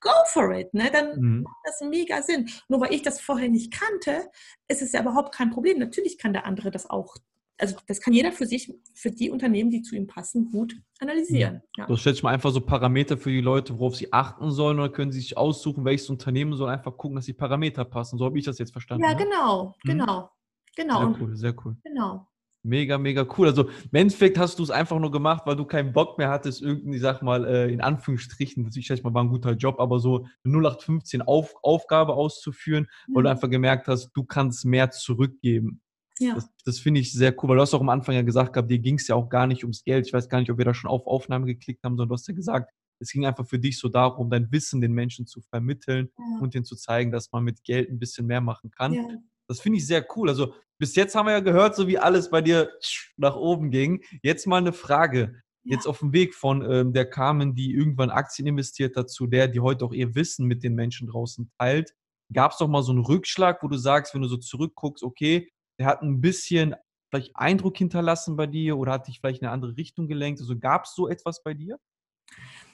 go 0.00 0.10
for 0.26 0.52
it, 0.52 0.72
ne? 0.74 0.90
dann 0.90 1.20
mhm. 1.20 1.42
macht 1.42 1.56
das 1.64 1.80
mega 1.88 2.22
Sinn. 2.22 2.50
Nur 2.68 2.80
weil 2.80 2.92
ich 2.92 3.02
das 3.02 3.20
vorher 3.20 3.48
nicht 3.48 3.72
kannte, 3.72 4.30
ist 4.68 4.82
es 4.82 4.92
ja 4.92 5.00
überhaupt 5.00 5.34
kein 5.34 5.50
Problem. 5.50 5.78
Natürlich 5.78 6.18
kann 6.18 6.32
der 6.32 6.46
andere 6.46 6.70
das 6.70 6.88
auch 6.88 7.16
also 7.60 7.76
das 7.86 8.00
kann 8.00 8.14
jeder 8.14 8.32
für 8.32 8.46
sich, 8.46 8.72
für 8.94 9.10
die 9.10 9.30
Unternehmen, 9.30 9.70
die 9.70 9.82
zu 9.82 9.94
ihm 9.94 10.06
passen, 10.06 10.50
gut 10.50 10.74
analysieren. 10.98 11.62
Ja. 11.76 11.96
Stellt 11.96 12.16
sich 12.16 12.22
mal 12.22 12.32
einfach 12.32 12.50
so 12.50 12.60
Parameter 12.60 13.16
für 13.18 13.30
die 13.30 13.40
Leute, 13.40 13.78
worauf 13.78 13.96
sie 13.96 14.12
achten 14.12 14.50
sollen, 14.50 14.78
oder 14.78 14.88
können 14.88 15.12
sie 15.12 15.20
sich 15.20 15.36
aussuchen, 15.36 15.84
welches 15.84 16.08
Unternehmen 16.10 16.54
soll 16.54 16.70
einfach 16.70 16.96
gucken, 16.96 17.16
dass 17.16 17.26
die 17.26 17.32
Parameter 17.32 17.84
passen. 17.84 18.18
So 18.18 18.24
habe 18.24 18.38
ich 18.38 18.44
das 18.44 18.58
jetzt 18.58 18.72
verstanden. 18.72 19.04
Ja, 19.04 19.14
ne? 19.14 19.24
genau, 19.24 19.74
mhm. 19.84 19.88
genau, 19.88 20.30
genau. 20.74 20.98
Sehr 20.98 21.20
cool, 21.20 21.36
sehr 21.36 21.54
cool. 21.64 21.76
Genau. 21.84 22.26
Mega, 22.62 22.98
mega 22.98 23.26
cool. 23.38 23.46
Also 23.46 23.68
im 23.68 23.94
Endeffekt 23.94 24.38
hast 24.38 24.58
du 24.58 24.62
es 24.62 24.70
einfach 24.70 24.98
nur 24.98 25.10
gemacht, 25.10 25.44
weil 25.46 25.56
du 25.56 25.64
keinen 25.64 25.94
Bock 25.94 26.18
mehr 26.18 26.28
hattest, 26.28 26.60
irgendein, 26.60 26.92
ich 26.92 27.00
sag 27.00 27.22
mal, 27.22 27.46
äh, 27.46 27.72
in 27.72 27.80
Anführungsstrichen, 27.80 28.64
natürlich 28.64 29.02
mal 29.02 29.14
war 29.14 29.24
ein 29.24 29.30
guter 29.30 29.52
Job, 29.52 29.80
aber 29.80 29.98
so 29.98 30.26
eine 30.44 30.58
0815 30.58 31.22
Auf, 31.22 31.54
Aufgabe 31.62 32.14
auszuführen, 32.14 32.86
mhm. 33.06 33.14
weil 33.14 33.22
du 33.22 33.28
mhm. 33.30 33.32
einfach 33.32 33.50
gemerkt 33.50 33.88
hast, 33.88 34.10
du 34.14 34.24
kannst 34.24 34.66
mehr 34.66 34.90
zurückgeben. 34.90 35.80
Ja. 36.20 36.34
Das, 36.34 36.50
das 36.64 36.78
finde 36.78 37.00
ich 37.00 37.12
sehr 37.12 37.34
cool, 37.38 37.48
weil 37.48 37.56
du 37.56 37.62
hast 37.62 37.72
auch 37.72 37.80
am 37.80 37.88
Anfang 37.88 38.14
ja 38.14 38.22
gesagt 38.22 38.52
gehabt, 38.52 38.70
dir 38.70 38.78
ging 38.78 38.96
es 38.96 39.08
ja 39.08 39.14
auch 39.14 39.28
gar 39.28 39.46
nicht 39.46 39.64
ums 39.64 39.84
Geld. 39.84 40.06
Ich 40.06 40.12
weiß 40.12 40.28
gar 40.28 40.38
nicht, 40.38 40.50
ob 40.50 40.58
wir 40.58 40.66
da 40.66 40.74
schon 40.74 40.90
auf 40.90 41.06
Aufnahme 41.06 41.46
geklickt 41.46 41.82
haben, 41.82 41.96
sondern 41.96 42.08
du 42.08 42.14
hast 42.14 42.28
ja 42.28 42.34
gesagt, 42.34 42.70
es 43.00 43.10
ging 43.10 43.24
einfach 43.24 43.46
für 43.46 43.58
dich 43.58 43.78
so 43.78 43.88
darum, 43.88 44.28
dein 44.28 44.52
Wissen 44.52 44.82
den 44.82 44.92
Menschen 44.92 45.26
zu 45.26 45.40
vermitteln 45.40 46.10
ja. 46.18 46.38
und 46.40 46.54
ihnen 46.54 46.66
zu 46.66 46.76
zeigen, 46.76 47.10
dass 47.10 47.32
man 47.32 47.42
mit 47.42 47.64
Geld 47.64 47.88
ein 47.88 47.98
bisschen 47.98 48.26
mehr 48.26 48.42
machen 48.42 48.70
kann. 48.70 48.92
Ja. 48.92 49.08
Das 49.48 49.60
finde 49.60 49.78
ich 49.78 49.86
sehr 49.86 50.06
cool. 50.14 50.28
Also 50.28 50.54
bis 50.78 50.94
jetzt 50.94 51.14
haben 51.14 51.26
wir 51.26 51.32
ja 51.32 51.40
gehört, 51.40 51.74
so 51.74 51.88
wie 51.88 51.98
alles 51.98 52.30
bei 52.30 52.42
dir 52.42 52.70
nach 53.16 53.36
oben 53.36 53.70
ging. 53.70 54.02
Jetzt 54.22 54.46
mal 54.46 54.58
eine 54.58 54.72
Frage. 54.74 55.42
Ja. 55.64 55.74
Jetzt 55.76 55.86
auf 55.86 55.98
dem 56.00 56.12
Weg 56.12 56.34
von 56.34 56.62
ähm, 56.70 56.92
der 56.92 57.08
Carmen, 57.08 57.54
die 57.54 57.72
irgendwann 57.72 58.10
Aktien 58.10 58.46
investiert 58.46 58.96
hat, 58.96 59.10
zu 59.10 59.26
der, 59.26 59.48
die 59.48 59.60
heute 59.60 59.84
auch 59.84 59.92
ihr 59.92 60.14
Wissen 60.14 60.46
mit 60.46 60.62
den 60.62 60.74
Menschen 60.74 61.08
draußen 61.08 61.50
teilt. 61.58 61.94
Gab 62.32 62.52
es 62.52 62.58
doch 62.58 62.68
mal 62.68 62.82
so 62.82 62.92
einen 62.92 63.04
Rückschlag, 63.04 63.62
wo 63.62 63.68
du 63.68 63.76
sagst, 63.76 64.14
wenn 64.14 64.22
du 64.22 64.28
so 64.28 64.36
zurückguckst, 64.36 65.02
okay, 65.02 65.50
der 65.80 65.86
hat 65.86 66.02
ein 66.02 66.20
bisschen 66.20 66.76
vielleicht 67.08 67.34
Eindruck 67.34 67.76
hinterlassen 67.78 68.36
bei 68.36 68.46
dir 68.46 68.76
oder 68.76 68.92
hat 68.92 69.08
dich 69.08 69.18
vielleicht 69.18 69.40
in 69.40 69.46
eine 69.46 69.54
andere 69.54 69.76
Richtung 69.76 70.08
gelenkt? 70.08 70.40
Also 70.40 70.58
gab 70.58 70.84
es 70.84 70.94
so 70.94 71.08
etwas 71.08 71.42
bei 71.42 71.54
dir? 71.54 71.80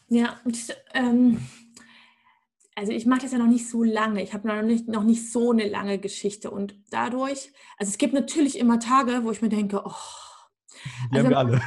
Ja, 0.09 0.41
ähm, 0.93 1.41
also 2.75 2.93
ich 2.93 3.07
mache 3.07 3.23
das 3.23 3.33
ja 3.33 3.39
noch 3.39 3.47
nicht 3.47 3.71
so 3.71 3.85
lange. 3.85 4.23
Ich 4.23 4.35
habe 4.35 4.49
noch 4.49 4.61
nicht, 4.61 4.89
noch 4.89 5.05
nicht 5.05 5.31
so 5.31 5.53
eine 5.53 5.69
lange 5.69 5.99
Geschichte 5.99 6.51
und 6.51 6.75
dadurch, 6.91 7.53
also 7.79 7.91
es 7.91 7.97
gibt 7.97 8.13
natürlich 8.13 8.59
immer 8.59 8.81
Tage, 8.81 9.21
wo 9.23 9.31
ich 9.31 9.41
mir 9.41 9.49
denke, 9.51 9.83
oh. 9.85 9.93
Die 11.13 11.19
also, 11.19 11.35
haben 11.35 11.53
wir 11.53 11.63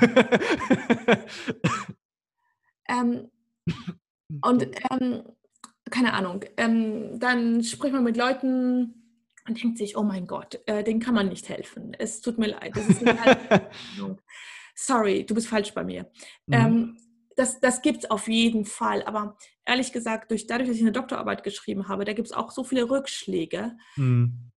alle. 1.08 1.26
ähm, 2.90 3.32
und 4.42 4.64
ähm, 4.92 5.24
keine 5.90 6.14
Ahnung, 6.14 6.44
ähm, 6.58 7.18
dann 7.18 7.64
spricht 7.64 7.94
man 7.94 8.04
mit 8.04 8.18
Leuten, 8.18 8.99
und 9.50 9.62
denkt 9.62 9.78
sich, 9.78 9.98
oh 9.98 10.04
mein 10.04 10.28
Gott, 10.28 10.60
äh, 10.68 10.84
den 10.84 11.00
kann 11.00 11.16
man 11.16 11.28
nicht 11.28 11.50
helfen. 11.50 11.96
Es 11.98 12.22
tut 12.22 12.38
mir 12.38 12.48
leid. 12.48 12.76
Das 12.76 12.88
ist 12.88 13.06
eine 13.06 13.70
Sorry, 14.76 15.26
du 15.26 15.34
bist 15.34 15.48
falsch 15.48 15.74
bei 15.74 15.84
mir. 15.84 16.04
Mhm. 16.46 16.54
Ähm, 16.54 16.98
das, 17.36 17.60
das 17.60 17.82
gibt 17.82 18.04
es 18.04 18.12
auf 18.12 18.28
jeden 18.28 18.66
Fall. 18.66 19.04
Aber 19.04 19.38
ehrlich 19.66 19.92
gesagt, 19.92 20.32
durch, 20.32 20.48
dadurch, 20.48 20.70
dass 20.70 20.78
ich 20.78 20.84
eine 20.84 20.92
Doktorarbeit 20.92 21.44
geschrieben 21.44 21.88
habe, 21.88 22.06
da 22.06 22.14
gibt 22.14 22.28
es 22.28 22.34
auch 22.34 22.52
so 22.52 22.64
viele 22.64 22.90
Rückschläge. 22.90 23.78
Mhm. 23.96 24.52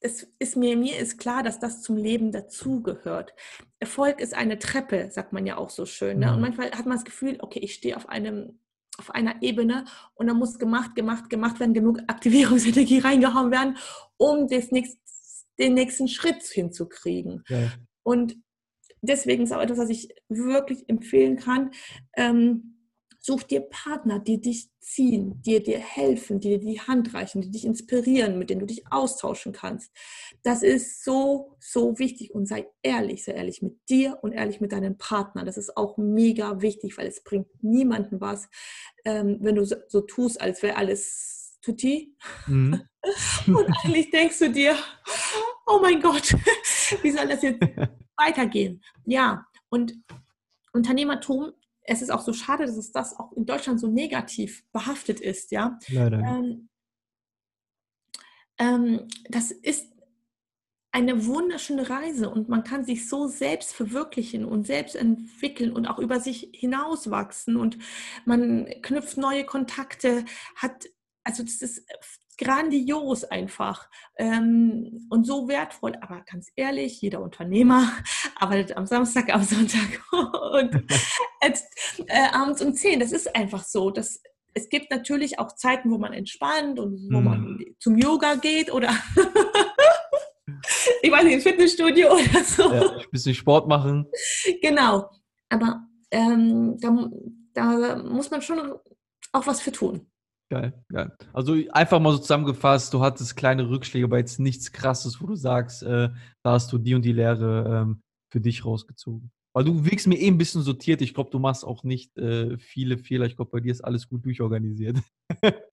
Es 0.00 0.34
ist 0.38 0.56
mir, 0.56 0.76
mir 0.76 0.98
ist 0.98 1.18
klar, 1.18 1.42
dass 1.42 1.58
das 1.58 1.82
zum 1.82 1.96
Leben 1.96 2.30
dazugehört. 2.30 3.32
Erfolg 3.78 4.20
ist 4.20 4.34
eine 4.34 4.58
Treppe, 4.58 5.10
sagt 5.10 5.32
man 5.32 5.46
ja 5.46 5.56
auch 5.56 5.70
so 5.70 5.86
schön. 5.86 6.18
Ne? 6.18 6.28
Und 6.28 6.36
mhm. 6.36 6.42
manchmal 6.42 6.70
hat 6.72 6.84
man 6.84 6.96
das 6.96 7.04
Gefühl, 7.04 7.38
okay, 7.40 7.60
ich 7.60 7.74
stehe 7.74 7.96
auf 7.96 8.08
einem 8.08 8.58
auf 8.98 9.10
einer 9.10 9.42
Ebene 9.42 9.84
und 10.14 10.26
dann 10.26 10.38
muss 10.38 10.58
gemacht, 10.58 10.94
gemacht, 10.94 11.30
gemacht 11.30 11.60
werden, 11.60 11.74
genug 11.74 12.00
Aktivierungsenergie 12.06 12.98
reingehauen 13.00 13.50
werden, 13.50 13.76
um 14.16 14.48
das 14.48 14.70
nächst, 14.70 14.98
den 15.58 15.74
nächsten 15.74 16.08
Schritt 16.08 16.42
hinzukriegen. 16.42 17.42
Ja. 17.48 17.72
Und 18.02 18.36
deswegen 19.02 19.44
ist 19.44 19.52
auch 19.52 19.60
etwas, 19.60 19.78
was 19.78 19.90
ich 19.90 20.08
wirklich 20.28 20.88
empfehlen 20.88 21.36
kann. 21.36 21.70
Ähm, 22.16 22.73
Such 23.26 23.44
dir 23.44 23.62
Partner, 23.62 24.18
die 24.18 24.38
dich 24.38 24.68
ziehen, 24.80 25.40
die 25.40 25.62
dir 25.62 25.78
helfen, 25.78 26.40
die 26.40 26.50
dir 26.50 26.58
die 26.58 26.80
Hand 26.82 27.14
reichen, 27.14 27.40
die 27.40 27.50
dich 27.50 27.64
inspirieren, 27.64 28.38
mit 28.38 28.50
denen 28.50 28.60
du 28.60 28.66
dich 28.66 28.84
austauschen 28.90 29.54
kannst. 29.54 29.90
Das 30.42 30.62
ist 30.62 31.02
so, 31.04 31.56
so 31.58 31.98
wichtig 31.98 32.34
und 32.34 32.44
sei 32.46 32.68
ehrlich, 32.82 33.24
sei 33.24 33.32
ehrlich 33.32 33.62
mit 33.62 33.78
dir 33.88 34.18
und 34.20 34.32
ehrlich 34.32 34.60
mit 34.60 34.72
deinen 34.72 34.98
Partnern. 34.98 35.46
Das 35.46 35.56
ist 35.56 35.74
auch 35.74 35.96
mega 35.96 36.60
wichtig, 36.60 36.98
weil 36.98 37.06
es 37.06 37.24
bringt 37.24 37.46
niemanden 37.62 38.20
was, 38.20 38.46
ähm, 39.06 39.38
wenn 39.40 39.54
du 39.54 39.64
so, 39.64 39.76
so 39.88 40.02
tust, 40.02 40.38
als 40.38 40.62
wäre 40.62 40.76
alles 40.76 41.58
tutti. 41.62 42.14
Mhm. 42.46 42.82
und 43.46 43.66
eigentlich 43.84 44.10
denkst 44.10 44.38
du 44.38 44.50
dir, 44.50 44.76
oh 45.66 45.78
mein 45.80 45.98
Gott, 45.98 46.34
wie 47.02 47.10
soll 47.10 47.26
das 47.26 47.40
jetzt 47.40 47.62
weitergehen? 48.18 48.82
Ja, 49.06 49.46
und 49.70 49.94
Unternehmertum 50.74 51.52
es 51.84 52.02
ist 52.02 52.10
auch 52.10 52.22
so 52.22 52.32
schade, 52.32 52.66
dass 52.66 52.76
es 52.76 52.92
das 52.92 53.18
auch 53.18 53.32
in 53.32 53.46
Deutschland 53.46 53.78
so 53.78 53.86
negativ 53.86 54.64
behaftet 54.72 55.20
ist, 55.20 55.50
ja. 55.50 55.78
Leider. 55.88 56.18
Ähm, 56.18 56.68
ähm, 58.58 59.08
das 59.28 59.50
ist 59.50 59.94
eine 60.92 61.26
wunderschöne 61.26 61.90
Reise 61.90 62.30
und 62.30 62.48
man 62.48 62.62
kann 62.62 62.84
sich 62.84 63.08
so 63.08 63.26
selbst 63.26 63.74
verwirklichen 63.74 64.44
und 64.44 64.64
selbst 64.64 64.94
entwickeln 64.94 65.72
und 65.72 65.86
auch 65.86 65.98
über 65.98 66.20
sich 66.20 66.50
hinauswachsen 66.52 67.56
und 67.56 67.78
man 68.24 68.66
knüpft 68.80 69.16
neue 69.16 69.44
Kontakte, 69.44 70.24
hat, 70.54 70.86
also 71.24 71.42
das 71.42 71.56
ist 71.62 71.84
grandios 72.36 73.24
einfach 73.24 73.88
ähm, 74.16 75.06
und 75.10 75.26
so 75.26 75.48
wertvoll. 75.48 75.94
Aber 76.00 76.22
ganz 76.30 76.50
ehrlich, 76.56 77.00
jeder 77.00 77.20
Unternehmer 77.20 77.90
arbeitet 78.36 78.76
am 78.76 78.86
Samstag, 78.86 79.32
am 79.32 79.42
Sonntag 79.42 80.02
und 80.12 80.84
äh, 81.40 82.28
abends 82.32 82.62
um 82.62 82.74
10. 82.74 83.00
Das 83.00 83.12
ist 83.12 83.34
einfach 83.34 83.64
so. 83.64 83.90
Das, 83.90 84.22
es 84.54 84.68
gibt 84.68 84.90
natürlich 84.90 85.38
auch 85.38 85.52
Zeiten, 85.52 85.90
wo 85.90 85.98
man 85.98 86.12
entspannt 86.12 86.78
und 86.78 87.08
wo 87.10 87.18
hm. 87.18 87.24
man 87.24 87.58
zum 87.78 87.96
Yoga 87.98 88.36
geht 88.36 88.72
oder 88.72 88.90
ich 91.02 91.10
weiß 91.10 91.24
nicht, 91.24 91.34
ins 91.34 91.42
Fitnessstudio 91.42 92.12
oder 92.12 92.44
so. 92.44 92.72
Ja, 92.72 92.96
ein 92.98 93.10
bisschen 93.10 93.34
Sport 93.34 93.68
machen. 93.68 94.06
Genau. 94.62 95.10
Aber 95.48 95.86
ähm, 96.10 96.78
da, 96.80 97.08
da 97.54 97.96
muss 98.02 98.30
man 98.30 98.42
schon 98.42 98.74
auch 99.32 99.46
was 99.46 99.60
für 99.60 99.72
tun. 99.72 100.06
Geil, 100.50 100.72
geil. 100.90 101.10
Also 101.32 101.56
einfach 101.72 102.00
mal 102.00 102.12
so 102.12 102.18
zusammengefasst, 102.18 102.92
du 102.92 103.00
hattest 103.00 103.36
kleine 103.36 103.68
Rückschläge, 103.68 104.06
aber 104.06 104.18
jetzt 104.18 104.38
nichts 104.38 104.72
krasses, 104.72 105.20
wo 105.20 105.26
du 105.26 105.36
sagst, 105.36 105.82
äh, 105.82 106.10
da 106.42 106.52
hast 106.52 106.72
du 106.72 106.78
die 106.78 106.94
und 106.94 107.02
die 107.02 107.12
Lehre 107.12 107.82
ähm, 107.82 108.02
für 108.30 108.40
dich 108.40 108.64
rausgezogen. 108.64 109.30
Weil 109.54 109.64
du 109.64 109.84
wirkst 109.84 110.06
mir 110.06 110.18
eh 110.18 110.28
ein 110.28 110.38
bisschen 110.38 110.62
sortiert. 110.62 111.00
Ich 111.00 111.14
glaube, 111.14 111.30
du 111.30 111.38
machst 111.38 111.64
auch 111.64 111.84
nicht 111.84 112.18
äh, 112.18 112.58
viele 112.58 112.98
Fehler. 112.98 113.26
Ich 113.26 113.36
glaube, 113.36 113.52
bei 113.52 113.60
dir 113.60 113.70
ist 113.70 113.82
alles 113.82 114.08
gut 114.08 114.24
durchorganisiert. 114.24 114.98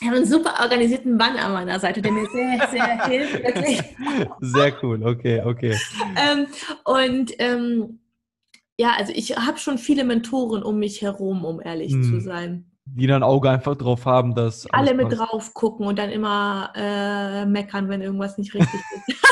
Ich 0.00 0.08
habe 0.08 0.16
einen 0.16 0.26
super 0.26 0.54
organisierten 0.60 1.16
Mann 1.16 1.36
an 1.36 1.52
meiner 1.52 1.78
Seite, 1.78 2.02
der 2.02 2.10
mir 2.10 2.26
sehr, 2.26 2.68
sehr 2.72 3.06
hilft, 3.06 3.34
wirklich. 3.34 3.80
Sehr 4.40 4.74
cool, 4.82 5.00
okay, 5.06 5.40
okay. 5.44 5.78
Ähm, 6.16 6.48
und 6.84 7.32
ähm, 7.38 8.00
ja, 8.76 8.94
also 8.98 9.12
ich 9.14 9.36
habe 9.36 9.58
schon 9.58 9.78
viele 9.78 10.02
Mentoren 10.02 10.64
um 10.64 10.80
mich 10.80 11.02
herum, 11.02 11.44
um 11.44 11.60
ehrlich 11.60 11.92
hm. 11.92 12.02
zu 12.02 12.20
sein 12.20 12.71
die 12.84 13.06
dann 13.06 13.22
Auge 13.22 13.48
einfach 13.50 13.76
drauf 13.76 14.06
haben, 14.06 14.34
dass. 14.34 14.66
Alle 14.70 14.94
mit 14.94 15.08
passt. 15.08 15.20
drauf 15.20 15.54
gucken 15.54 15.86
und 15.86 15.98
dann 15.98 16.10
immer 16.10 16.72
äh, 16.74 17.46
meckern, 17.46 17.88
wenn 17.88 18.02
irgendwas 18.02 18.38
nicht 18.38 18.54
richtig 18.54 18.80
ist. 19.06 19.22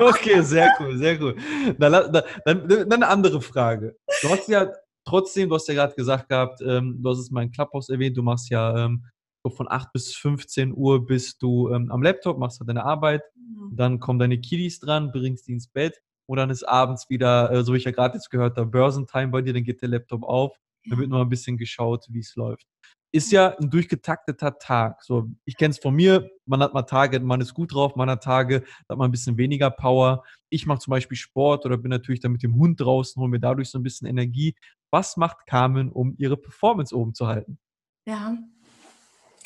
okay, 0.00 0.40
sehr 0.40 0.74
cool, 0.80 0.96
sehr 0.96 1.20
cool. 1.20 1.36
Dann, 1.78 2.12
dann, 2.12 2.68
dann, 2.68 2.92
eine 2.92 3.08
andere 3.08 3.40
Frage. 3.40 3.96
Du 4.22 4.28
hast 4.30 4.48
ja 4.48 4.72
trotzdem, 5.04 5.48
du 5.48 5.56
hast 5.56 5.68
ja 5.68 5.74
gerade 5.74 5.94
gesagt 5.94 6.28
gehabt, 6.28 6.60
ähm, 6.62 6.98
du 7.02 7.10
hast 7.10 7.18
es 7.18 7.30
mal 7.30 7.42
in 7.42 7.50
Clubhouse 7.50 7.90
erwähnt, 7.90 8.16
du 8.16 8.22
machst 8.22 8.50
ja 8.50 8.86
ähm, 8.86 9.04
von 9.46 9.70
8 9.70 9.92
bis 9.92 10.14
15 10.14 10.72
Uhr 10.74 11.04
bist 11.04 11.42
du 11.42 11.70
ähm, 11.70 11.90
am 11.90 12.02
Laptop, 12.02 12.38
machst 12.38 12.60
halt 12.60 12.68
deine 12.70 12.84
Arbeit, 12.84 13.22
mhm. 13.36 13.76
dann 13.76 14.00
kommen 14.00 14.18
deine 14.18 14.40
Kiddies 14.40 14.80
dran, 14.80 15.12
bringst 15.12 15.46
die 15.48 15.52
ins 15.52 15.68
Bett 15.68 16.00
und 16.26 16.38
dann 16.38 16.48
ist 16.48 16.64
abends 16.64 17.10
wieder, 17.10 17.52
äh, 17.52 17.62
so 17.62 17.74
wie 17.74 17.76
ich 17.76 17.84
ja 17.84 17.90
gerade 17.90 18.14
jetzt 18.14 18.30
gehört 18.30 18.56
habe, 18.56 18.70
Börsentime 18.70 19.28
bei 19.28 19.42
dir, 19.42 19.52
dann 19.52 19.64
geht 19.64 19.82
der 19.82 19.90
Laptop 19.90 20.22
auf 20.22 20.56
da 20.88 20.98
wird 20.98 21.08
nur 21.08 21.20
ein 21.20 21.28
bisschen 21.28 21.56
geschaut, 21.56 22.06
wie 22.10 22.20
es 22.20 22.34
läuft. 22.36 22.66
Ist 23.12 23.30
ja 23.30 23.56
ein 23.58 23.70
durchgetakteter 23.70 24.58
Tag. 24.58 25.02
So, 25.04 25.30
ich 25.44 25.56
kenne 25.56 25.70
es 25.70 25.78
von 25.78 25.94
mir, 25.94 26.28
man 26.46 26.60
hat 26.62 26.74
mal 26.74 26.82
Tage, 26.82 27.20
man 27.20 27.40
ist 27.40 27.54
gut 27.54 27.72
drauf, 27.72 27.94
man 27.94 28.10
hat 28.10 28.24
Tage, 28.24 28.60
da 28.60 28.92
hat 28.92 28.98
man 28.98 29.08
ein 29.08 29.12
bisschen 29.12 29.38
weniger 29.38 29.70
Power. 29.70 30.24
Ich 30.50 30.66
mache 30.66 30.80
zum 30.80 30.90
Beispiel 30.90 31.16
Sport 31.16 31.64
oder 31.64 31.76
bin 31.76 31.90
natürlich 31.90 32.20
dann 32.20 32.32
mit 32.32 32.42
dem 32.42 32.56
Hund 32.56 32.80
draußen, 32.80 33.20
hole 33.20 33.30
mir 33.30 33.40
dadurch 33.40 33.70
so 33.70 33.78
ein 33.78 33.84
bisschen 33.84 34.08
Energie. 34.08 34.56
Was 34.90 35.16
macht 35.16 35.46
Carmen, 35.46 35.92
um 35.92 36.14
ihre 36.18 36.36
Performance 36.36 36.94
oben 36.94 37.14
zu 37.14 37.28
halten? 37.28 37.58
Ja, 38.06 38.36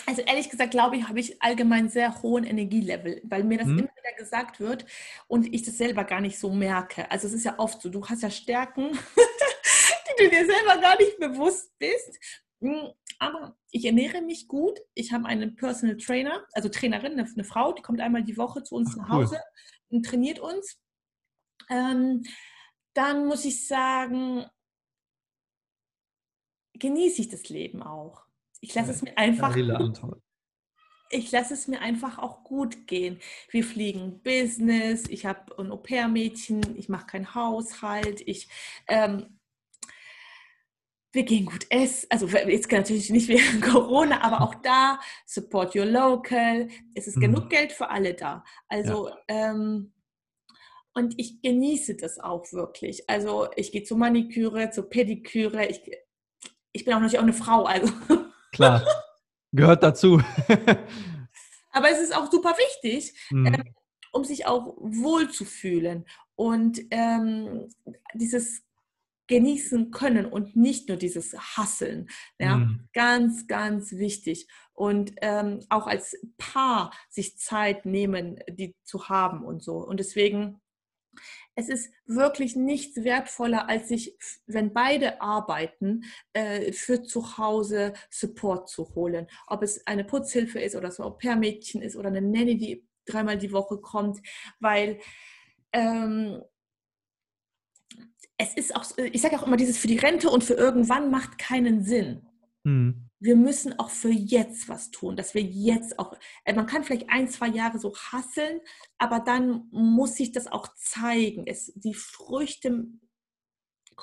also 0.09 0.23
ehrlich 0.23 0.49
gesagt, 0.49 0.71
glaube 0.71 0.97
ich, 0.97 1.07
habe 1.07 1.21
ich 1.21 1.43
allgemein 1.43 1.91
sehr 1.91 2.23
hohen 2.23 2.45
Energielevel, 2.45 3.21
weil 3.25 3.45
mir 3.45 3.59
das 3.59 3.67
hm. 3.67 3.81
immer 3.81 3.91
wieder 3.91 4.17
gesagt 4.17 4.59
wird 4.59 4.87
und 5.27 5.53
ich 5.53 5.65
das 5.65 5.77
selber 5.77 6.05
gar 6.05 6.23
nicht 6.23 6.39
so 6.39 6.51
merke. 6.51 7.11
Also 7.11 7.27
es 7.27 7.35
ist 7.35 7.45
ja 7.45 7.59
oft 7.59 7.83
so, 7.83 7.91
du 7.91 8.07
hast 8.07 8.23
ja 8.23 8.31
Stärken, 8.31 8.93
du 10.19 10.29
dir 10.29 10.47
selber 10.47 10.81
gar 10.81 10.97
nicht 10.99 11.19
bewusst 11.19 11.73
bist. 11.79 12.19
Hm, 12.61 12.93
aber 13.19 13.57
ich 13.71 13.85
ernähre 13.85 14.23
mich 14.23 14.49
gut. 14.49 14.79
Ich 14.95 15.13
habe 15.13 15.27
einen 15.27 15.57
Personal 15.57 15.97
Trainer, 15.97 16.47
also 16.53 16.69
Trainerin, 16.69 17.13
eine, 17.13 17.29
eine 17.29 17.45
Frau, 17.45 17.73
die 17.73 17.83
kommt 17.83 18.01
einmal 18.01 18.25
die 18.25 18.37
Woche 18.37 18.63
zu 18.63 18.75
uns 18.75 18.91
Ach, 18.93 18.99
nach 18.99 19.09
Hause 19.09 19.37
cool. 19.37 19.97
und 19.97 20.07
trainiert 20.07 20.39
uns. 20.39 20.81
Ähm, 21.69 22.25
dann 22.95 23.27
muss 23.27 23.45
ich 23.45 23.67
sagen, 23.67 24.47
genieße 26.75 27.23
ich 27.23 27.29
das 27.29 27.49
Leben 27.49 27.83
auch. 27.83 28.25
Ich 28.61 28.75
lasse 28.75 28.91
es 28.91 29.03
mir 29.03 29.17
einfach. 29.17 29.55
Ich 31.11 31.33
lasse 31.33 31.55
es 31.55 31.69
mir 31.69 31.81
einfach 31.81 32.19
auch 32.19 32.45
gut 32.45 32.87
gehen. 32.87 33.19
Wir 33.51 33.65
fliegen 33.65 34.21
Business, 34.23 35.09
ich 35.09 35.25
habe 35.25 35.59
ein 35.59 35.71
Au-pair-Mädchen, 35.73 36.77
ich 36.77 36.91
mache 36.91 37.07
keinen 37.07 37.35
Haushalt, 37.35 38.21
ich 38.27 38.47
ähm, 38.89 39.38
wir 41.13 41.25
gehen 41.25 41.47
gut 41.47 41.67
essen. 41.71 42.07
Also 42.11 42.27
jetzt 42.27 42.71
natürlich 42.71 43.11
nicht 43.11 43.29
während 43.29 43.63
Corona, 43.73 44.23
aber 44.23 44.43
auch 44.43 44.55
da, 44.57 45.01
support 45.27 45.75
your 45.75 45.87
local. 45.87 46.69
Es 46.95 47.07
ist 47.07 47.17
mhm. 47.17 47.23
genug 47.23 47.51
Geld 47.51 47.73
für 47.73 47.91
alle 47.91 48.15
da. 48.15 48.45
Also, 48.69 49.09
ja. 49.09 49.17
ähm, 49.29 49.93
und 50.95 51.15
ich 51.17 51.41
genieße 51.43 51.97
das 51.97 52.19
auch 52.19 52.53
wirklich. 52.53 53.09
Also 53.09 53.49
ich 53.57 53.73
gehe 53.73 53.85
zur 53.85 53.99
Maniküre, 53.99 54.71
zur 54.71 54.89
Pediküre. 54.89 55.67
Ich, 55.67 55.81
ich 56.73 56.85
bin 56.85 56.95
auch 56.95 56.99
natürlich 56.99 57.19
auch 57.19 57.23
eine 57.23 57.33
Frau, 57.33 57.65
also. 57.65 57.93
Klar, 58.53 58.85
gehört 59.53 59.83
dazu. 59.83 60.21
aber 61.71 61.91
es 61.91 62.01
ist 62.01 62.17
auch 62.17 62.31
super 62.31 62.55
wichtig, 62.59 63.15
mhm. 63.31 63.47
ähm, 63.47 63.75
um 64.13 64.25
sich 64.25 64.47
auch 64.47 64.75
wohl 64.79 65.31
zu 65.31 65.45
fühlen. 65.45 66.05
Und 66.35 66.81
ähm, 66.91 67.69
dieses 68.15 68.63
genießen 69.29 69.91
können 69.91 70.27
und 70.27 70.57
nicht 70.57 70.89
nur 70.89 70.97
dieses 70.97 71.35
Hasseln. 71.57 72.09
Ja, 72.39 72.57
mhm. 72.57 72.89
ganz, 72.93 73.47
ganz 73.47 73.93
wichtig. 73.93 74.49
Und 74.73 75.13
ähm, 75.21 75.61
auch 75.69 75.87
als 75.87 76.17
Paar 76.39 76.93
sich 77.09 77.39
Zeit 77.39 77.87
nehmen, 77.87 78.41
die 78.49 78.75
zu 78.85 79.09
haben 79.09 79.45
und 79.45 79.63
so. 79.63 79.77
Und 79.77 80.01
deswegen, 80.01 80.61
es 81.55 81.69
ist 81.69 81.93
wirklich 82.07 82.57
nichts 82.57 83.05
wertvoller, 83.05 83.69
als 83.69 83.89
sich, 83.89 84.17
wenn 84.47 84.73
beide 84.73 85.21
arbeiten, 85.21 86.05
äh, 86.33 86.73
für 86.73 87.03
zu 87.03 87.37
Hause 87.39 87.93
Support 88.11 88.69
zu 88.69 88.95
holen. 88.95 89.27
Ob 89.47 89.63
es 89.63 89.87
eine 89.87 90.05
Putzhilfe 90.05 90.61
ist 90.61 90.75
oder 90.75 90.91
so 90.91 91.03
ein 91.03 91.09
Au-pair-Mädchen 91.09 91.83
ist 91.83 91.97
oder 91.97 92.09
eine 92.09 92.23
Nanny, 92.23 92.57
die 92.57 92.87
dreimal 93.05 93.39
die 93.39 93.53
Woche 93.53 93.79
kommt, 93.79 94.21
weil 94.61 95.01
ähm, 95.73 96.41
es 98.39 98.55
ist 98.55 98.75
auch, 98.75 98.85
ich 98.97 99.21
sage 99.21 99.39
auch 99.39 99.47
immer, 99.47 99.57
dieses 99.57 99.79
für 99.79 99.89
die 99.89 99.99
Rente 99.99 100.31
und 100.31 100.45
für 100.45 100.55
irgendwann 100.55 101.11
macht 101.11 101.39
keinen 101.39 101.83
Sinn. 101.83 102.23
Mhm. 102.65 103.09
wir 103.21 103.37
müssen 103.37 103.79
auch 103.79 103.89
für 103.91 104.11
jetzt 104.11 104.69
was 104.69 104.91
tun, 104.91 105.17
dass 105.17 105.33
wir 105.35 105.43
jetzt 105.43 105.99
auch, 105.99 106.17
äh, 106.45 106.53
man 106.53 106.67
kann 106.67 106.85
vielleicht 106.85 107.09
ein, 107.09 107.29
zwei 107.29 107.49
Jahre 107.49 107.79
so 107.79 107.95
hasseln, 107.95 108.61
aber 108.99 109.21
dann 109.21 109.69
muss 109.71 110.17
sich 110.17 110.33
das 110.33 110.47
auch 110.49 110.69
zeigen. 110.77 111.47
Es, 111.47 111.73
die 111.77 111.95
Früchte 111.95 112.87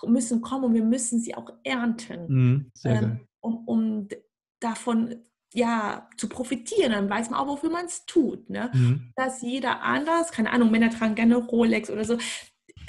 müssen 0.06 0.42
kommen 0.42 0.66
und 0.66 0.74
wir 0.74 0.84
müssen 0.84 1.20
sie 1.20 1.36
auch 1.36 1.50
ernten, 1.64 2.28
mhm, 2.28 2.72
ähm, 2.84 3.28
um, 3.40 3.68
um, 3.68 4.08
davon 4.60 5.24
ja, 5.54 6.10
zu 6.18 6.28
profitieren. 6.28 6.92
Dann 6.92 7.10
weiß 7.10 7.30
man 7.30 7.40
auch, 7.40 7.48
wofür 7.48 7.70
man 7.70 7.86
es 7.86 8.06
tut. 8.06 8.50
Ne? 8.50 8.72
Mhm. 8.74 9.14
Dass 9.16 9.42
jeder 9.42 9.82
anders, 9.84 10.32
keine 10.32 10.52
Ahnung, 10.52 10.72
Männer 10.72 10.90
tragen 10.90 11.16
gerne 11.16 11.36
Rolex 11.36 11.90
oder 11.90 12.04
so. 12.04 12.18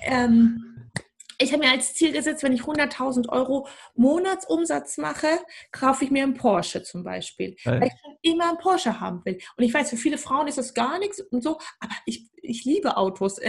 Ähm, 0.02 0.90
ich 1.38 1.52
habe 1.52 1.64
mir 1.64 1.70
als 1.70 1.94
Ziel 1.94 2.12
gesetzt, 2.12 2.42
wenn 2.42 2.52
ich 2.52 2.62
100.000 2.62 3.28
Euro 3.28 3.68
Monatsumsatz 3.94 4.98
mache, 4.98 5.28
kaufe 5.70 6.04
ich 6.04 6.10
mir 6.10 6.22
einen 6.22 6.34
Porsche 6.34 6.82
zum 6.82 7.04
Beispiel. 7.04 7.56
Geil. 7.62 7.80
Weil 7.80 7.88
ich 7.88 7.94
schon 8.00 8.16
immer 8.22 8.48
einen 8.48 8.58
Porsche 8.58 9.00
haben 9.00 9.24
will. 9.24 9.38
Und 9.56 9.64
ich 9.64 9.72
weiß, 9.72 9.90
für 9.90 9.96
viele 9.96 10.18
Frauen 10.18 10.48
ist 10.48 10.58
das 10.58 10.74
gar 10.74 10.98
nichts 10.98 11.20
und 11.20 11.42
so, 11.42 11.58
aber 11.80 11.94
ich, 12.06 12.28
ich 12.42 12.64
liebe 12.64 12.96
Autos. 12.96 13.36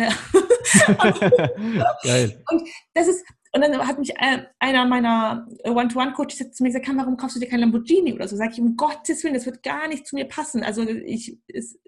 Geil. 2.04 2.44
und 2.50 2.70
das 2.94 3.08
ist, 3.08 3.26
und 3.54 3.62
dann 3.62 3.88
hat 3.88 4.00
mich 4.00 4.16
äh, 4.18 4.44
einer 4.60 4.86
meiner 4.86 5.48
One-to-One-Coaches 5.64 6.52
zu 6.52 6.64
mir 6.64 6.70
gesagt, 6.70 6.90
warum 6.94 7.16
kaufst 7.16 7.38
du 7.38 7.40
dir 7.40 7.48
kein 7.48 7.62
Lamborghini 7.62 8.14
oder 8.14 8.28
so? 8.28 8.36
Sag 8.36 8.52
ich, 8.52 8.60
um 8.60 8.76
Gottes 8.76 9.24
Willen, 9.24 9.34
das 9.34 9.46
wird 9.46 9.64
gar 9.64 9.88
nicht 9.88 10.06
zu 10.06 10.16
mir 10.16 10.26
passen. 10.26 10.64
Also 10.64 10.84
ich, 10.84 11.40
es 11.48 11.80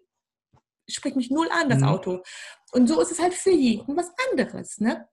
spricht 0.87 1.17
mich 1.17 1.29
null 1.29 1.49
an, 1.51 1.69
das 1.69 1.81
mhm. 1.81 1.87
Auto. 1.87 2.23
Und 2.71 2.87
so 2.87 3.01
ist 3.01 3.11
es 3.11 3.19
halt 3.19 3.33
für 3.33 3.51
jeden 3.51 3.97
was 3.97 4.11
anderes, 4.31 4.79
ne? 4.79 5.09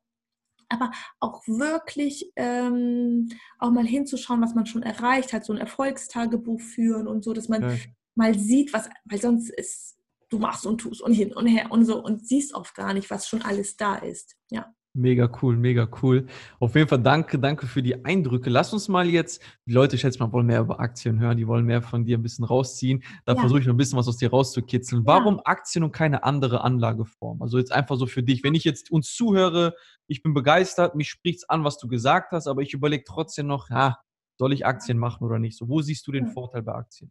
Aber 0.68 0.90
auch 1.20 1.46
wirklich 1.46 2.32
ähm, 2.36 3.28
auch 3.58 3.70
mal 3.70 3.86
hinzuschauen, 3.86 4.42
was 4.42 4.54
man 4.54 4.66
schon 4.66 4.82
erreicht 4.82 5.32
hat, 5.32 5.44
so 5.44 5.52
ein 5.52 5.58
Erfolgstagebuch 5.58 6.60
führen 6.60 7.08
und 7.08 7.24
so, 7.24 7.32
dass 7.32 7.48
man 7.48 7.62
ja. 7.62 7.76
mal 8.14 8.38
sieht, 8.38 8.72
was, 8.72 8.88
weil 9.04 9.20
sonst 9.20 9.50
ist, 9.50 9.96
du 10.28 10.38
machst 10.38 10.66
und 10.66 10.78
tust 10.78 11.02
und 11.02 11.12
hin 11.12 11.32
und 11.32 11.46
her 11.46 11.70
und 11.70 11.84
so 11.84 12.02
und 12.02 12.26
siehst 12.26 12.54
oft 12.54 12.74
gar 12.74 12.94
nicht, 12.94 13.10
was 13.10 13.28
schon 13.28 13.42
alles 13.42 13.76
da 13.76 13.96
ist. 13.96 14.36
Ja. 14.50 14.74
Mega 14.96 15.30
cool, 15.42 15.58
mega 15.58 15.86
cool. 16.02 16.26
Auf 16.58 16.74
jeden 16.74 16.88
Fall 16.88 17.02
danke, 17.02 17.38
danke 17.38 17.66
für 17.66 17.82
die 17.82 18.02
Eindrücke. 18.06 18.48
Lass 18.48 18.72
uns 18.72 18.88
mal 18.88 19.06
jetzt, 19.06 19.42
die 19.66 19.72
Leute, 19.72 19.98
schätze 19.98 20.18
mal, 20.20 20.32
wollen 20.32 20.46
mehr 20.46 20.60
über 20.60 20.80
Aktien 20.80 21.20
hören, 21.20 21.36
die 21.36 21.46
wollen 21.46 21.66
mehr 21.66 21.82
von 21.82 22.06
dir 22.06 22.16
ein 22.16 22.22
bisschen 22.22 22.46
rausziehen. 22.46 23.04
Da 23.26 23.34
ja. 23.34 23.40
versuche 23.40 23.60
ich 23.60 23.66
noch 23.66 23.74
ein 23.74 23.76
bisschen 23.76 23.98
was 23.98 24.08
aus 24.08 24.16
dir 24.16 24.30
rauszukitzeln. 24.30 25.02
Ja. 25.02 25.06
Warum 25.06 25.38
Aktien 25.44 25.84
und 25.84 25.92
keine 25.92 26.24
andere 26.24 26.62
Anlageform? 26.62 27.42
Also 27.42 27.58
jetzt 27.58 27.72
einfach 27.72 27.96
so 27.96 28.06
für 28.06 28.22
dich. 28.22 28.42
Wenn 28.42 28.54
ich 28.54 28.64
jetzt 28.64 28.90
uns 28.90 29.14
zuhöre, 29.14 29.74
ich 30.06 30.22
bin 30.22 30.32
begeistert, 30.32 30.94
mich 30.94 31.10
spricht 31.10 31.40
es 31.40 31.48
an, 31.48 31.62
was 31.62 31.76
du 31.76 31.88
gesagt 31.88 32.32
hast, 32.32 32.46
aber 32.46 32.62
ich 32.62 32.72
überlege 32.72 33.04
trotzdem 33.06 33.48
noch, 33.48 33.68
ja, 33.68 33.98
soll 34.38 34.54
ich 34.54 34.64
Aktien 34.64 34.96
machen 34.96 35.26
oder 35.26 35.38
nicht? 35.38 35.58
So, 35.58 35.68
wo 35.68 35.82
siehst 35.82 36.06
du 36.06 36.12
den. 36.12 36.26
Vorteil 36.26 36.62
bei 36.62 36.72
Aktien? 36.72 37.10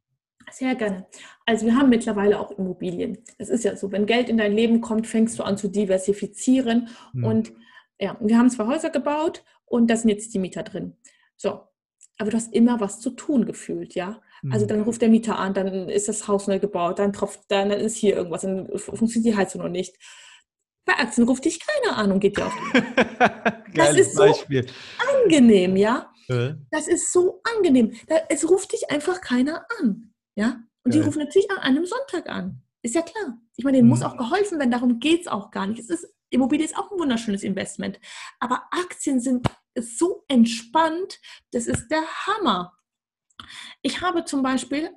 Sehr 0.52 0.76
gerne. 0.76 1.06
Also 1.46 1.66
wir 1.66 1.76
haben 1.76 1.90
mittlerweile 1.90 2.40
auch 2.40 2.52
Immobilien. 2.52 3.18
Es 3.38 3.50
ist 3.50 3.64
ja 3.64 3.76
so, 3.76 3.92
wenn 3.92 4.06
Geld 4.06 4.30
in 4.30 4.38
dein 4.38 4.54
Leben 4.54 4.82
kommt, 4.82 5.08
fängst 5.08 5.40
du 5.40 5.44
an 5.44 5.58
zu 5.58 5.68
diversifizieren 5.68 6.90
hm. 7.14 7.24
und 7.24 7.54
ja, 8.00 8.18
wir 8.20 8.38
haben 8.38 8.50
zwei 8.50 8.66
Häuser 8.68 8.90
gebaut 8.90 9.44
und 9.66 9.90
da 9.90 9.96
sind 9.96 10.10
jetzt 10.10 10.34
die 10.34 10.40
Mieter 10.40 10.64
drin. 10.64 10.98
So, 11.38 11.62
aber 12.18 12.32
du 12.32 12.38
hast 12.38 12.54
immer 12.54 12.80
was 12.80 13.00
zu 13.00 13.12
tun 13.12 13.46
gefühlt, 13.46 13.96
ja. 13.96 14.22
Also 14.52 14.66
mhm. 14.66 14.70
dann 14.70 14.82
ruft 14.82 15.02
der 15.02 15.10
Mieter 15.10 15.40
an, 15.40 15.54
dann 15.54 15.90
ist 15.90 16.08
das 16.08 16.28
Haus 16.28 16.48
neu 16.48 16.60
gebaut, 16.60 17.00
dann 17.00 17.14
tropft, 17.14 17.42
dann, 17.50 17.70
dann 17.70 17.80
ist 17.80 17.96
hier 17.96 18.16
irgendwas, 18.16 18.42
dann 18.42 18.68
funktioniert 18.78 19.26
die 19.26 19.36
Heizung 19.36 19.62
noch 19.62 19.70
nicht. 19.70 19.96
Bei 20.86 20.94
Aktien 20.94 21.28
ruft 21.28 21.46
dich 21.46 21.60
keiner 21.60 21.98
an 21.98 22.12
und 22.12 22.20
geht 22.20 22.38
dir 22.38 22.46
auf 22.46 22.54
Das 23.74 23.98
ist 23.98 24.16
so 24.16 24.24
Beispiel. 24.24 24.66
angenehm, 25.24 25.76
ja. 25.76 26.12
Das 26.72 26.88
ist 26.88 27.12
so 27.12 27.42
angenehm. 27.56 27.94
Es 28.30 28.48
ruft 28.50 28.72
dich 28.72 28.90
einfach 28.92 29.22
keiner 29.22 29.66
an, 29.80 30.14
ja. 30.36 30.60
Und 30.84 30.94
die 30.94 31.00
rufen 31.00 31.20
natürlich 31.20 31.50
an 31.50 31.58
einem 31.58 31.86
Sonntag 31.86 32.30
an. 32.30 32.62
Ist 32.84 32.94
ja 32.94 33.02
klar. 33.02 33.40
Ich 33.58 33.66
meine, 33.66 33.78
denen 33.78 33.88
mhm. 33.88 33.90
muss 33.90 34.04
auch 34.04 34.16
geholfen 34.16 34.60
werden, 34.60 34.70
darum 34.70 35.00
geht 35.00 35.22
es 35.22 35.28
auch 35.28 35.50
gar 35.50 35.66
nicht. 35.66 35.80
Es 35.80 35.90
ist 35.90 36.15
Immobilie 36.30 36.66
ist 36.66 36.78
auch 36.78 36.92
ein 36.92 37.00
wunderschönes 37.00 37.44
Investment. 37.44 38.00
Aber 38.40 38.64
Aktien 38.72 39.20
sind 39.20 39.48
so 39.78 40.24
entspannt, 40.28 41.20
das 41.52 41.68
ist 41.68 41.88
der 41.90 42.04
Hammer. 42.26 42.74
Ich 43.82 44.02
habe 44.02 44.26
zum 44.26 44.44
Beispiel 44.44 44.92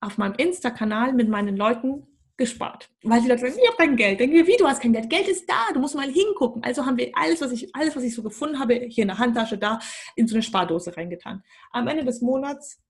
auf 0.00 0.18
meinem 0.18 0.34
Insta-Kanal 0.34 1.12
mit 1.12 1.28
meinen 1.28 1.56
Leuten 1.56 2.06
gespart, 2.36 2.90
weil 3.02 3.20
die 3.20 3.28
Leute 3.28 3.42
sagen, 3.42 3.54
ich 3.62 3.68
habe 3.68 3.76
kein 3.76 3.96
Geld. 3.96 4.18
Denken 4.18 4.34
wir, 4.34 4.46
wie, 4.46 4.56
du 4.56 4.66
hast 4.66 4.80
kein 4.80 4.92
Geld? 4.92 5.10
Geld 5.10 5.28
ist 5.28 5.48
da, 5.48 5.72
du 5.72 5.80
musst 5.80 5.94
mal 5.94 6.10
hingucken. 6.10 6.64
Also 6.64 6.84
haben 6.84 6.96
wir 6.96 7.12
alles, 7.14 7.40
was 7.40 7.52
ich, 7.52 7.74
alles, 7.74 7.94
was 7.94 8.02
ich 8.02 8.14
so 8.14 8.22
gefunden 8.22 8.58
habe, 8.58 8.74
hier 8.74 9.02
in 9.02 9.08
der 9.08 9.18
Handtasche 9.18 9.58
da, 9.58 9.78
in 10.16 10.26
so 10.26 10.34
eine 10.34 10.42
Spardose 10.42 10.96
reingetan. 10.96 11.42
Am 11.70 11.86
Ende 11.86 12.04
des 12.04 12.20
Monats 12.20 12.82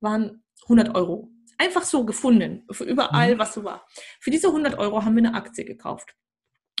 waren 0.00 0.42
100 0.62 0.94
Euro. 0.94 1.28
Einfach 1.58 1.82
so 1.82 2.04
gefunden, 2.04 2.64
für 2.70 2.84
überall, 2.84 3.34
mhm. 3.34 3.38
was 3.38 3.54
so 3.54 3.64
war. 3.64 3.86
Für 4.20 4.30
diese 4.30 4.48
100 4.48 4.78
Euro 4.78 5.04
haben 5.04 5.14
wir 5.16 5.24
eine 5.24 5.34
Aktie 5.34 5.64
gekauft. 5.64 6.14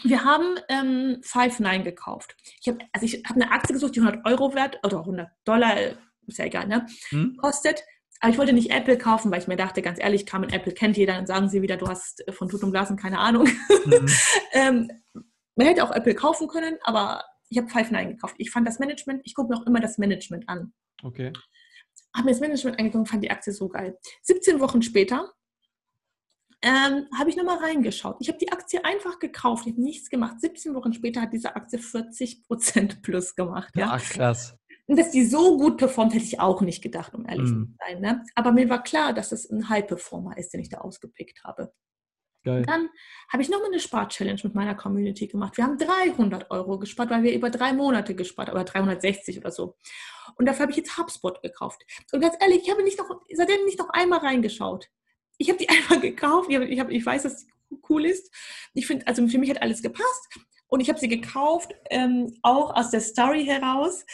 Wir 0.04 0.22
haben 0.22 0.58
ähm, 0.68 1.20
Five 1.22 1.60
Nine 1.60 1.82
gekauft. 1.82 2.36
Ich 2.60 2.68
habe 2.68 2.78
also 2.92 3.06
ich 3.06 3.22
hab 3.26 3.36
eine 3.36 3.50
Aktie 3.50 3.72
gesucht, 3.72 3.96
die 3.96 4.00
100 4.00 4.24
Euro 4.26 4.54
wert 4.54 4.78
oder 4.84 5.00
100 5.00 5.28
Dollar, 5.44 5.76
ist 6.26 6.38
ja 6.38 6.44
egal, 6.44 6.66
ne? 6.68 6.86
Hm? 7.08 7.36
Kostet. 7.38 7.82
Aber 8.20 8.30
ich 8.30 8.38
wollte 8.38 8.52
nicht 8.52 8.70
Apple 8.70 8.96
kaufen, 8.96 9.30
weil 9.30 9.40
ich 9.40 9.48
mir 9.48 9.56
dachte, 9.56 9.82
ganz 9.82 9.98
ehrlich, 9.98 10.24
Carmen 10.24 10.50
Apple 10.50 10.72
kennt 10.72 10.96
jeder, 10.96 11.14
dann 11.14 11.26
sagen 11.26 11.48
sie 11.48 11.62
wieder, 11.62 11.76
du 11.76 11.88
hast 11.88 12.22
von 12.30 12.48
Tut 12.48 12.62
und 12.62 12.70
Blasen 12.70 12.96
keine 12.96 13.18
Ahnung. 13.18 13.48
Mhm. 13.86 14.06
ähm, 14.52 14.90
man 15.56 15.66
hätte 15.66 15.84
auch 15.84 15.90
Apple 15.90 16.14
kaufen 16.14 16.48
können, 16.48 16.78
aber 16.84 17.24
ich 17.48 17.58
habe 17.58 17.68
Five 17.68 17.90
Nine 17.90 18.14
gekauft. 18.14 18.34
Ich 18.38 18.50
fand 18.50 18.66
das 18.68 18.78
Management, 18.78 19.22
ich 19.24 19.34
gucke 19.34 19.52
mir 19.52 19.58
auch 19.58 19.66
immer 19.66 19.80
das 19.80 19.98
Management 19.98 20.48
an. 20.48 20.72
Okay. 21.02 21.32
Habe 22.14 22.26
mir 22.26 22.32
das 22.32 22.40
Management 22.40 22.78
angeguckt, 22.78 23.08
fand 23.08 23.24
die 23.24 23.30
Aktie 23.30 23.52
so 23.52 23.68
geil. 23.68 23.98
17 24.22 24.60
Wochen 24.60 24.82
später 24.82 25.32
ähm, 26.64 27.06
habe 27.16 27.28
ich 27.28 27.36
nochmal 27.36 27.58
reingeschaut. 27.58 28.16
Ich 28.20 28.28
habe 28.28 28.38
die 28.38 28.50
Aktie 28.50 28.82
einfach 28.84 29.18
gekauft, 29.18 29.66
ich 29.66 29.74
habe 29.74 29.82
nichts 29.82 30.08
gemacht. 30.08 30.40
17 30.40 30.74
Wochen 30.74 30.94
später 30.94 31.20
hat 31.20 31.32
diese 31.32 31.54
Aktie 31.54 31.78
40 31.78 32.44
Prozent 32.46 33.02
plus 33.02 33.34
gemacht. 33.34 33.72
Ja, 33.76 33.90
Ach, 33.92 34.02
krass. 34.02 34.56
Und 34.86 34.98
dass 34.98 35.10
die 35.10 35.24
so 35.24 35.58
gut 35.58 35.76
performt, 35.76 36.14
hätte 36.14 36.24
ich 36.24 36.40
auch 36.40 36.60
nicht 36.62 36.82
gedacht, 36.82 37.14
um 37.14 37.26
ehrlich 37.26 37.50
mm. 37.50 37.64
zu 37.64 37.76
sein. 37.78 38.00
Ne? 38.00 38.24
Aber 38.34 38.52
mir 38.52 38.68
war 38.68 38.82
klar, 38.82 39.14
dass 39.14 39.32
es 39.32 39.48
ein 39.50 39.68
High-Performer 39.68 40.36
ist, 40.36 40.52
den 40.52 40.60
ich 40.60 40.68
da 40.68 40.78
ausgepickt 40.78 41.42
habe. 41.44 41.72
Geil. 42.42 42.62
Dann 42.66 42.90
habe 43.32 43.42
ich 43.42 43.48
nochmal 43.48 43.68
eine 43.68 43.80
Spar-Challenge 43.80 44.40
mit 44.44 44.54
meiner 44.54 44.74
Community 44.74 45.26
gemacht. 45.26 45.56
Wir 45.56 45.64
haben 45.64 45.78
300 45.78 46.50
Euro 46.50 46.78
gespart, 46.78 47.08
weil 47.08 47.22
wir 47.22 47.34
über 47.34 47.48
drei 47.48 47.72
Monate 47.72 48.14
gespart 48.14 48.48
haben, 48.48 48.56
oder 48.56 48.64
360 48.64 49.38
oder 49.38 49.50
so. 49.50 49.76
Und 50.36 50.46
dafür 50.46 50.62
habe 50.62 50.72
ich 50.72 50.76
jetzt 50.76 50.98
HubSpot 50.98 51.40
gekauft. 51.40 51.82
Und 52.12 52.20
ganz 52.20 52.36
ehrlich, 52.40 52.60
ich 52.62 52.70
habe 52.70 52.82
nicht 52.82 52.98
noch, 52.98 53.08
seitdem 53.32 53.64
nicht 53.64 53.78
noch 53.78 53.88
einmal 53.90 54.18
reingeschaut 54.18 54.90
ich 55.38 55.48
habe 55.48 55.58
die 55.58 55.68
einfach 55.68 56.00
gekauft. 56.00 56.48
Ich, 56.50 56.56
hab, 56.56 56.62
ich, 56.62 56.80
hab, 56.80 56.90
ich 56.90 57.04
weiß, 57.04 57.24
dass 57.24 57.40
sie 57.40 57.46
cool 57.88 58.04
ist. 58.04 58.32
Ich 58.74 58.86
finde, 58.86 59.06
also 59.06 59.26
für 59.26 59.38
mich 59.38 59.50
hat 59.50 59.62
alles 59.62 59.82
gepasst. 59.82 60.28
Und 60.66 60.80
ich 60.80 60.88
habe 60.88 60.98
sie 60.98 61.08
gekauft, 61.08 61.72
ähm, 61.90 62.34
auch 62.42 62.74
aus 62.74 62.90
der 62.90 63.00
Story 63.00 63.44
heraus, 63.44 64.04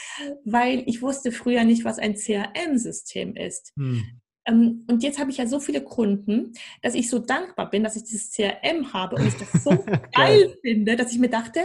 weil 0.44 0.82
ich 0.86 1.00
wusste 1.00 1.32
früher 1.32 1.64
nicht, 1.64 1.84
was 1.84 1.98
ein 1.98 2.16
CRM-System 2.16 3.34
ist. 3.34 3.72
Hm. 3.76 4.20
Ähm, 4.46 4.84
und 4.88 5.02
jetzt 5.02 5.18
habe 5.18 5.30
ich 5.30 5.38
ja 5.38 5.46
so 5.46 5.60
viele 5.60 5.82
Kunden, 5.82 6.52
dass 6.82 6.94
ich 6.94 7.08
so 7.08 7.18
dankbar 7.18 7.70
bin, 7.70 7.84
dass 7.84 7.96
ich 7.96 8.04
dieses 8.04 8.32
CRM 8.32 8.92
habe 8.92 9.16
und 9.16 9.26
ich 9.26 9.34
das 9.36 9.64
so 9.64 9.70
geil 10.14 10.56
finde, 10.60 10.96
dass 10.96 11.12
ich 11.12 11.18
mir 11.18 11.30
dachte, 11.30 11.60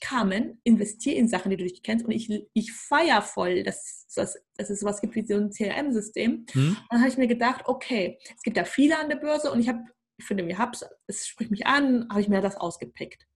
Carmen, 0.00 0.60
investiere 0.64 1.16
in 1.16 1.28
Sachen, 1.28 1.50
die 1.50 1.56
du 1.56 1.64
nicht 1.64 1.82
kennst. 1.82 2.04
Und 2.04 2.12
ich, 2.12 2.30
ich 2.52 2.72
feiere 2.72 3.22
voll, 3.22 3.62
dass, 3.62 4.06
dass, 4.14 4.38
dass 4.56 4.70
es 4.70 4.80
sowas 4.80 5.00
gibt 5.00 5.14
wie 5.14 5.26
so 5.26 5.34
ein 5.34 5.50
CRM-System. 5.50 6.46
Mhm. 6.54 6.76
Dann 6.90 7.00
habe 7.00 7.08
ich 7.08 7.18
mir 7.18 7.26
gedacht, 7.26 7.62
okay, 7.66 8.18
es 8.36 8.42
gibt 8.42 8.56
ja 8.56 8.64
viele 8.64 8.98
an 8.98 9.08
der 9.08 9.16
Börse 9.16 9.50
und 9.50 9.60
ich 9.60 9.68
habe, 9.68 9.80
ich 10.18 10.24
finde, 10.24 10.44
mir 10.44 10.58
hab's, 10.58 10.84
es 11.06 11.26
spricht 11.26 11.50
mich 11.50 11.66
an, 11.66 12.08
habe 12.10 12.20
ich 12.20 12.28
mir 12.28 12.40
das 12.40 12.56
ausgepickt. 12.56 13.26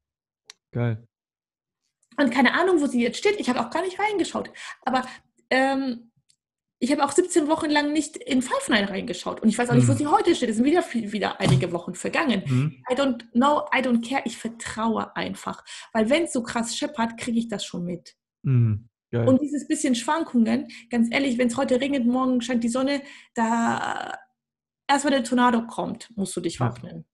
Geil. 0.73 1.07
Und 2.19 2.31
keine 2.31 2.55
Ahnung, 2.55 2.81
wo 2.81 2.87
sie 2.87 3.03
jetzt 3.03 3.19
steht. 3.19 3.41
Ich 3.41 3.49
habe 3.49 3.61
auch 3.61 3.71
gar 3.71 3.83
nicht 3.83 3.99
reingeschaut. 3.99 4.51
Aber 4.83 5.07
ähm, 5.51 6.12
ich 6.83 6.91
habe 6.91 7.05
auch 7.05 7.13
17 7.13 7.47
Wochen 7.47 7.71
lang 7.71 7.93
nicht 7.93 8.17
in 8.17 8.43
Five 8.43 8.69
Nine 8.69 8.91
reingeschaut 8.91 9.41
und 9.41 9.49
ich 9.49 9.57
weiß 9.57 9.71
auch 9.71 9.75
nicht, 9.75 9.87
wo 9.87 9.93
mhm. 9.93 9.99
sie 9.99 10.07
heute 10.09 10.35
steht. 10.35 10.51
Es 10.51 10.57
sind 10.57 10.65
wieder, 10.65 10.83
wieder 11.13 11.41
einige 11.41 11.71
Wochen 11.71 11.95
vergangen. 11.95 12.43
Mhm. 12.45 12.83
I 12.91 12.95
don't 12.95 13.21
know, 13.31 13.69
I 13.73 13.79
don't 13.79 14.05
care. 14.05 14.23
Ich 14.25 14.37
vertraue 14.37 15.15
einfach. 15.15 15.63
Weil 15.93 16.11
wenn 16.11 16.25
es 16.25 16.33
so 16.33 16.43
krass 16.43 16.77
scheppert, 16.77 17.17
kriege 17.19 17.39
ich 17.39 17.47
das 17.47 17.65
schon 17.65 17.85
mit. 17.85 18.17
Mhm. 18.43 18.89
Und 19.13 19.41
dieses 19.41 19.69
bisschen 19.69 19.95
Schwankungen, 19.95 20.67
ganz 20.91 21.07
ehrlich, 21.13 21.39
wenn 21.39 21.47
es 21.47 21.57
heute 21.57 21.81
regnet, 21.81 22.05
morgen 22.05 22.41
scheint 22.41 22.65
die 22.65 22.69
Sonne, 22.69 23.03
da 23.35 24.19
erst 24.89 25.05
wenn 25.05 25.13
der 25.13 25.23
Tornado 25.23 25.65
kommt, 25.69 26.11
musst 26.17 26.35
du 26.35 26.41
dich 26.41 26.59
wappnen. 26.59 27.05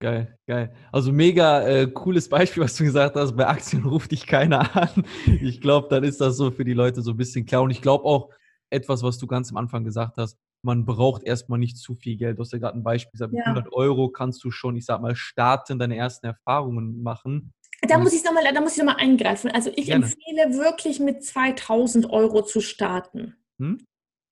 Geil, 0.00 0.36
geil. 0.48 0.74
Also 0.90 1.12
mega 1.12 1.62
äh, 1.62 1.86
cooles 1.86 2.28
Beispiel, 2.28 2.64
was 2.64 2.74
du 2.74 2.82
gesagt 2.82 3.14
hast. 3.14 3.36
Bei 3.36 3.46
Aktien 3.46 3.84
ruft 3.84 4.10
dich 4.10 4.26
keiner 4.26 4.74
an. 4.76 5.04
Ich 5.40 5.60
glaube, 5.60 5.86
dann 5.88 6.02
ist 6.02 6.20
das 6.20 6.36
so 6.36 6.50
für 6.50 6.64
die 6.64 6.72
Leute 6.72 7.00
so 7.00 7.12
ein 7.12 7.16
bisschen 7.16 7.46
klar. 7.46 7.62
Und 7.62 7.70
ich 7.70 7.80
glaube 7.80 8.04
auch, 8.04 8.30
etwas, 8.70 9.02
was 9.02 9.18
du 9.18 9.26
ganz 9.26 9.50
am 9.50 9.56
Anfang 9.56 9.84
gesagt 9.84 10.16
hast. 10.16 10.38
Man 10.62 10.86
braucht 10.86 11.24
erstmal 11.24 11.58
nicht 11.58 11.76
zu 11.76 11.94
viel 11.94 12.16
Geld. 12.16 12.38
Du 12.38 12.42
hast 12.42 12.52
ja 12.52 12.58
gerade 12.58 12.78
ein 12.78 12.82
Beispiel 12.82 13.12
gesagt, 13.12 13.32
mit 13.32 13.40
ja. 13.40 13.52
100 13.52 13.72
Euro 13.72 14.08
kannst 14.08 14.42
du 14.44 14.50
schon, 14.50 14.76
ich 14.76 14.86
sag 14.86 15.00
mal, 15.00 15.14
starten, 15.14 15.78
deine 15.78 15.96
ersten 15.96 16.26
Erfahrungen 16.26 17.02
machen. 17.02 17.52
Da 17.82 17.98
muss 17.98 18.14
ich 18.14 18.24
nochmal, 18.24 18.44
da 18.52 18.60
muss 18.60 18.72
ich 18.72 18.78
nochmal 18.78 18.96
eingreifen. 18.96 19.50
Also 19.50 19.70
ich 19.74 19.86
Gerne. 19.86 20.06
empfehle 20.06 20.58
wirklich 20.58 21.00
mit 21.00 21.22
2000 21.22 22.08
Euro 22.10 22.42
zu 22.42 22.60
starten. 22.60 23.36
Hm? 23.58 23.84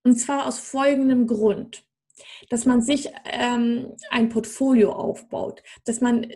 Und 0.04 0.16
zwar 0.16 0.46
aus 0.46 0.58
folgendem 0.58 1.26
Grund, 1.26 1.84
dass 2.48 2.66
man 2.66 2.82
sich 2.82 3.10
ähm, 3.24 3.94
ein 4.10 4.28
Portfolio 4.30 4.92
aufbaut, 4.92 5.62
dass 5.84 6.00
man, 6.00 6.26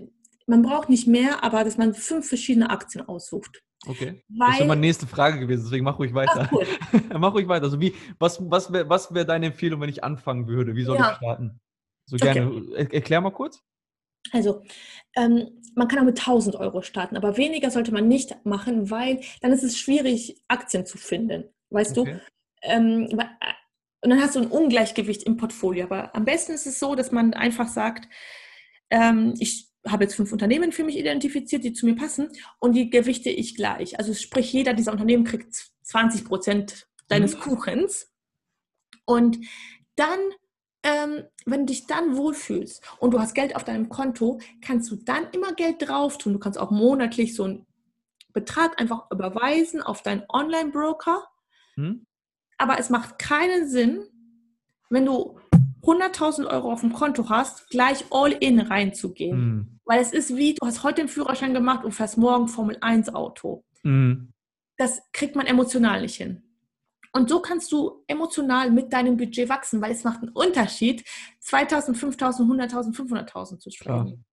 man 0.47 0.63
braucht 0.63 0.89
nicht 0.89 1.07
mehr, 1.07 1.43
aber 1.43 1.65
dass 1.65 1.79
man 1.79 1.95
fünf 1.95 2.29
verschiedene 2.29 2.71
Aktien 2.71 3.09
aussucht. 3.09 3.63
Okay. 3.87 4.23
Weil, 4.29 4.49
das 4.49 4.59
wäre 4.59 4.69
meine 4.69 4.81
nächste 4.81 5.07
Frage 5.07 5.39
gewesen, 5.39 5.65
deswegen 5.65 5.85
mach 5.85 5.99
ruhig 5.99 6.15
weiter. 6.15 6.49
Ach, 6.49 6.53
cool. 6.53 6.67
mach 7.19 7.35
ruhig 7.35 7.49
weiter. 7.49 7.65
Also 7.65 7.81
wie, 7.81 7.95
was, 8.19 8.39
was 8.51 8.73
wäre 8.73 8.89
was 8.89 9.13
wär 9.13 9.25
deine 9.25 9.47
Empfehlung, 9.47 9.81
wenn 9.81 9.89
ich 9.89 10.03
anfangen 10.03 10.49
würde? 10.49 10.75
Wie 10.75 10.85
soll 10.85 10.97
ja. 10.97 11.11
ich 11.11 11.17
starten? 11.19 11.61
So 12.07 12.17
gerne. 12.17 12.47
Okay. 12.47 12.89
Erklär 12.93 13.21
mal 13.21 13.31
kurz. 13.31 13.63
Also, 14.33 14.63
ähm, 15.15 15.63
man 15.75 15.89
kann 15.89 16.01
auch 16.01 16.05
mit 16.05 16.19
1000 16.19 16.57
Euro 16.57 16.83
starten, 16.83 17.17
aber 17.17 17.37
weniger 17.37 17.71
sollte 17.71 17.93
man 17.93 18.09
nicht 18.09 18.35
machen, 18.45 18.91
weil 18.91 19.21
dann 19.41 19.53
ist 19.53 19.63
es 19.63 19.79
schwierig, 19.79 20.43
Aktien 20.49 20.87
zu 20.87 20.99
finden. 20.99 21.45
Weißt 21.71 21.97
okay. 21.99 22.15
du? 22.15 22.21
Ähm, 22.63 23.09
äh, 23.11 23.25
und 24.03 24.11
dann 24.11 24.21
hast 24.21 24.37
du 24.37 24.41
ein 24.41 24.47
Ungleichgewicht 24.51 25.25
im 25.25 25.37
Portfolio. 25.37 25.85
Aber 25.85 26.15
am 26.15 26.25
besten 26.25 26.53
ist 26.53 26.67
es 26.67 26.79
so, 26.79 26.95
dass 26.95 27.13
man 27.13 27.35
einfach 27.35 27.69
sagt, 27.69 28.09
ähm, 28.91 29.35
ich 29.39 29.69
habe 29.89 30.05
jetzt 30.05 30.15
fünf 30.15 30.33
Unternehmen 30.33 30.73
für 30.73 30.85
mich 30.85 30.99
identifiziert, 30.99 31.65
die 31.65 31.73
zu 31.73 31.87
mir 31.87 31.97
passen 31.97 32.29
und 32.59 32.73
die 32.73 32.91
gewichte 32.91 33.31
ich 33.31 33.55
gleich. 33.55 33.99
Also 33.99 34.15
sprich, 34.15 34.53
jeder 34.53 34.75
dieser 34.75 34.93
Unternehmen 34.93 35.25
kriegt 35.25 35.71
20 35.83 36.25
Prozent 36.25 36.87
deines 37.09 37.35
mhm. 37.37 37.41
Kuchens. 37.41 38.13
Und 39.05 39.39
dann, 39.95 40.19
ähm, 40.83 41.25
wenn 41.45 41.61
du 41.61 41.67
dich 41.67 41.87
dann 41.87 42.17
wohlfühlst 42.17 42.83
und 42.99 43.13
du 43.13 43.21
hast 43.21 43.35
Geld 43.35 43.55
auf 43.55 43.65
deinem 43.65 43.89
Konto, 43.89 44.41
kannst 44.61 44.91
du 44.91 44.97
dann 44.97 45.29
immer 45.33 45.53
Geld 45.55 45.77
drauf 45.87 46.19
tun. 46.19 46.33
Du 46.33 46.39
kannst 46.39 46.59
auch 46.59 46.71
monatlich 46.71 47.35
so 47.35 47.45
einen 47.45 47.67
Betrag 48.33 48.81
einfach 48.81 49.11
überweisen 49.11 49.83
auf 49.83 50.03
deinen 50.03 50.25
Online-Broker. 50.29 51.27
Mhm. 51.77 52.07
Aber 52.59 52.79
es 52.79 52.91
macht 52.91 53.19
keinen 53.19 53.69
Sinn, 53.69 54.05
wenn 54.91 55.07
du 55.07 55.39
100.000 55.83 56.47
Euro 56.47 56.73
auf 56.73 56.81
dem 56.81 56.93
Konto 56.93 57.29
hast, 57.29 57.71
gleich 57.71 58.05
all 58.11 58.33
in 58.33 58.61
reinzugehen. 58.61 59.39
Mhm. 59.39 59.76
Weil 59.87 60.01
es 60.01 60.13
ist 60.13 60.37
wie, 60.37 60.55
du 60.55 60.67
hast 60.67 60.83
heute 60.83 61.03
den 61.03 61.09
Führerschein 61.09 61.55
gemacht 61.55 61.85
und 61.85 61.93
fährst 61.93 62.19
morgen 62.19 62.49
Formel 62.49 62.77
1 62.81 63.15
Auto. 63.15 63.65
Mhm. 63.83 64.33
Das 64.77 65.01
kriegt 65.13 65.37
man 65.37 65.47
emotional 65.47 66.03
nicht 66.03 66.17
hin. 66.17 66.43
Und 67.13 67.31
so 67.31 67.41
kannst 67.41 67.73
du 67.73 68.05
emotional 68.09 68.71
mit 68.71 68.93
deinem 68.93 69.17
Budget 69.17 69.49
wachsen, 69.49 69.81
weil 69.81 69.93
es 69.93 70.05
macht 70.05 70.21
einen 70.21 70.33
Unterschied, 70.33 71.03
2000, 71.41 71.97
5000, 71.97 72.51
100.000, 72.51 72.95
500.000 72.95 73.59
zu 73.59 73.71
sprechen. 73.71 74.27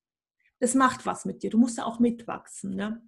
Das 0.60 0.76
macht 0.76 1.06
was 1.06 1.24
mit 1.24 1.44
dir. 1.44 1.50
Du 1.50 1.58
musst 1.58 1.78
da 1.78 1.86
auch 1.86 2.00
mitwachsen. 2.00 2.76
Ne? 2.76 3.02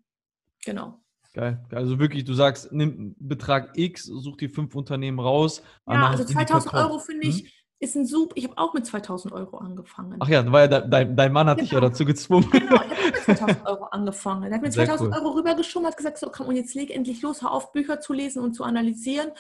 Genau. 0.64 1.02
Geil. 1.34 1.66
Also 1.72 2.00
wirklich, 2.00 2.24
du 2.24 2.34
sagst, 2.34 2.72
nimm 2.72 3.16
Betrag 3.20 3.78
X, 3.78 4.06
such 4.06 4.38
die 4.38 4.48
fünf 4.48 4.74
Unternehmen 4.76 5.20
raus. 5.20 5.62
Ja, 5.86 6.08
also 6.08 6.24
2000 6.24 6.74
Euro 6.74 7.00
finde 7.00 7.28
ich, 7.28 7.42
hm? 7.42 7.50
Ist 7.80 7.96
ein 7.96 8.06
super. 8.06 8.34
Ich 8.36 8.46
habe 8.46 8.58
auch 8.58 8.74
mit 8.74 8.86
2000 8.86 9.34
Euro 9.34 9.58
angefangen. 9.58 10.18
Ach 10.20 10.30
ja, 10.30 10.50
weil 10.52 10.70
dein, 10.70 11.16
dein 11.16 11.34
Mann 11.34 11.48
hat 11.48 11.58
genau. 11.58 11.66
dich 11.66 11.72
ja 11.72 11.80
genau. 11.80 11.90
dazu 11.90 12.06
gezwungen. 12.06 12.50
Genau, 12.52 12.76
ich 12.76 12.92
habe 12.92 13.06
mit 13.06 13.16
2000 13.26 13.66
Euro 13.68 13.86
angefangen. 13.86 14.44
Er 14.44 14.56
hat 14.56 14.62
mir 14.62 14.70
2000 14.70 15.10
cool. 15.10 15.20
Euro 15.20 15.36
rübergeschoben, 15.36 15.88
hat 15.88 15.98
gesagt, 15.98 16.18
so 16.18 16.30
komm, 16.30 16.48
und 16.48 16.56
jetzt 16.56 16.74
leg 16.74 16.90
endlich 16.90 17.22
los, 17.22 17.42
hör 17.42 17.52
auf, 17.52 17.72
Bücher 17.74 18.00
zu 18.00 18.14
lesen 18.14 18.42
und 18.42 18.54
zu 18.54 18.64
analysieren. 18.64 19.32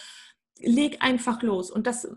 Leg 0.60 0.98
einfach 1.02 1.42
los. 1.44 1.72
Und 1.72 1.88
das, 1.88 2.08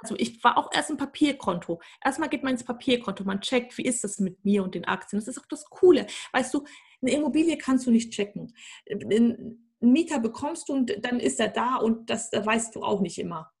also 0.00 0.14
ich 0.16 0.42
war 0.42 0.56
auch 0.56 0.70
erst 0.72 0.90
im 0.90 0.96
Papierkonto. 0.96 1.80
Erstmal 2.04 2.28
geht 2.28 2.42
man 2.42 2.52
ins 2.52 2.64
Papierkonto, 2.64 3.24
man 3.24 3.40
checkt, 3.40 3.76
wie 3.78 3.84
ist 3.84 4.04
das 4.04 4.18
mit 4.18 4.44
mir 4.44 4.62
und 4.62 4.74
den 4.74 4.86
Aktien. 4.86 5.20
Das 5.20 5.28
ist 5.28 5.38
auch 5.38 5.46
das 5.48 5.64
Coole. 5.66 6.06
Weißt 6.32 6.54
du, 6.54 6.64
eine 7.02 7.12
Immobilie 7.12 7.58
kannst 7.58 7.86
du 7.86 7.90
nicht 7.90 8.12
checken. 8.12 8.54
Einen 8.90 9.70
Mieter 9.80 10.18
bekommst 10.18 10.68
du 10.68 10.72
und 10.72 10.92
dann 11.04 11.20
ist 11.20 11.40
er 11.40 11.48
da 11.48 11.76
und 11.76 12.08
das, 12.08 12.30
das 12.30 12.46
weißt 12.46 12.74
du 12.74 12.82
auch 12.82 13.00
nicht 13.00 13.18
immer. 13.18 13.52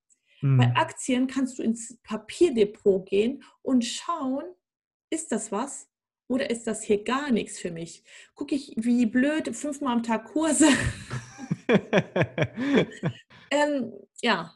Mhm. 0.46 0.58
Bei 0.58 0.76
Aktien 0.76 1.26
kannst 1.26 1.58
du 1.58 1.62
ins 1.62 1.98
Papierdepot 2.02 3.06
gehen 3.06 3.42
und 3.62 3.84
schauen, 3.84 4.44
ist 5.10 5.32
das 5.32 5.50
was 5.50 5.88
oder 6.28 6.50
ist 6.50 6.66
das 6.66 6.82
hier 6.82 7.02
gar 7.02 7.30
nichts 7.32 7.58
für 7.58 7.70
mich? 7.70 8.04
Gucke 8.34 8.54
ich 8.54 8.74
wie 8.76 9.06
blöd 9.06 9.54
fünfmal 9.56 9.94
am 9.94 10.02
Tag 10.02 10.26
Kurse. 10.26 10.68
ähm, 13.50 13.92
ja. 14.22 14.54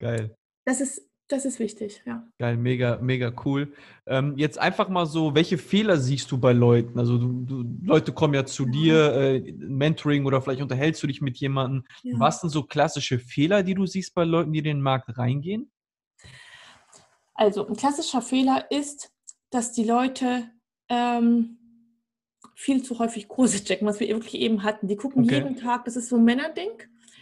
Geil. 0.00 0.36
Das 0.66 0.80
ist 0.80 1.08
das 1.28 1.46
ist 1.46 1.58
wichtig, 1.58 2.02
ja. 2.04 2.26
Geil, 2.38 2.56
mega, 2.58 2.98
mega 3.00 3.32
cool. 3.44 3.72
Ähm, 4.06 4.34
jetzt 4.36 4.58
einfach 4.58 4.90
mal 4.90 5.06
so, 5.06 5.34
welche 5.34 5.56
Fehler 5.56 5.96
siehst 5.96 6.30
du 6.30 6.38
bei 6.38 6.52
Leuten? 6.52 6.98
Also 6.98 7.16
du, 7.16 7.42
du 7.42 7.64
Leute 7.82 8.12
kommen 8.12 8.34
ja 8.34 8.44
zu 8.44 8.66
dir, 8.66 9.14
äh, 9.14 9.52
Mentoring 9.52 10.26
oder 10.26 10.42
vielleicht 10.42 10.60
unterhältst 10.60 11.02
du 11.02 11.06
dich 11.06 11.22
mit 11.22 11.38
jemandem. 11.38 11.84
Ja. 12.02 12.18
Was 12.18 12.42
sind 12.42 12.50
so 12.50 12.62
klassische 12.62 13.18
Fehler, 13.18 13.62
die 13.62 13.74
du 13.74 13.86
siehst 13.86 14.14
bei 14.14 14.24
Leuten, 14.24 14.52
die 14.52 14.58
in 14.58 14.64
den 14.64 14.80
Markt 14.82 15.16
reingehen? 15.16 15.70
Also 17.34 17.66
ein 17.66 17.76
klassischer 17.76 18.20
Fehler 18.20 18.70
ist, 18.70 19.10
dass 19.50 19.72
die 19.72 19.84
Leute 19.84 20.50
ähm, 20.90 21.58
viel 22.54 22.82
zu 22.82 22.98
häufig 22.98 23.28
Kurse 23.28 23.64
checken, 23.64 23.88
was 23.88 23.98
wir 23.98 24.08
wirklich 24.08 24.34
eben 24.34 24.62
hatten. 24.62 24.88
Die 24.88 24.96
gucken 24.96 25.24
okay. 25.24 25.36
jeden 25.36 25.56
Tag, 25.56 25.86
das 25.86 25.96
ist 25.96 26.10
so 26.10 26.16
ein 26.16 26.24
Männerding. 26.24 26.70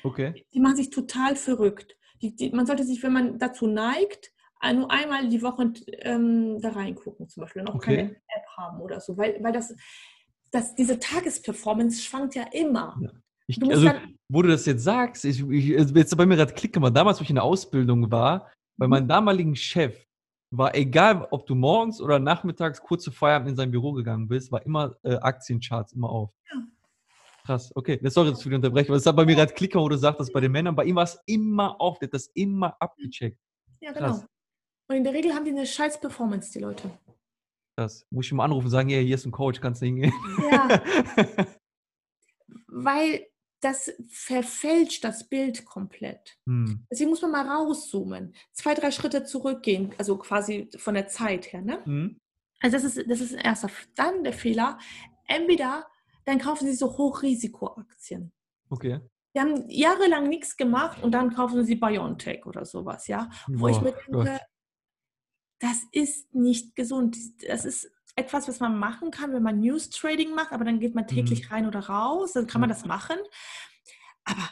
Okay. 0.02 0.44
Die 0.52 0.58
machen 0.58 0.76
sich 0.76 0.90
total 0.90 1.36
verrückt 1.36 1.96
die, 2.22 2.34
die, 2.36 2.50
man 2.50 2.66
sollte 2.66 2.84
sich, 2.84 3.02
wenn 3.02 3.12
man 3.12 3.38
dazu 3.38 3.66
neigt, 3.66 4.32
nur 4.74 4.90
einmal 4.90 5.28
die 5.28 5.42
Woche 5.42 5.72
ähm, 6.02 6.60
da 6.60 6.70
reingucken, 6.70 7.28
zum 7.28 7.42
Beispiel, 7.42 7.62
und 7.62 7.70
auch 7.70 7.74
okay. 7.74 7.96
keine 7.96 8.10
App 8.10 8.46
haben 8.56 8.80
oder 8.80 9.00
so, 9.00 9.16
weil, 9.16 9.42
weil 9.42 9.52
das, 9.52 9.74
das, 10.52 10.74
diese 10.76 11.00
Tagesperformance 11.00 12.00
schwankt 12.00 12.36
ja 12.36 12.44
immer. 12.52 12.96
Ja. 13.00 13.10
Ich, 13.48 13.60
also, 13.60 13.90
wo 14.28 14.42
du 14.42 14.48
das 14.48 14.64
jetzt 14.66 14.84
sagst, 14.84 15.24
ich, 15.24 15.40
ich, 15.50 15.66
jetzt 15.68 16.16
bei 16.16 16.26
mir 16.26 16.36
gerade 16.36 16.54
klicken, 16.54 16.80
weil 16.80 16.92
damals, 16.92 17.18
wo 17.18 17.24
ich 17.24 17.30
in 17.30 17.34
der 17.34 17.44
Ausbildung 17.44 18.10
war, 18.12 18.52
bei 18.78 18.86
mhm. 18.86 18.90
meinem 18.90 19.08
damaligen 19.08 19.56
Chef, 19.56 20.06
war 20.54 20.74
egal, 20.74 21.26
ob 21.30 21.46
du 21.46 21.54
morgens 21.54 22.00
oder 22.00 22.18
nachmittags 22.18 22.80
kurz 22.80 23.04
zu 23.04 23.10
Feierabend 23.10 23.50
in 23.50 23.56
sein 23.56 23.70
Büro 23.70 23.92
gegangen 23.92 24.28
bist, 24.28 24.52
war 24.52 24.64
immer 24.64 24.94
äh, 25.02 25.14
Aktiencharts 25.14 25.94
immer 25.94 26.10
auf. 26.10 26.30
Ja. 26.52 26.60
Krass, 27.44 27.72
okay. 27.74 27.98
Das 28.02 28.14
soll 28.14 28.28
jetzt 28.28 28.44
wieder 28.46 28.56
unterbrechen, 28.56 28.90
weil 28.90 28.98
es 28.98 29.06
hat 29.06 29.16
bei 29.16 29.24
mir 29.24 29.34
gerade 29.34 29.52
Klicker, 29.52 29.80
wo 29.80 29.88
du 29.88 29.96
sagst, 29.96 30.32
bei 30.32 30.40
den 30.40 30.52
Männern, 30.52 30.76
bei 30.76 30.84
ihm 30.84 30.94
war 30.94 31.04
es 31.04 31.18
immer 31.26 31.80
auf, 31.80 31.98
der 31.98 32.06
hat 32.06 32.14
das 32.14 32.28
immer 32.34 32.76
abgecheckt. 32.80 33.38
Ja, 33.80 33.92
genau. 33.92 34.06
Krass. 34.08 34.26
Und 34.88 34.96
in 34.96 35.04
der 35.04 35.12
Regel 35.12 35.34
haben 35.34 35.44
die 35.44 35.50
eine 35.50 35.66
scheiß 35.66 36.00
Performance, 36.00 36.52
die 36.52 36.60
Leute. 36.60 36.90
Das 37.76 38.06
muss 38.10 38.26
ich 38.26 38.32
mal 38.32 38.44
anrufen 38.44 38.66
und 38.66 38.70
sagen, 38.70 38.88
ja, 38.90 38.98
hier 38.98 39.14
ist 39.14 39.24
ein 39.24 39.32
Coach, 39.32 39.60
kannst 39.60 39.82
du 39.82 39.86
hingehen. 39.86 40.12
Ja. 40.50 40.82
weil 42.66 43.26
das 43.60 43.92
verfälscht 44.08 45.04
das 45.04 45.28
Bild 45.28 45.64
komplett. 45.64 46.36
Hm. 46.46 46.84
Deswegen 46.90 47.10
muss 47.10 47.22
man 47.22 47.30
mal 47.30 47.48
rauszoomen, 47.48 48.34
zwei, 48.52 48.74
drei 48.74 48.90
Schritte 48.90 49.24
zurückgehen, 49.24 49.94
also 49.98 50.16
quasi 50.18 50.68
von 50.76 50.94
der 50.94 51.06
Zeit 51.06 51.52
her. 51.52 51.62
Ne? 51.62 51.84
Hm. 51.84 52.18
Also 52.60 52.76
das 52.76 52.84
ist, 52.84 53.10
das 53.10 53.20
ist 53.20 53.34
ein 53.34 53.40
erster. 53.40 53.70
Dann 53.94 54.24
der 54.24 54.32
Fehler, 54.32 54.78
entweder 55.26 55.86
dann 56.24 56.38
kaufen 56.38 56.66
sie 56.66 56.74
so 56.74 56.96
Hochrisikoaktien. 56.96 58.32
Okay. 58.70 59.00
Die 59.34 59.40
haben 59.40 59.68
jahrelang 59.68 60.28
nichts 60.28 60.56
gemacht 60.56 61.02
und 61.02 61.12
dann 61.12 61.34
kaufen 61.34 61.64
sie 61.64 61.76
BioNTech 61.76 62.44
oder 62.46 62.64
sowas, 62.64 63.06
ja. 63.08 63.30
Wo 63.48 63.66
oh, 63.66 63.68
ich 63.68 63.80
mir 63.80 63.92
denke, 63.92 64.10
Gott. 64.12 64.40
das 65.58 65.82
ist 65.92 66.34
nicht 66.34 66.76
gesund. 66.76 67.16
Das 67.46 67.64
ist 67.64 67.90
etwas, 68.14 68.46
was 68.46 68.60
man 68.60 68.78
machen 68.78 69.10
kann, 69.10 69.32
wenn 69.32 69.42
man 69.42 69.60
News 69.60 69.88
Trading 69.88 70.34
macht, 70.34 70.52
aber 70.52 70.64
dann 70.64 70.80
geht 70.80 70.94
man 70.94 71.06
täglich 71.06 71.48
mhm. 71.48 71.54
rein 71.54 71.66
oder 71.66 71.80
raus, 71.80 72.32
dann 72.32 72.46
kann 72.46 72.60
man 72.60 72.68
das 72.68 72.84
machen. 72.84 73.16
Aber 74.24 74.50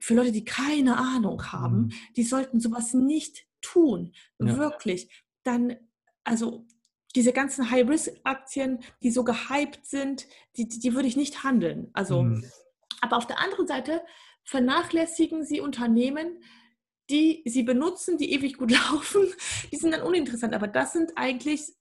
für 0.00 0.14
Leute, 0.14 0.32
die 0.32 0.44
keine 0.44 0.96
Ahnung 0.96 1.52
haben, 1.52 1.76
mhm. 1.76 1.92
die 2.16 2.24
sollten 2.24 2.58
sowas 2.58 2.94
nicht 2.94 3.46
tun. 3.60 4.14
Ja. 4.40 4.56
Wirklich. 4.56 5.24
Dann, 5.44 5.76
also 6.24 6.66
diese 7.14 7.32
ganzen 7.32 7.70
High-Risk-Aktien, 7.70 8.80
die 9.02 9.10
so 9.10 9.24
gehypt 9.24 9.84
sind, 9.84 10.26
die, 10.56 10.68
die, 10.68 10.94
würde 10.94 11.08
ich 11.08 11.16
nicht 11.16 11.44
handeln. 11.44 11.90
Also, 11.92 12.22
mhm. 12.22 12.44
aber 13.00 13.16
auf 13.16 13.26
der 13.26 13.40
anderen 13.40 13.66
Seite 13.66 14.02
vernachlässigen 14.44 15.44
sie 15.44 15.60
Unternehmen, 15.60 16.42
die 17.10 17.42
sie 17.44 17.62
benutzen, 17.62 18.16
die 18.16 18.32
ewig 18.32 18.56
gut 18.56 18.70
laufen. 18.90 19.26
Die 19.70 19.76
sind 19.76 19.92
dann 19.92 20.02
uninteressant. 20.02 20.54
Aber 20.54 20.68
das 20.68 20.92
sind 20.92 21.12
eigentlich 21.16 21.72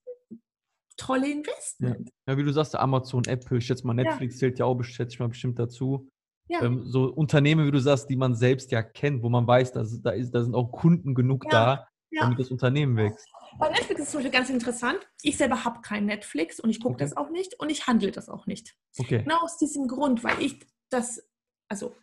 tolle 0.98 1.32
Investments. 1.32 2.12
Ja, 2.28 2.34
ja 2.34 2.38
wie 2.38 2.44
du 2.44 2.52
sagst, 2.52 2.76
Amazon, 2.76 3.24
Apple, 3.26 3.58
ich 3.58 3.66
schätze 3.66 3.88
mal, 3.88 3.94
Netflix 3.94 4.36
ja. 4.36 4.40
zählt 4.40 4.60
ja 4.60 4.66
auch, 4.66 4.82
schätze 4.84 5.14
ich 5.14 5.20
mal, 5.20 5.30
bestimmt 5.30 5.58
dazu. 5.58 6.10
Ja. 6.48 6.64
Ähm, 6.64 6.86
so 6.86 7.06
Unternehmen, 7.06 7.66
wie 7.66 7.72
du 7.72 7.80
sagst, 7.80 8.10
die 8.10 8.18
man 8.18 8.36
selbst 8.36 8.72
ja 8.72 8.84
kennt, 8.84 9.24
wo 9.24 9.30
man 9.30 9.48
weiß, 9.48 9.72
dass, 9.72 10.02
da, 10.02 10.12
ist, 10.12 10.32
da 10.32 10.44
sind 10.44 10.54
auch 10.54 10.72
Kunden 10.72 11.16
genug 11.16 11.46
da, 11.50 11.88
damit 12.20 12.40
das 12.40 12.52
Unternehmen 12.52 12.98
wächst. 12.98 13.28
Bei 13.58 13.70
Netflix 13.70 14.02
ist 14.02 14.06
es 14.08 14.12
zum 14.12 14.20
Beispiel 14.20 14.38
ganz 14.38 14.50
interessant. 14.50 15.00
Ich 15.22 15.38
selber 15.38 15.64
habe 15.64 15.82
kein 15.82 16.06
Netflix 16.06 16.60
und 16.60 16.70
ich 16.70 16.80
gucke 16.80 16.96
okay. 16.96 17.04
das 17.04 17.18
auch 17.18 17.30
nicht 17.30 17.60
und 17.60 17.70
ich 17.70 17.88
handle 17.88 18.12
das 18.12 18.30
auch 18.30 18.46
nicht. 18.46 18.76
Okay. 18.98 19.24
Genau 19.24 19.40
aus 19.42 19.58
diesem 19.58 19.88
Grund, 19.88 20.24
weil 20.24 20.42
ich 20.42 20.60
das, 20.90 21.28
also 21.70 21.96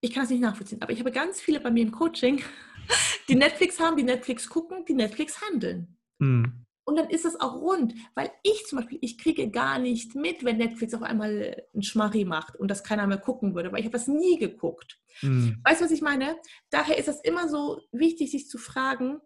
ich 0.00 0.12
kann 0.12 0.24
es 0.24 0.30
nicht 0.30 0.40
nachvollziehen, 0.40 0.82
aber 0.82 0.92
ich 0.92 1.00
habe 1.00 1.12
ganz 1.12 1.40
viele 1.40 1.60
bei 1.60 1.70
mir 1.70 1.82
im 1.82 1.92
Coaching, 1.92 2.42
die 3.28 3.34
Netflix 3.34 3.78
haben, 3.80 3.96
die 3.96 4.02
Netflix 4.02 4.48
gucken, 4.48 4.84
die 4.84 4.94
Netflix 4.94 5.40
handeln. 5.40 5.98
Hm. 6.20 6.66
Und 6.84 6.96
dann 6.96 7.10
ist 7.10 7.24
das 7.24 7.38
auch 7.40 7.54
rund, 7.54 7.94
weil 8.14 8.30
ich 8.42 8.66
zum 8.66 8.78
Beispiel, 8.78 8.98
ich 9.00 9.16
kriege 9.18 9.50
gar 9.50 9.78
nicht 9.78 10.14
mit, 10.14 10.44
wenn 10.44 10.56
Netflix 10.56 10.94
auf 10.94 11.02
einmal 11.02 11.64
einen 11.72 11.82
Schmarri 11.82 12.24
macht 12.24 12.56
und 12.56 12.68
das 12.68 12.82
keiner 12.82 13.06
mehr 13.06 13.18
gucken 13.18 13.54
würde, 13.54 13.70
weil 13.70 13.80
ich 13.80 13.86
habe 13.86 13.96
das 13.96 14.08
nie 14.08 14.38
geguckt. 14.38 15.00
Mhm. 15.20 15.60
Weißt 15.64 15.80
du, 15.80 15.84
was 15.84 15.92
ich 15.92 16.02
meine? 16.02 16.36
Daher 16.70 16.98
ist 16.98 17.08
es 17.08 17.20
immer 17.20 17.48
so 17.48 17.80
wichtig, 17.92 18.32
sich 18.32 18.48
zu 18.48 18.58
fragen, 18.58 19.20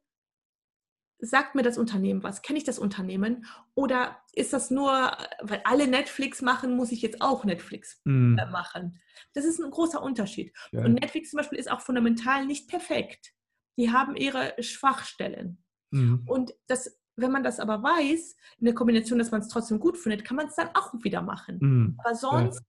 sagt 1.18 1.54
mir 1.54 1.62
das 1.62 1.78
Unternehmen 1.78 2.22
was? 2.22 2.42
Kenne 2.42 2.58
ich 2.58 2.64
das 2.64 2.78
Unternehmen? 2.78 3.46
Oder 3.74 4.18
ist 4.32 4.52
das 4.52 4.70
nur, 4.70 5.16
weil 5.40 5.62
alle 5.64 5.86
Netflix 5.86 6.42
machen, 6.42 6.76
muss 6.76 6.92
ich 6.92 7.00
jetzt 7.00 7.22
auch 7.22 7.44
Netflix 7.44 8.00
mhm. 8.04 8.38
machen? 8.52 9.00
Das 9.32 9.44
ist 9.44 9.60
ein 9.60 9.70
großer 9.70 10.02
Unterschied. 10.02 10.52
Ja. 10.72 10.84
Und 10.84 10.94
Netflix 10.94 11.30
zum 11.30 11.38
Beispiel 11.38 11.58
ist 11.58 11.70
auch 11.70 11.80
fundamental 11.80 12.44
nicht 12.44 12.68
perfekt. 12.68 13.32
Die 13.78 13.92
haben 13.92 14.16
ihre 14.16 14.54
Schwachstellen. 14.62 15.64
Mhm. 15.90 16.24
Und 16.26 16.54
das 16.66 16.98
wenn 17.16 17.32
man 17.32 17.42
das 17.42 17.60
aber 17.60 17.82
weiß, 17.82 18.36
in 18.58 18.64
der 18.66 18.74
Kombination, 18.74 19.18
dass 19.18 19.30
man 19.30 19.40
es 19.40 19.48
trotzdem 19.48 19.80
gut 19.80 19.96
findet, 19.96 20.24
kann 20.24 20.36
man 20.36 20.46
es 20.46 20.54
dann 20.54 20.68
auch 20.74 20.92
wieder 21.02 21.22
machen. 21.22 21.58
Mhm. 21.60 21.98
Aber 21.98 22.14
sonst 22.14 22.62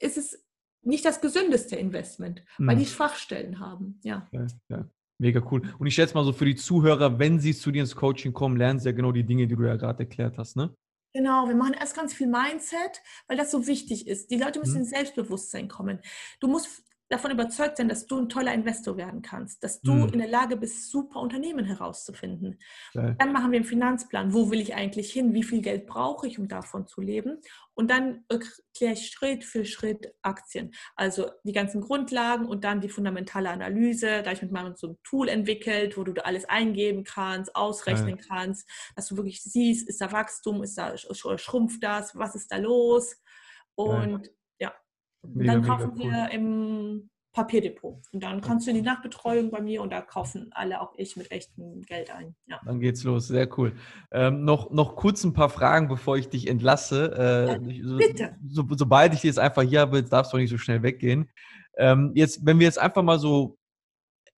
ja. 0.00 0.08
ist 0.08 0.18
es 0.18 0.44
nicht 0.82 1.04
das 1.04 1.20
gesündeste 1.20 1.76
Investment, 1.76 2.42
weil 2.58 2.76
mhm. 2.76 2.80
die 2.80 2.86
Schwachstellen 2.86 3.60
haben. 3.60 4.00
Ja. 4.02 4.28
ja, 4.32 4.46
ja. 4.68 4.88
Mega 5.18 5.42
cool. 5.50 5.62
Und 5.78 5.86
ich 5.86 5.94
schätze 5.94 6.14
mal 6.14 6.24
so 6.24 6.32
für 6.32 6.46
die 6.46 6.56
Zuhörer, 6.56 7.18
wenn 7.18 7.40
sie 7.40 7.54
zu 7.54 7.70
dir 7.70 7.82
ins 7.82 7.94
Coaching 7.94 8.32
kommen, 8.32 8.56
lernen 8.56 8.80
sie 8.80 8.88
ja 8.88 8.92
genau 8.92 9.12
die 9.12 9.24
Dinge, 9.24 9.46
die 9.46 9.54
du 9.54 9.64
ja 9.64 9.76
gerade 9.76 10.00
erklärt 10.00 10.38
hast, 10.38 10.56
ne? 10.56 10.74
Genau, 11.12 11.48
wir 11.48 11.56
machen 11.56 11.74
erst 11.74 11.96
ganz 11.96 12.14
viel 12.14 12.28
Mindset, 12.28 13.02
weil 13.26 13.36
das 13.36 13.50
so 13.50 13.66
wichtig 13.66 14.06
ist. 14.06 14.30
Die 14.30 14.38
Leute 14.38 14.60
müssen 14.60 14.76
mhm. 14.76 14.80
in 14.82 14.84
Selbstbewusstsein 14.86 15.68
kommen. 15.68 16.00
Du 16.38 16.46
musst 16.46 16.84
davon 17.10 17.32
überzeugt 17.32 17.76
sein, 17.76 17.88
dass 17.88 18.06
du 18.06 18.18
ein 18.18 18.28
toller 18.28 18.54
Investor 18.54 18.96
werden 18.96 19.20
kannst, 19.20 19.64
dass 19.64 19.80
du 19.80 19.92
mhm. 19.92 20.12
in 20.12 20.18
der 20.20 20.28
Lage 20.28 20.56
bist, 20.56 20.90
super 20.90 21.20
Unternehmen 21.20 21.64
herauszufinden. 21.64 22.60
Geil. 22.94 23.16
Dann 23.18 23.32
machen 23.32 23.50
wir 23.50 23.56
einen 23.56 23.66
Finanzplan. 23.66 24.32
Wo 24.32 24.50
will 24.50 24.60
ich 24.60 24.74
eigentlich 24.76 25.12
hin? 25.12 25.34
Wie 25.34 25.42
viel 25.42 25.60
Geld 25.60 25.86
brauche 25.86 26.28
ich, 26.28 26.38
um 26.38 26.46
davon 26.46 26.86
zu 26.86 27.00
leben? 27.00 27.40
Und 27.74 27.90
dann 27.90 28.24
erkläre 28.28 28.92
ich 28.92 29.08
Schritt 29.08 29.42
für 29.42 29.64
Schritt 29.64 30.14
Aktien. 30.22 30.72
Also 30.94 31.30
die 31.42 31.52
ganzen 31.52 31.80
Grundlagen 31.80 32.46
und 32.46 32.62
dann 32.62 32.80
die 32.80 32.88
fundamentale 32.88 33.50
Analyse. 33.50 34.22
Da 34.22 34.30
ich 34.30 34.42
mit 34.42 34.52
meinem 34.52 34.76
so 34.76 34.90
ein 34.90 34.98
Tool 35.02 35.28
entwickelt, 35.28 35.96
wo 35.98 36.04
du 36.04 36.12
da 36.12 36.22
alles 36.22 36.44
eingeben 36.44 37.02
kannst, 37.02 37.56
ausrechnen 37.56 38.18
Geil. 38.18 38.26
kannst, 38.28 38.68
dass 38.94 39.08
du 39.08 39.16
wirklich 39.16 39.42
siehst, 39.42 39.88
ist 39.88 40.00
da 40.00 40.12
Wachstum, 40.12 40.62
ist 40.62 40.78
da 40.78 40.96
schrumpft 40.96 41.82
das, 41.82 42.14
was 42.14 42.36
ist 42.36 42.52
da 42.52 42.56
los? 42.58 43.16
Und 43.74 44.22
Geil 44.22 44.30
Mega, 45.22 45.52
dann 45.52 45.62
kaufen 45.62 45.92
cool. 45.94 46.10
wir 46.10 46.30
im 46.30 47.10
Papierdepot. 47.32 48.02
Und 48.12 48.22
dann 48.22 48.40
kannst 48.40 48.66
du 48.66 48.70
in 48.70 48.76
die 48.76 48.82
Nachtbetreuung 48.82 49.50
bei 49.50 49.60
mir 49.60 49.82
und 49.82 49.90
da 49.92 50.00
kaufen 50.00 50.50
alle, 50.52 50.80
auch 50.80 50.92
ich, 50.96 51.16
mit 51.16 51.30
echtem 51.30 51.82
Geld 51.82 52.10
ein. 52.10 52.34
Ja. 52.46 52.60
Dann 52.64 52.80
geht's 52.80 53.04
los, 53.04 53.28
sehr 53.28 53.48
cool. 53.58 53.76
Ähm, 54.10 54.44
noch, 54.44 54.70
noch 54.70 54.96
kurz 54.96 55.22
ein 55.22 55.32
paar 55.32 55.50
Fragen, 55.50 55.88
bevor 55.88 56.16
ich 56.16 56.28
dich 56.28 56.48
entlasse. 56.48 57.14
Äh, 57.16 57.72
ja, 57.72 57.96
bitte. 57.96 58.36
So, 58.48 58.66
so, 58.68 58.76
sobald 58.76 59.14
ich 59.14 59.20
dich 59.20 59.28
jetzt 59.28 59.38
einfach 59.38 59.62
hier 59.62 59.80
habe, 59.80 60.02
darfst 60.02 60.32
du 60.32 60.38
nicht 60.38 60.50
so 60.50 60.58
schnell 60.58 60.82
weggehen. 60.82 61.30
Ähm, 61.76 62.12
jetzt, 62.14 62.44
wenn 62.44 62.58
wir 62.58 62.66
jetzt 62.66 62.78
einfach 62.78 63.02
mal 63.02 63.18
so, 63.18 63.56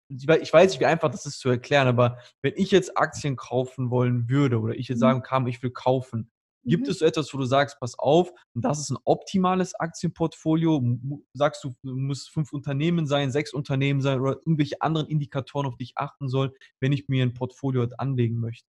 ich 0.09 0.27
weiß 0.27 0.73
nicht, 0.73 0.81
wie 0.81 0.87
einfach 0.87 1.11
das 1.11 1.25
ist 1.27 1.39
zu 1.39 1.49
erklären, 1.49 1.87
aber 1.87 2.19
wenn 2.43 2.55
ich 2.57 2.73
jetzt 2.73 2.99
Aktien 2.99 3.37
kaufen 3.37 3.91
wollen 3.91 4.29
würde 4.29 4.59
oder 4.59 4.75
ich 4.75 4.89
jetzt 4.89 4.99
mhm. 4.99 5.01
sagen 5.01 5.23
kann, 5.23 5.47
ich 5.47 5.63
will 5.63 5.71
kaufen, 5.71 6.33
Gibt 6.65 6.85
mhm. 6.85 6.91
es 6.91 6.99
so 6.99 7.05
etwas, 7.07 7.33
wo 7.33 7.39
du 7.39 7.45
sagst, 7.45 7.81
pass 7.81 7.99
auf, 7.99 8.33
das 8.55 8.81
ist 8.81 8.91
ein 8.91 8.99
optimales 9.05 9.75
Aktienportfolio? 9.75 10.83
Sagst 11.33 11.65
du, 11.65 11.75
muss 11.83 12.29
fünf 12.29 12.53
Unternehmen 12.53 13.07
sein, 13.07 13.31
sechs 13.31 13.53
Unternehmen 13.53 14.01
sein 14.01 14.21
oder 14.21 14.37
irgendwelche 14.37 14.83
anderen 14.83 15.09
Indikatoren, 15.09 15.67
auf 15.67 15.77
die 15.77 15.85
ich 15.85 15.93
achten 15.97 16.29
soll, 16.29 16.55
wenn 16.81 16.93
ich 16.93 17.09
mir 17.09 17.25
ein 17.25 17.35
Portfolio 17.35 17.87
anlegen 17.97 18.39
möchte? 18.39 18.67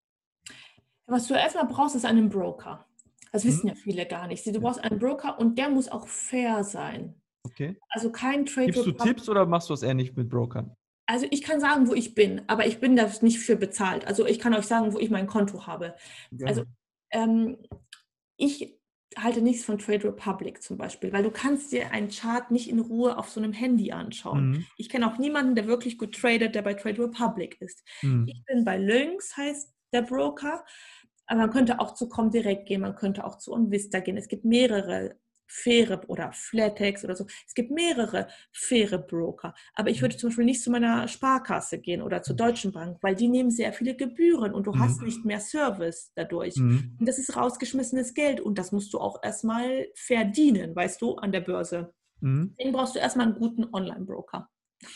Was 1.06 1.26
du 1.26 1.34
erstmal 1.34 1.66
brauchst, 1.66 1.96
ist 1.96 2.04
einen 2.04 2.28
Broker. 2.28 2.86
Das 3.32 3.44
wissen 3.44 3.62
hm. 3.62 3.68
ja 3.70 3.74
viele 3.74 4.06
gar 4.06 4.26
nicht. 4.26 4.46
Du 4.46 4.60
brauchst 4.60 4.82
einen 4.82 4.98
Broker 4.98 5.38
und 5.38 5.58
der 5.58 5.68
muss 5.68 5.88
auch 5.88 6.06
fair 6.06 6.62
sein. 6.62 7.20
Okay. 7.44 7.76
Also 7.88 8.12
kein 8.12 8.46
Trade. 8.46 8.66
Gibst 8.66 8.86
du 8.86 8.92
Tipps 8.92 9.28
oder 9.28 9.46
machst 9.46 9.68
du 9.68 9.72
das 9.72 9.82
eher 9.82 9.94
nicht 9.94 10.16
mit 10.16 10.28
Brokern? 10.28 10.76
Also 11.06 11.26
ich 11.30 11.42
kann 11.42 11.58
sagen, 11.60 11.88
wo 11.88 11.94
ich 11.94 12.14
bin, 12.14 12.42
aber 12.46 12.66
ich 12.66 12.78
bin 12.78 12.94
da 12.94 13.10
nicht 13.20 13.40
für 13.40 13.56
bezahlt. 13.56 14.06
Also 14.06 14.26
ich 14.26 14.38
kann 14.38 14.54
euch 14.54 14.66
sagen, 14.66 14.92
wo 14.92 14.98
ich 15.00 15.10
mein 15.10 15.26
Konto 15.26 15.66
habe. 15.66 15.96
Ja. 16.30 16.46
Also 16.46 16.64
ähm, 17.10 17.56
ich 18.36 18.80
halte 19.16 19.42
nichts 19.42 19.64
von 19.64 19.78
Trade 19.78 20.04
Republic 20.04 20.62
zum 20.62 20.76
Beispiel, 20.76 21.12
weil 21.12 21.24
du 21.24 21.30
kannst 21.30 21.72
dir 21.72 21.90
einen 21.90 22.10
Chart 22.10 22.50
nicht 22.50 22.70
in 22.70 22.78
Ruhe 22.78 23.18
auf 23.18 23.28
so 23.28 23.40
einem 23.40 23.52
Handy 23.52 23.90
anschauen. 23.92 24.50
Mhm. 24.50 24.66
Ich 24.76 24.88
kenne 24.88 25.12
auch 25.12 25.18
niemanden, 25.18 25.54
der 25.54 25.66
wirklich 25.66 25.98
gut 25.98 26.14
tradet, 26.14 26.54
der 26.54 26.62
bei 26.62 26.74
Trade 26.74 27.02
Republic 27.02 27.60
ist. 27.60 27.82
Mhm. 28.02 28.26
Ich 28.28 28.44
bin 28.44 28.64
bei 28.64 28.78
Lynx, 28.78 29.36
heißt 29.36 29.74
der 29.92 30.02
Broker, 30.02 30.64
aber 31.26 31.40
man 31.40 31.50
könnte 31.50 31.80
auch 31.80 31.94
zu 31.94 32.08
Comdirect 32.08 32.66
gehen, 32.66 32.80
man 32.80 32.94
könnte 32.94 33.24
auch 33.24 33.38
zu 33.38 33.52
Onvista 33.52 34.00
gehen. 34.00 34.16
Es 34.16 34.28
gibt 34.28 34.44
mehrere 34.44 35.16
faire 35.50 36.00
oder 36.08 36.32
Flatex 36.32 37.04
oder 37.04 37.16
so. 37.16 37.26
Es 37.46 37.54
gibt 37.54 37.70
mehrere 37.70 38.28
faire 38.52 38.98
Broker. 38.98 39.54
Aber 39.74 39.90
ich 39.90 40.00
würde 40.00 40.16
zum 40.16 40.30
Beispiel 40.30 40.44
nicht 40.44 40.62
zu 40.62 40.70
meiner 40.70 41.08
Sparkasse 41.08 41.78
gehen 41.78 42.02
oder 42.02 42.22
zur 42.22 42.36
Deutschen 42.36 42.72
Bank, 42.72 42.98
weil 43.02 43.16
die 43.16 43.28
nehmen 43.28 43.50
sehr 43.50 43.72
viele 43.72 43.96
Gebühren 43.96 44.54
und 44.54 44.66
du 44.66 44.72
mhm. 44.72 44.78
hast 44.78 45.02
nicht 45.02 45.24
mehr 45.24 45.40
Service 45.40 46.12
dadurch. 46.14 46.56
Mhm. 46.56 46.96
Und 46.98 47.08
das 47.08 47.18
ist 47.18 47.36
rausgeschmissenes 47.36 48.14
Geld 48.14 48.40
und 48.40 48.58
das 48.58 48.72
musst 48.72 48.92
du 48.94 48.98
auch 48.98 49.22
erstmal 49.22 49.88
verdienen, 49.94 50.74
weißt 50.74 51.02
du, 51.02 51.16
an 51.16 51.32
der 51.32 51.40
Börse. 51.40 51.92
Mhm. 52.20 52.54
Deswegen 52.56 52.72
brauchst 52.72 52.94
du 52.94 53.00
erstmal 53.00 53.26
einen 53.26 53.38
guten 53.38 53.66
Online-Broker. 53.72 54.48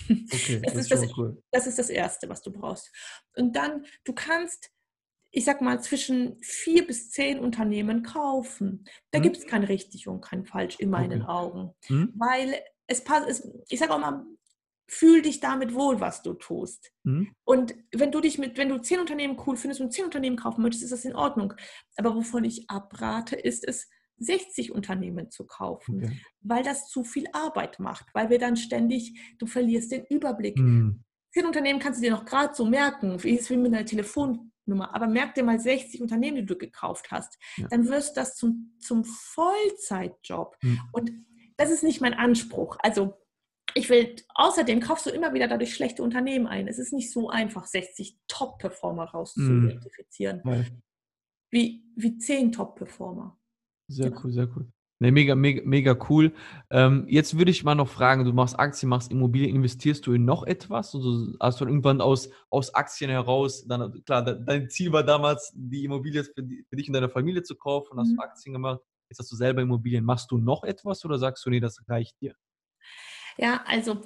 Okay, 0.09 0.61
das, 0.65 0.75
das, 0.75 0.83
ist 0.83 0.93
das, 0.93 1.19
cool. 1.19 1.43
das 1.51 1.67
ist 1.67 1.79
das 1.79 1.91
Erste, 1.91 2.29
was 2.29 2.43
du 2.43 2.53
brauchst. 2.53 2.91
Und 3.37 3.57
dann, 3.57 3.85
du 4.05 4.13
kannst 4.13 4.71
ich 5.35 5.45
sag 5.45 5.61
mal, 5.61 5.83
zwischen 5.83 6.37
vier 6.43 6.87
bis 6.87 7.11
zehn 7.11 7.41
Unternehmen 7.41 8.05
kaufen. 8.05 8.85
Da 9.11 9.19
mhm. 9.19 9.25
gibt 9.25 9.37
es 9.37 9.47
kein 9.47 9.65
richtig 9.65 10.07
und 10.07 10.21
kein 10.21 10.45
falsch 10.45 10.79
in 10.79 10.91
meinen 10.91 11.23
okay. 11.23 11.31
Augen. 11.31 11.75
Mhm. 11.89 12.13
Weil 12.15 12.55
es 12.87 13.03
passt, 13.03 13.49
ich 13.69 13.81
sage 13.81 13.93
auch 13.93 13.99
mal, 13.99 14.25
fühl 14.87 15.23
dich 15.23 15.41
damit 15.41 15.75
wohl, 15.75 16.01
was 16.01 16.23
du 16.23 16.35
tust. 16.35 16.93
Mhm. 17.03 17.33
Und 17.45 17.75
wenn 17.93 18.13
du 18.13 18.21
dich 18.21 18.39
mit, 18.39 18.57
wenn 18.57 18.69
du 18.69 18.79
zehn 18.79 19.01
Unternehmen 19.01 19.37
cool 19.45 19.57
findest 19.57 19.81
und 19.81 19.93
zehn 19.93 20.05
Unternehmen 20.05 20.37
kaufen 20.37 20.63
möchtest, 20.63 20.85
ist 20.85 20.93
das 20.93 21.05
in 21.05 21.17
Ordnung. 21.17 21.53
Aber 21.97 22.15
wovon 22.15 22.45
ich 22.45 22.71
abrate, 22.71 23.35
ist 23.35 23.67
es, 23.67 23.89
60 24.19 24.71
Unternehmen 24.71 25.33
zu 25.33 25.45
kaufen, 25.45 26.05
okay. 26.05 26.21
weil 26.41 26.63
das 26.63 26.89
zu 26.89 27.03
viel 27.03 27.27
Arbeit 27.33 27.81
macht, 27.81 28.07
weil 28.15 28.31
wir 28.31 28.39
dann 28.39 28.57
ständig, 28.57 29.35
du 29.39 29.47
verlierst 29.47 29.91
den 29.91 30.05
Überblick. 30.05 30.57
Mhm. 30.57 31.03
Zehn 31.33 31.47
Unternehmen 31.47 31.81
kannst 31.81 31.99
du 31.99 32.05
dir 32.05 32.13
noch 32.13 32.25
gerade 32.25 32.55
so 32.55 32.65
merken, 32.65 33.21
wie 33.25 33.37
es 33.37 33.51
wie 33.51 33.57
mit 33.57 33.75
einer 33.75 33.85
Telefon 33.85 34.53
Nummer. 34.67 34.95
Aber 34.95 35.07
merk 35.07 35.35
dir 35.35 35.45
mal 35.45 35.59
60 35.59 36.01
Unternehmen, 36.01 36.37
die 36.39 36.47
du 36.47 36.57
gekauft 36.57 37.11
hast. 37.11 37.39
Ja. 37.57 37.69
Dann 37.69 37.89
wirst 37.89 38.17
du 38.17 38.21
das 38.21 38.35
zum, 38.35 38.75
zum 38.79 39.05
Vollzeitjob. 39.05 40.57
Mhm. 40.63 40.81
Und 40.93 41.13
das 41.57 41.71
ist 41.71 41.85
nicht 41.85 42.01
mein 42.01 42.15
Anspruch. 42.15 42.77
Also 42.81 43.15
ich 43.75 43.89
will, 43.91 44.15
außerdem 44.35 44.81
kaufst 44.81 45.07
du 45.07 45.11
immer 45.11 45.35
wieder 45.35 45.49
dadurch 45.49 45.75
schlechte 45.75 46.03
Unternehmen 46.03 46.47
ein. 46.47 46.69
Es 46.69 46.79
ist 46.79 46.93
nicht 46.93 47.11
so 47.11 47.29
einfach, 47.29 47.67
60 47.67 48.19
Top-Performer 48.29 49.05
rauszuidentifizieren. 49.05 50.43
Mhm. 50.45 50.83
Wie, 51.51 51.85
wie 51.97 52.19
10 52.19 52.53
Top-Performer. 52.53 53.39
Sehr 53.89 54.11
ja. 54.11 54.21
cool, 54.23 54.33
sehr 54.33 54.49
cool. 54.57 54.73
Ne, 55.05 55.13
mega, 55.13 55.35
mega, 55.35 55.61
mega 55.67 55.99
cool. 56.09 56.33
Ähm, 56.71 57.05
jetzt 57.09 57.37
würde 57.37 57.51
ich 57.51 57.63
mal 57.63 57.75
noch 57.75 57.89
fragen, 57.89 58.25
du 58.25 58.33
machst 58.33 58.59
Aktien, 58.59 58.89
machst 58.89 59.13
Immobilien, 59.13 59.55
investierst 59.55 60.07
du 60.07 60.15
in 60.15 60.25
noch 60.25 60.45
etwas? 60.45 60.95
Also 60.95 61.35
hast 61.39 61.61
du 61.61 61.67
irgendwann 61.67 62.01
aus, 62.01 62.31
aus 62.49 62.75
Aktien 62.75 63.11
heraus, 63.11 63.67
dann, 63.67 64.03
klar, 64.05 64.23
dein 64.23 64.71
Ziel 64.71 64.93
war 64.93 65.03
damals, 65.03 65.53
die 65.55 65.85
Immobilie 65.85 66.25
für, 66.25 66.43
die, 66.43 66.65
für 66.67 66.77
dich 66.77 66.89
und 66.89 66.95
deine 66.95 67.11
Familie 67.11 67.43
zu 67.43 67.55
kaufen, 67.55 67.99
hast 67.99 68.13
mhm. 68.13 68.17
du 68.17 68.23
Aktien 68.23 68.53
gemacht, 68.55 68.81
jetzt 69.11 69.19
hast 69.19 69.31
du 69.31 69.37
selber 69.37 69.61
Immobilien. 69.61 70.07
Machst 70.07 70.31
du 70.31 70.39
noch 70.39 70.65
etwas 70.65 71.05
oder 71.05 71.19
sagst 71.19 71.45
du, 71.45 71.51
nee, 71.51 71.61
das 71.61 71.87
reicht 71.87 72.19
dir? 72.23 72.35
Ja, 73.37 73.63
also 73.67 74.01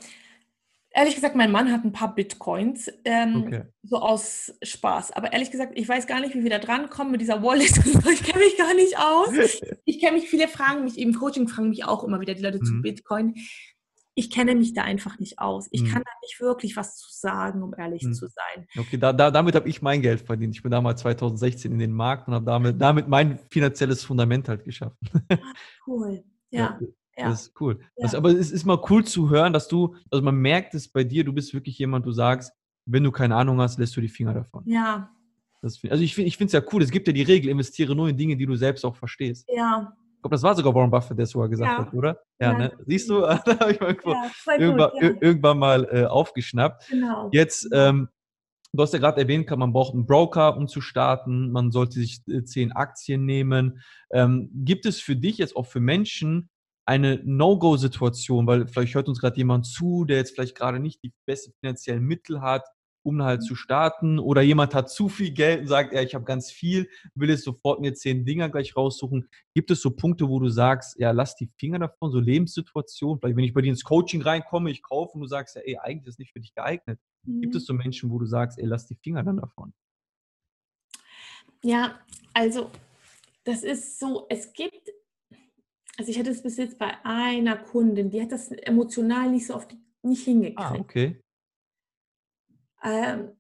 Ehrlich 0.99 1.15
gesagt, 1.15 1.37
mein 1.37 1.53
Mann 1.53 1.71
hat 1.71 1.85
ein 1.85 1.93
paar 1.93 2.13
Bitcoins, 2.13 2.91
ähm, 3.05 3.45
okay. 3.47 3.63
so 3.85 3.99
aus 3.99 4.53
Spaß. 4.61 5.13
Aber 5.13 5.33
ehrlich 5.33 5.53
gesagt, 5.53 5.79
ich 5.79 5.89
weiß 5.89 6.09
gar 6.09 6.19
nicht, 6.19 6.35
wie 6.35 6.43
wir 6.43 6.51
da 6.51 6.59
dran 6.59 6.91
kommen 6.91 7.13
mit 7.13 7.21
dieser 7.21 7.41
Wallet. 7.41 7.71
ich 7.87 8.23
kenne 8.25 8.45
mich 8.45 8.59
gar 8.59 8.75
nicht 8.75 8.99
aus. 8.99 9.29
Ich 9.85 10.01
kenne 10.01 10.19
mich, 10.19 10.29
viele 10.29 10.49
fragen 10.49 10.85
mich, 10.85 10.99
im 10.99 11.15
Coaching 11.15 11.47
fragen 11.47 11.71
mich 11.71 11.85
auch 11.85 12.03
immer 12.05 12.21
wieder 12.21 12.35
die 12.35 12.43
Leute 12.43 12.59
mhm. 12.59 12.65
zu 12.65 12.83
Bitcoin. 12.83 13.35
Ich 14.15 14.31
kenne 14.31 14.57
mich 14.57 14.75
da 14.75 14.83
einfach 14.83 15.21
nicht 15.21 15.39
aus. 15.39 15.69
Ich 15.71 15.83
mhm. 15.83 15.89
kann 15.89 16.03
da 16.05 16.11
nicht 16.23 16.41
wirklich 16.41 16.77
was 16.77 16.97
zu 16.97 17.09
sagen, 17.11 17.63
um 17.63 17.73
ehrlich 17.79 18.03
mhm. 18.03 18.13
zu 18.13 18.27
sein. 18.27 18.67
Okay, 18.77 18.99
da, 18.99 19.13
da, 19.13 19.31
damit 19.31 19.55
habe 19.55 19.69
ich 19.69 19.81
mein 19.83 20.03
Geld 20.03 20.21
verdient. 20.21 20.57
Ich 20.57 20.63
bin 20.63 20.73
damals 20.73 21.01
2016 21.03 21.71
in 21.71 21.79
den 21.79 21.93
Markt 21.93 22.27
und 22.27 22.35
habe 22.35 22.45
damit, 22.45 22.81
damit 22.81 23.07
mein 23.07 23.39
finanzielles 23.51 24.03
Fundament 24.05 24.49
halt 24.49 24.65
geschaffen. 24.65 24.99
Ah, 25.31 25.39
cool. 25.87 26.25
ja. 26.51 26.79
Ja. 27.19 27.29
Das 27.29 27.43
ist 27.43 27.61
cool. 27.61 27.79
Ja. 27.81 28.05
Das, 28.05 28.14
aber 28.14 28.31
es 28.31 28.51
ist 28.51 28.64
mal 28.64 28.81
cool 28.89 29.05
zu 29.05 29.29
hören, 29.29 29.53
dass 29.53 29.69
du, 29.69 29.97
also 30.11 30.23
man 30.23 30.37
merkt 30.37 30.75
es 30.75 30.89
bei 30.89 31.05
dir, 31.05 31.25
du 31.25 31.33
bist 31.33 31.53
wirklich 31.53 31.79
jemand, 31.79 32.07
du 32.07 32.12
sagst, 32.12 32.53
wenn 32.87 33.05
du 33.05 33.11
keine 33.11 33.37
Ahnung 33.37 33.61
hast, 33.61 33.79
lässt 33.79 33.97
du 33.97 34.01
die 34.01 34.09
Finger 34.09 34.35
davon. 34.35 34.62
Ja. 34.66 35.11
Das, 35.61 35.81
also 35.91 36.03
ich 36.03 36.14
finde 36.14 36.45
es 36.45 36.53
ja 36.53 36.62
cool, 36.73 36.83
es 36.83 36.91
gibt 36.91 37.09
ja 37.09 37.12
die 37.12 37.23
Regel, 37.23 37.51
investiere 37.51 37.95
nur 37.97 38.09
in 38.09 38.16
Dinge, 38.16 38.37
die 38.37 38.47
du 38.47 38.55
selbst 38.55 38.85
auch 38.85 38.95
verstehst. 38.95 39.49
Ja. 39.53 39.93
Ich 40.14 40.23
glaube, 40.23 40.35
das 40.35 40.43
war 40.43 40.55
sogar 40.55 40.75
Warren 40.75 40.91
Buffett, 40.91 41.19
der 41.19 41.25
es 41.25 41.31
sogar 41.31 41.49
gesagt 41.49 41.71
ja. 41.71 41.79
hat, 41.79 41.95
oder? 41.95 42.21
Ja, 42.41 42.53
ja. 42.53 42.59
ne? 42.59 42.73
Siehst 42.87 43.11
du, 43.11 43.21
da 43.21 43.41
habe 43.61 43.73
ich 43.73 43.81
mal 43.81 43.97
irgendwann, 44.59 44.91
gut, 44.91 45.23
irgendwann, 45.23 45.59
mal 45.59 45.89
äh, 45.91 46.05
aufgeschnappt. 46.05 46.89
Genau. 46.89 47.29
Jetzt, 47.33 47.69
ähm, 47.73 48.09
du 48.73 48.83
hast 48.83 48.93
ja 48.93 49.01
gerade 49.01 49.21
erwähnt, 49.21 49.51
man 49.51 49.73
braucht 49.73 49.95
einen 49.95 50.07
Broker, 50.07 50.57
um 50.57 50.69
zu 50.69 50.81
starten. 50.81 51.51
Man 51.51 51.71
sollte 51.73 51.95
sich 51.95 52.21
äh, 52.29 52.45
zehn 52.45 52.73
Aktien 52.73 53.27
nehmen. 53.27 53.81
Ähm, 54.11 54.51
gibt 54.53 54.87
es 54.87 55.01
für 55.01 55.16
dich 55.16 55.39
jetzt 55.39 55.57
auch 55.57 55.66
für 55.66 55.81
Menschen 55.81 56.49
eine 56.89 57.20
No-Go-Situation, 57.22 58.47
weil 58.47 58.66
vielleicht 58.66 58.95
hört 58.95 59.11
uns 59.11 59.20
gerade 59.20 59.36
jemand 59.36 59.66
zu, 59.66 60.07
der 60.07 60.16
jetzt 60.16 60.34
vielleicht 60.34 60.57
gerade 60.57 60.80
nicht 60.80 61.03
die 61.05 61.12
besten 61.26 61.53
finanziellen 61.61 62.03
Mittel 62.03 62.41
hat, 62.41 62.64
um 63.03 63.22
halt 63.22 63.43
zu 63.43 63.55
starten, 63.55 64.18
oder 64.18 64.41
jemand 64.41 64.74
hat 64.74 64.89
zu 64.89 65.11
viel 65.11 65.32
Geld 65.32 65.61
und 65.61 65.66
sagt, 65.66 65.93
ja, 65.93 66.01
ich 66.01 66.14
habe 66.14 66.24
ganz 66.24 66.51
viel, 66.51 66.89
will 67.14 67.28
jetzt 67.28 67.45
sofort 67.45 67.80
mir 67.80 67.93
zehn 67.93 68.24
Dinger 68.24 68.49
gleich 68.49 68.74
raussuchen. 68.74 69.28
Gibt 69.55 69.70
es 69.70 69.82
so 69.82 69.91
Punkte, 69.91 70.30
wo 70.30 70.41
du 70.41 70.49
sagst, 70.49 70.99
ja, 70.99 71.11
lass 71.11 71.36
die 71.36 71.51
Finger 71.59 71.78
davon, 71.78 72.11
so 72.11 72.20
Lebenssituationen, 72.20 73.20
vielleicht 73.20 73.36
wenn 73.36 73.45
ich 73.45 73.53
bei 73.53 73.61
dir 73.61 73.68
ins 73.68 73.84
Coaching 73.84 74.22
reinkomme, 74.22 74.70
ich 74.70 74.82
kaufe 74.82 75.12
und 75.12 75.20
du 75.20 75.26
sagst, 75.26 75.57
ja, 75.57 75.62
ey, 75.66 75.76
eigentlich 75.76 76.07
ist 76.07 76.14
das 76.14 76.18
nicht 76.18 76.32
für 76.32 76.41
dich 76.41 76.55
geeignet. 76.55 76.99
Mhm. 77.24 77.43
Gibt 77.43 77.55
es 77.55 77.66
so 77.66 77.74
Menschen, 77.74 78.09
wo 78.11 78.18
du 78.18 78.24
sagst, 78.24 78.59
ey, 78.59 78.64
lass 78.64 78.86
die 78.86 78.97
Finger 78.97 79.22
dann 79.22 79.36
davon? 79.36 79.74
Ja, 81.62 81.99
also 82.32 82.70
das 83.45 83.62
ist 83.62 83.99
so, 83.99 84.24
es 84.30 84.55
gibt 84.55 84.89
also 85.99 86.13
ich 86.13 86.19
hatte 86.19 86.31
es 86.31 86.43
bis 86.43 86.57
jetzt 86.57 86.79
bei 86.79 87.05
einer 87.05 87.57
Kundin, 87.57 88.11
die 88.11 88.23
hat 88.23 88.31
das 88.31 88.53
emotional 88.53 89.31
nicht 89.31 89.49
so 89.49 89.57
oft 89.57 89.77
nicht 90.03 90.25
hingekriegt. 90.25 90.61
Ah, 90.61 90.77
okay. 90.79 91.21
Ähm, 92.85 93.33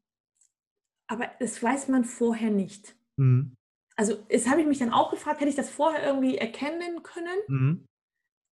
aber 1.06 1.30
das 1.38 1.62
weiß 1.62 1.86
man 1.88 2.04
vorher 2.04 2.50
nicht. 2.50 2.96
Mhm. 3.16 3.54
Also 3.94 4.16
das 4.28 4.48
habe 4.48 4.60
ich 4.60 4.66
mich 4.66 4.78
dann 4.78 4.92
auch 4.92 5.10
gefragt, 5.10 5.40
hätte 5.40 5.50
ich 5.50 5.56
das 5.56 5.70
vorher 5.70 6.04
irgendwie 6.04 6.36
erkennen 6.36 7.02
können? 7.04 7.38
Mhm. 7.46 7.86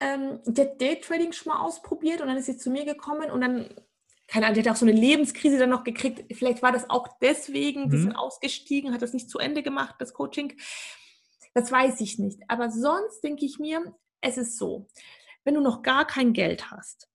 Ähm, 0.01 0.41
der 0.45 0.67
Daytrading 0.67 1.33
schon 1.33 1.53
mal 1.53 1.61
ausprobiert 1.61 2.21
und 2.21 2.29
dann 2.29 2.37
ist 2.37 2.47
sie 2.47 2.57
zu 2.57 2.71
mir 2.71 2.85
gekommen 2.85 3.31
und 3.31 3.41
dann, 3.41 3.75
keine 4.29 4.47
Ahnung, 4.47 4.55
die 4.55 4.61
hat 4.61 4.73
auch 4.73 4.79
so 4.79 4.87
eine 4.87 4.99
Lebenskrise 4.99 5.59
dann 5.59 5.71
noch 5.71 5.83
gekriegt. 5.83 6.33
Vielleicht 6.37 6.63
war 6.63 6.71
das 6.71 6.89
auch 6.91 7.09
deswegen, 7.21 7.87
mhm. 7.87 7.91
die 7.91 7.99
sind 7.99 8.15
ausgestiegen, 8.15 8.93
hat 8.93 9.03
das 9.03 9.15
nicht 9.15 9.31
zu 9.31 9.41
Ende 9.41 9.65
gemacht, 9.65 9.97
das 9.99 10.15
Coaching. 10.15 10.57
Das 11.57 11.73
weiß 11.73 12.03
ich 12.03 12.19
nicht. 12.19 12.43
Aber 12.49 12.71
sonst 12.71 13.23
denke 13.25 13.47
ich 13.47 13.59
mir, 13.59 13.97
es 14.21 14.37
ist 14.37 14.59
so, 14.59 14.89
wenn 15.43 15.55
du 15.55 15.63
noch 15.63 15.81
gar 15.81 16.07
kein 16.07 16.35
Geld 16.35 16.71
hast, 16.71 17.09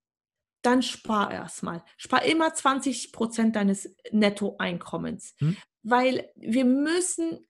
dann 0.63 0.81
spar 0.81 1.31
erstmal. 1.31 1.83
Spar 1.95 2.23
immer 2.23 2.51
20 2.51 3.11
Prozent 3.11 3.55
deines 3.55 3.95
Nettoeinkommens, 4.09 5.35
hm. 5.37 5.57
weil 5.83 6.31
wir 6.35 6.65
müssen 6.65 7.45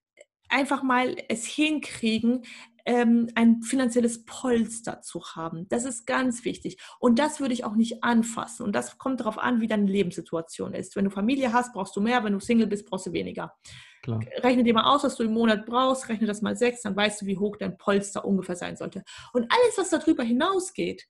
einfach 0.49 0.83
mal 0.83 1.15
es 1.29 1.45
hinkriegen, 1.45 2.43
ähm, 2.85 3.29
ein 3.35 3.61
finanzielles 3.61 4.25
Polster 4.25 5.01
zu 5.01 5.23
haben. 5.35 5.69
Das 5.69 5.85
ist 5.85 6.05
ganz 6.05 6.43
wichtig. 6.43 6.77
Und 6.99 7.19
das 7.19 7.39
würde 7.39 7.53
ich 7.53 7.63
auch 7.63 7.75
nicht 7.75 8.03
anfassen. 8.03 8.63
Und 8.63 8.75
das 8.75 8.97
kommt 8.97 9.21
darauf 9.21 9.37
an, 9.37 9.61
wie 9.61 9.67
deine 9.67 9.85
Lebenssituation 9.85 10.73
ist. 10.73 10.97
Wenn 10.97 11.05
du 11.05 11.11
Familie 11.11 11.53
hast, 11.53 11.71
brauchst 11.71 11.95
du 11.95 12.01
mehr. 12.01 12.25
Wenn 12.25 12.33
du 12.33 12.39
Single 12.41 12.67
bist, 12.67 12.85
brauchst 12.85 13.05
du 13.05 13.13
weniger. 13.13 13.53
Klar. 14.01 14.21
Rechne 14.37 14.63
dir 14.63 14.73
mal 14.73 14.91
aus, 14.93 15.03
was 15.03 15.15
du 15.15 15.23
im 15.23 15.33
Monat 15.33 15.65
brauchst, 15.65 16.09
rechne 16.09 16.27
das 16.27 16.41
mal 16.41 16.55
sechs, 16.55 16.81
dann 16.81 16.95
weißt 16.95 17.21
du, 17.21 17.25
wie 17.27 17.37
hoch 17.37 17.57
dein 17.57 17.77
Polster 17.77 18.25
ungefähr 18.25 18.55
sein 18.55 18.75
sollte. 18.75 19.03
Und 19.33 19.43
alles, 19.51 19.77
was 19.77 19.89
darüber 19.89 20.23
hinausgeht, 20.23 21.07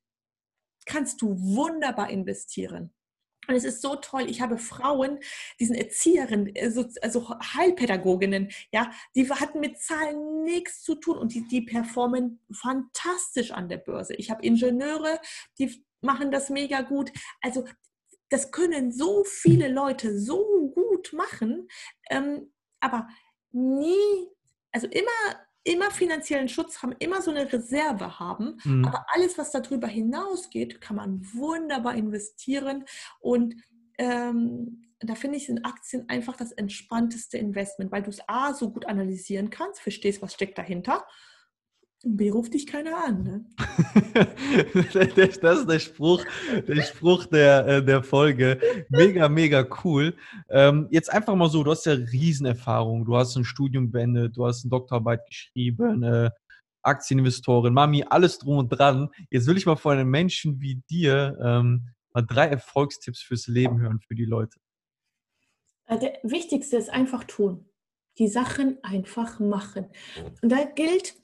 kannst 0.85 1.21
du 1.21 1.37
wunderbar 1.39 2.09
investieren. 2.09 2.93
Und 3.47 3.55
es 3.55 3.63
ist 3.63 3.81
so 3.81 3.95
toll. 3.95 4.29
Ich 4.29 4.41
habe 4.41 4.57
Frauen, 4.57 5.19
die 5.59 5.65
sind 5.65 5.75
Erzieherinnen, 5.75 6.53
also, 6.59 6.85
also 7.01 7.29
Heilpädagoginnen, 7.39 8.51
ja, 8.71 8.91
die 9.15 9.29
hatten 9.29 9.59
mit 9.59 9.79
Zahlen 9.79 10.43
nichts 10.43 10.83
zu 10.83 10.95
tun 10.95 11.17
und 11.17 11.33
die, 11.33 11.47
die 11.47 11.61
performen 11.61 12.39
fantastisch 12.51 13.51
an 13.51 13.67
der 13.67 13.77
Börse. 13.77 14.13
Ich 14.15 14.29
habe 14.29 14.45
Ingenieure, 14.45 15.19
die 15.57 15.83
machen 16.01 16.31
das 16.31 16.49
mega 16.49 16.81
gut. 16.81 17.11
Also 17.41 17.65
das 18.29 18.51
können 18.51 18.91
so 18.91 19.23
viele 19.23 19.67
Leute 19.67 20.19
so 20.19 20.71
gut 20.73 21.11
machen, 21.13 21.67
ähm, 22.09 22.51
aber 22.81 23.07
nie, 23.51 24.27
also 24.71 24.87
immer 24.87 25.39
immer 25.63 25.91
finanziellen 25.91 26.49
Schutz 26.49 26.81
haben, 26.81 26.95
immer 26.99 27.21
so 27.21 27.31
eine 27.31 27.51
Reserve 27.51 28.19
haben. 28.19 28.57
Mhm. 28.63 28.85
Aber 28.85 29.05
alles, 29.13 29.37
was 29.37 29.51
darüber 29.51 29.87
hinausgeht, 29.87 30.81
kann 30.81 30.95
man 30.95 31.21
wunderbar 31.33 31.95
investieren. 31.95 32.85
Und 33.19 33.55
ähm, 33.97 34.91
da 34.99 35.15
finde 35.15 35.37
ich, 35.37 35.47
sind 35.47 35.65
Aktien 35.65 36.09
einfach 36.09 36.35
das 36.35 36.51
entspannteste 36.51 37.37
Investment, 37.37 37.91
weil 37.91 38.03
du 38.03 38.09
es 38.09 38.27
A 38.27 38.53
so 38.53 38.71
gut 38.71 38.85
analysieren 38.85 39.49
kannst, 39.49 39.81
verstehst, 39.81 40.21
was 40.21 40.33
steckt 40.33 40.57
dahinter 40.57 41.05
B 42.03 42.31
ruft 42.31 42.53
dich 42.53 42.65
keiner 42.65 42.97
an, 43.05 43.23
ne? 43.23 43.45
das 44.83 45.59
ist 45.59 45.69
der 45.69 45.79
Spruch, 45.79 46.25
der 46.67 46.81
Spruch 46.81 47.27
der, 47.27 47.67
äh, 47.67 47.85
der 47.85 48.01
Folge. 48.01 48.59
Mega, 48.89 49.29
mega 49.29 49.67
cool. 49.83 50.15
Ähm, 50.49 50.87
jetzt 50.89 51.13
einfach 51.13 51.35
mal 51.35 51.49
so, 51.49 51.63
du 51.63 51.71
hast 51.71 51.85
ja 51.85 51.93
Riesenerfahrung, 51.93 53.05
du 53.05 53.15
hast 53.15 53.35
ein 53.35 53.45
Studium 53.45 53.91
beendet, 53.91 54.35
du 54.35 54.47
hast 54.47 54.63
eine 54.63 54.71
Doktorarbeit 54.71 55.27
geschrieben, 55.27 56.01
äh, 56.01 56.31
Aktieninvestorin, 56.81 57.73
Mami, 57.73 58.03
alles 58.09 58.39
drum 58.39 58.57
und 58.57 58.69
dran. 58.69 59.09
Jetzt 59.29 59.45
will 59.45 59.57
ich 59.57 59.67
mal 59.67 59.75
von 59.75 59.97
einem 59.97 60.09
Menschen 60.09 60.59
wie 60.59 60.81
dir 60.89 61.37
ähm, 61.39 61.89
mal 62.13 62.23
drei 62.23 62.47
Erfolgstipps 62.47 63.21
fürs 63.21 63.47
Leben 63.47 63.79
hören 63.79 63.99
für 63.99 64.15
die 64.15 64.25
Leute. 64.25 64.59
Äh, 65.85 65.99
der 65.99 66.19
wichtigste 66.23 66.77
ist 66.77 66.89
einfach 66.89 67.23
tun. 67.25 67.65
Die 68.17 68.27
Sachen 68.27 68.77
einfach 68.83 69.39
machen. 69.39 69.85
Und 70.41 70.51
da 70.51 70.63
gilt, 70.63 71.15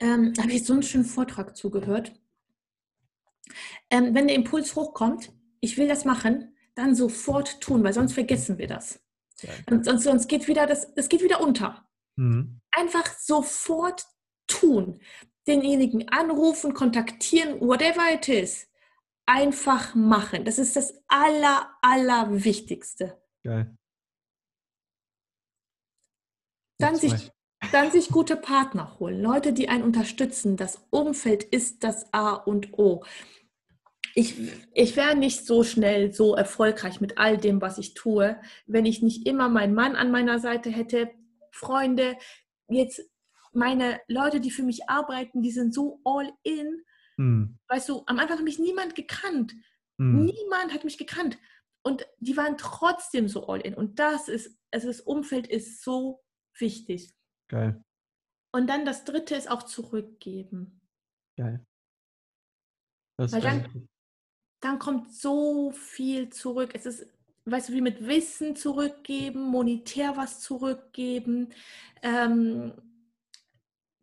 ähm, 0.00 0.32
habe 0.38 0.52
ich 0.52 0.64
so 0.64 0.72
einen 0.72 0.82
schönen 0.82 1.04
Vortrag 1.04 1.56
zugehört. 1.56 2.12
Ähm, 3.90 4.14
wenn 4.14 4.26
der 4.26 4.36
Impuls 4.36 4.74
hochkommt, 4.74 5.32
ich 5.60 5.76
will 5.76 5.88
das 5.88 6.04
machen, 6.04 6.56
dann 6.74 6.94
sofort 6.94 7.60
tun, 7.60 7.84
weil 7.84 7.92
sonst 7.92 8.14
vergessen 8.14 8.58
wir 8.58 8.66
das. 8.66 9.00
Und 9.70 9.84
sonst, 9.84 10.04
sonst 10.04 10.28
geht 10.28 10.48
wieder 10.48 10.66
das, 10.66 10.94
das 10.94 11.08
geht 11.08 11.22
wieder 11.22 11.40
unter. 11.40 11.86
Mhm. 12.16 12.60
Einfach 12.70 13.06
sofort 13.18 14.04
tun. 14.46 15.00
Denjenigen 15.46 16.08
anrufen, 16.08 16.72
kontaktieren, 16.72 17.60
whatever 17.60 18.12
it 18.12 18.28
is. 18.28 18.68
Einfach 19.26 19.94
machen. 19.94 20.44
Das 20.44 20.58
ist 20.58 20.76
das 20.76 20.94
aller, 21.08 21.70
aller 21.82 22.44
Wichtigste. 22.44 23.20
Geil. 23.42 23.76
Dann 26.78 26.96
sich, 26.96 27.30
dann 27.72 27.90
sich 27.90 28.08
gute 28.08 28.36
Partner 28.36 28.98
holen, 28.98 29.20
Leute, 29.20 29.52
die 29.52 29.68
einen 29.68 29.84
unterstützen. 29.84 30.56
Das 30.56 30.86
Umfeld 30.90 31.44
ist 31.44 31.84
das 31.84 32.12
A 32.12 32.34
und 32.34 32.78
O. 32.78 33.04
Ich, 34.14 34.36
ich 34.72 34.96
wäre 34.96 35.16
nicht 35.16 35.44
so 35.44 35.64
schnell 35.64 36.12
so 36.12 36.34
erfolgreich 36.34 37.00
mit 37.00 37.18
all 37.18 37.36
dem, 37.36 37.60
was 37.60 37.78
ich 37.78 37.94
tue, 37.94 38.40
wenn 38.66 38.86
ich 38.86 39.02
nicht 39.02 39.26
immer 39.26 39.48
meinen 39.48 39.74
Mann 39.74 39.96
an 39.96 40.12
meiner 40.12 40.38
Seite 40.38 40.70
hätte, 40.70 41.10
Freunde, 41.50 42.16
jetzt 42.68 43.02
meine 43.52 44.00
Leute, 44.08 44.40
die 44.40 44.50
für 44.50 44.62
mich 44.62 44.88
arbeiten, 44.88 45.42
die 45.42 45.50
sind 45.50 45.74
so 45.74 46.00
all 46.04 46.32
in. 46.42 46.84
Hm. 47.16 47.58
Weißt 47.68 47.88
du, 47.88 48.02
am 48.06 48.18
Anfang 48.18 48.38
hat 48.38 48.44
mich 48.44 48.58
niemand 48.58 48.94
gekannt. 48.94 49.54
Hm. 49.98 50.24
Niemand 50.24 50.72
hat 50.72 50.84
mich 50.84 50.98
gekannt. 50.98 51.38
Und 51.82 52.06
die 52.18 52.36
waren 52.36 52.56
trotzdem 52.56 53.28
so 53.28 53.46
all 53.46 53.60
in. 53.60 53.74
Und 53.74 53.98
das 53.98 54.28
ist, 54.28 54.58
also 54.70 54.88
das 54.88 55.00
Umfeld 55.00 55.46
ist 55.46 55.82
so 55.82 56.22
wichtig. 56.58 57.14
Geil. 57.54 57.80
Und 58.52 58.68
dann 58.68 58.84
das 58.84 59.04
dritte 59.04 59.36
ist 59.36 59.48
auch 59.48 59.62
zurückgeben. 59.62 60.80
Geil. 61.36 61.64
Das 63.16 63.32
Weil 63.32 63.42
dann, 63.42 63.88
dann 64.60 64.80
kommt 64.80 65.14
so 65.14 65.70
viel 65.70 66.30
zurück. 66.30 66.70
Es 66.74 66.84
ist, 66.84 67.06
weißt 67.44 67.68
du, 67.68 67.74
wie 67.74 67.80
mit 67.80 68.08
Wissen 68.08 68.56
zurückgeben, 68.56 69.42
monetär 69.42 70.16
was 70.16 70.40
zurückgeben, 70.40 71.52
ähm, 72.02 72.72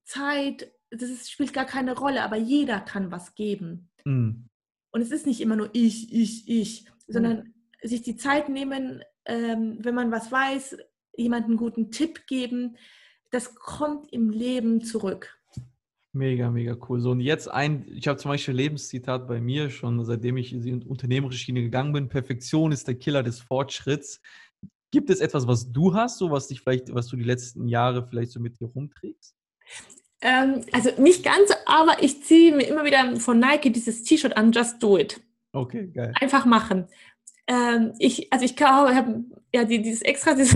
Zeit, 0.05 0.71
das 0.91 1.09
ist, 1.09 1.29
spielt 1.29 1.51
gar 1.51 1.65
keine 1.65 1.97
Rolle, 1.97 2.23
aber 2.23 2.37
jeder 2.37 2.79
kann 2.79 3.11
was 3.11 3.35
geben. 3.35 3.89
Mhm. 4.05 4.47
Und 4.93 5.01
es 5.01 5.11
ist 5.11 5.25
nicht 5.25 5.41
immer 5.41 5.57
nur 5.57 5.71
ich, 5.73 6.13
ich, 6.13 6.47
ich, 6.47 6.89
sondern 7.05 7.53
mhm. 7.81 7.87
sich 7.87 8.01
die 8.01 8.15
Zeit 8.15 8.47
nehmen, 8.47 9.03
ähm, 9.25 9.77
wenn 9.81 9.95
man 9.95 10.09
was 10.09 10.31
weiß, 10.31 10.77
jemanden 11.17 11.51
einen 11.51 11.57
guten 11.57 11.91
Tipp 11.91 12.27
geben, 12.27 12.77
das 13.31 13.55
kommt 13.55 14.11
im 14.13 14.29
Leben 14.29 14.81
zurück. 14.81 15.37
Mega, 16.13 16.49
mega 16.49 16.75
cool. 16.89 16.99
So, 16.99 17.11
und 17.11 17.21
jetzt 17.21 17.49
ein, 17.49 17.85
ich 17.89 18.07
habe 18.07 18.19
zum 18.19 18.29
Beispiel 18.29 18.53
ein 18.53 18.57
Lebenszitat 18.57 19.27
bei 19.27 19.39
mir 19.39 19.69
schon, 19.69 20.03
seitdem 20.03 20.35
ich 20.35 20.51
in 20.51 20.61
die 20.61 20.73
unternehmerische 20.85 21.39
Schiene 21.39 21.61
gegangen 21.61 21.93
bin. 21.93 22.09
Perfektion 22.09 22.73
ist 22.73 22.87
der 22.87 22.95
Killer 22.95 23.23
des 23.23 23.39
Fortschritts. 23.39 24.19
Gibt 24.91 25.09
es 25.09 25.21
etwas, 25.21 25.47
was 25.47 25.71
du 25.71 25.93
hast, 25.93 26.17
so 26.17 26.29
was 26.29 26.49
dich 26.49 26.59
vielleicht, 26.59 26.93
was 26.93 27.07
du 27.07 27.15
die 27.15 27.23
letzten 27.23 27.69
Jahre 27.69 28.05
vielleicht 28.05 28.31
so 28.31 28.41
mit 28.41 28.59
dir 28.59 28.67
rumträgst? 28.67 29.33
Ähm, 30.19 30.65
also 30.73 30.89
nicht 31.01 31.23
ganz, 31.23 31.51
aber 31.65 32.03
ich 32.03 32.21
ziehe 32.23 32.53
mir 32.53 32.67
immer 32.67 32.83
wieder 32.83 33.15
von 33.15 33.39
Nike 33.39 33.71
dieses 33.71 34.03
T-Shirt 34.03 34.35
an, 34.35 34.51
Just 34.51 34.83
Do 34.83 34.97
It. 34.97 35.21
Okay, 35.53 35.87
geil. 35.87 36.13
Einfach 36.19 36.45
machen. 36.45 36.87
Ähm, 37.47 37.93
ich, 37.99 38.31
also 38.33 38.43
ich 38.43 38.61
habe 38.61 39.23
ja 39.53 39.63
dieses 39.63 40.01
extra, 40.01 40.33
das 40.35 40.53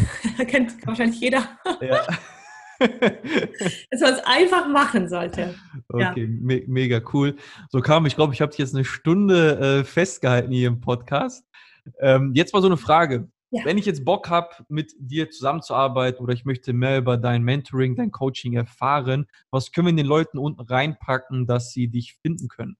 kennt 0.47 0.85
wahrscheinlich 0.85 1.21
jeder. 1.21 1.57
Ja. 1.79 2.05
dass 3.91 4.01
man 4.01 4.13
es 4.13 4.25
einfach 4.25 4.67
machen 4.67 5.07
sollte. 5.07 5.55
Okay, 5.89 6.23
ja. 6.23 6.27
me 6.27 6.63
mega 6.67 7.01
cool. 7.13 7.35
So 7.69 7.81
kam, 7.81 8.05
ich 8.05 8.15
glaube, 8.15 8.33
ich 8.33 8.41
habe 8.41 8.51
dich 8.51 8.59
jetzt 8.59 8.75
eine 8.75 8.85
Stunde 8.85 9.79
äh, 9.79 9.83
festgehalten 9.83 10.51
hier 10.51 10.67
im 10.67 10.81
Podcast. 10.81 11.45
Ähm, 11.99 12.31
jetzt 12.33 12.53
mal 12.53 12.61
so 12.61 12.67
eine 12.67 12.77
Frage. 12.77 13.29
ja. 13.51 13.63
wenn 13.63 13.77
ich 13.77 13.85
jetzt 13.85 14.03
Bock 14.03 14.29
habe, 14.29 14.49
mit 14.67 14.93
dir 14.97 15.29
zusammenzuarbeiten 15.29 16.21
oder 16.21 16.33
ich 16.33 16.45
möchte 16.45 16.73
mehr 16.73 16.97
über 16.97 17.17
dein 17.17 17.43
Mentoring, 17.43 17.95
dein 17.95 18.11
Coaching 18.11 18.53
erfahren, 18.53 19.27
was 19.51 19.71
können 19.71 19.87
wir 19.87 19.93
den 19.95 20.05
Leuten 20.05 20.37
unten 20.37 20.61
reinpacken, 20.61 21.47
dass 21.47 21.71
sie 21.71 21.87
dich 21.87 22.17
finden 22.21 22.47
können? 22.47 22.77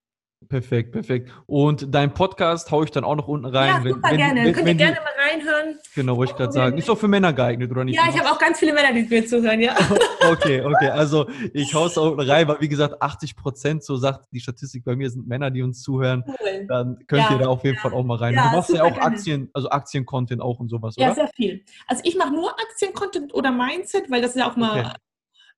Perfekt, 0.47 0.91
perfekt. 0.91 1.31
Und 1.45 1.93
dein 1.93 2.13
Podcast 2.13 2.71
haue 2.71 2.85
ich 2.85 2.91
dann 2.91 3.03
auch 3.03 3.15
noch 3.15 3.27
unten 3.27 3.45
rein. 3.45 3.83
Ja, 3.83 3.91
super 3.91 4.09
wenn, 4.09 4.17
gerne. 4.17 4.45
Wenn, 4.45 4.53
Könnt 4.53 4.67
ihr 4.67 4.75
gerne 4.75 4.97
mal 4.97 5.29
reinhören. 5.29 5.79
Genau, 5.95 6.17
wollte 6.17 6.31
ich 6.31 6.37
gerade 6.37 6.51
sagen. 6.51 6.77
Ist 6.77 6.89
doch 6.89 6.97
für 6.97 7.07
Männer 7.07 7.33
geeignet, 7.33 7.71
oder 7.71 7.83
nicht? 7.83 7.95
Ja, 7.95 8.03
ich 8.09 8.17
habe 8.19 8.31
auch 8.31 8.39
ganz 8.39 8.59
viele 8.59 8.73
Männer, 8.73 8.93
die 8.93 9.03
mir 9.03 9.25
zuhören, 9.25 9.61
ja. 9.61 9.75
okay, 10.31 10.61
okay. 10.61 10.89
Also 10.89 11.27
ich 11.53 11.73
haue 11.73 11.87
es 11.87 11.97
auch 11.97 12.17
rein, 12.17 12.47
weil 12.47 12.61
wie 12.61 12.69
gesagt, 12.69 13.01
80 13.01 13.35
Prozent, 13.35 13.83
so 13.83 13.97
sagt 13.97 14.25
die 14.31 14.39
Statistik 14.39 14.83
bei 14.83 14.95
mir, 14.95 15.09
sind 15.09 15.27
Männer, 15.27 15.51
die 15.51 15.61
uns 15.61 15.81
zuhören. 15.81 16.23
Cool. 16.27 16.65
Dann 16.67 16.97
könnt 17.07 17.23
ja, 17.23 17.31
ihr 17.31 17.39
da 17.39 17.47
auf 17.47 17.63
jeden 17.63 17.75
ja. 17.75 17.81
Fall 17.81 17.93
auch 17.93 18.03
mal 18.03 18.17
rein. 18.17 18.33
Ja, 18.33 18.49
du 18.49 18.57
machst 18.57 18.69
ja 18.69 18.83
auch 18.83 18.93
gerne. 18.93 19.03
Aktien, 19.03 19.49
also 19.53 19.69
Aktien-Content 19.69 20.41
auch 20.41 20.59
und 20.59 20.69
sowas, 20.69 20.97
oder? 20.97 21.07
Ja, 21.07 21.13
sehr 21.13 21.29
viel. 21.35 21.63
Also 21.87 22.01
ich 22.05 22.15
mache 22.15 22.33
nur 22.33 22.51
Aktien-Content 22.51 23.33
oder 23.33 23.51
Mindset, 23.51 24.09
weil 24.09 24.21
das 24.21 24.31
ist 24.31 24.37
ja 24.37 24.49
auch 24.49 24.55
mal... 24.55 24.79
Okay. 24.79 24.89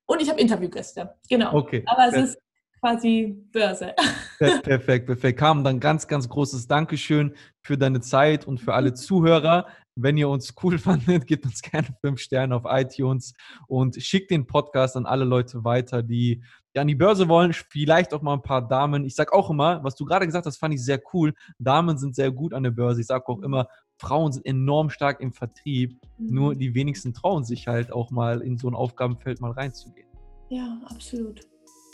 Und 0.08 0.22
ich 0.22 0.30
habe 0.30 0.40
Interviewgäste, 0.40 1.16
genau. 1.30 1.54
Okay. 1.54 1.84
Aber 1.88 2.08
es 2.10 2.30
ist 2.30 2.38
quasi 2.80 3.36
Börse. 3.52 3.94
Perfekt, 4.40 5.08
perfekt. 5.08 5.40
Carmen, 5.40 5.64
dann 5.64 5.80
ganz, 5.80 6.08
ganz 6.08 6.28
großes 6.28 6.68
Dankeschön 6.68 7.34
für 7.62 7.78
deine 7.78 8.02
Zeit 8.02 8.46
und 8.46 8.60
für 8.60 8.74
alle 8.74 8.94
Zuhörer. 8.94 9.66
Wenn 9.96 10.18
ihr 10.18 10.28
uns 10.28 10.54
cool 10.62 10.78
fandet, 10.80 11.26
gebt 11.26 11.46
uns 11.46 11.62
gerne 11.62 11.88
fünf 12.02 12.20
Sterne 12.20 12.56
auf 12.56 12.64
iTunes 12.66 13.34
und 13.68 13.96
schickt 14.02 14.30
den 14.30 14.46
Podcast 14.46 14.98
an 14.98 15.06
alle 15.06 15.24
Leute 15.26 15.64
weiter, 15.64 16.04
die 16.04 16.44
an 16.76 16.88
die 16.88 16.96
Börse 16.96 17.30
wollen. 17.30 17.54
Vielleicht 17.54 18.14
auch 18.14 18.22
mal 18.22 18.34
ein 18.34 18.42
paar 18.42 18.68
Damen. 18.68 19.06
Ich 19.06 19.16
sage 19.16 19.34
auch 19.34 19.50
immer, 19.50 19.84
was 19.84 19.96
du 19.96 20.06
gerade 20.06 20.26
gesagt 20.26 20.46
hast, 20.46 20.58
fand 20.58 20.74
ich 20.74 20.84
sehr 20.84 21.02
cool. 21.14 21.34
Damen 21.58 21.98
sind 21.98 22.16
sehr 22.16 22.32
gut 22.32 22.54
an 22.54 22.64
der 22.64 22.72
Börse. 22.72 23.02
Ich 23.02 23.08
sage 23.08 23.28
auch 23.28 23.42
immer, 23.42 23.68
Frauen 23.98 24.34
sind 24.34 24.46
enorm 24.46 24.90
stark 24.90 25.22
im 25.22 25.32
Vertrieb. 25.32 26.00
Nur 26.18 26.54
mhm. 26.54 26.60
die 26.60 26.76
wenigsten 26.76 27.14
trauen 27.14 27.46
sich 27.46 27.68
halt 27.68 27.92
auch 27.92 28.12
mal 28.12 28.42
in 28.42 28.58
so 28.58 28.68
ein 28.68 28.76
Aufgabenfeld 28.76 29.40
mal 29.40 29.52
reinzugehen. 29.52 30.10
Ja, 30.50 30.82
absolut. 30.86 31.42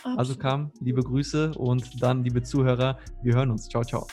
Absolut. 0.04 0.20
Also 0.20 0.36
kam, 0.36 0.72
liebe 0.80 1.02
Grüße 1.02 1.54
und 1.54 2.02
dann, 2.02 2.24
liebe 2.24 2.41
Zuhörer, 2.41 2.97
wir 3.22 3.36
hören 3.36 3.52
uns. 3.52 3.70
Ciao, 3.70 3.84
ciao. 3.84 4.08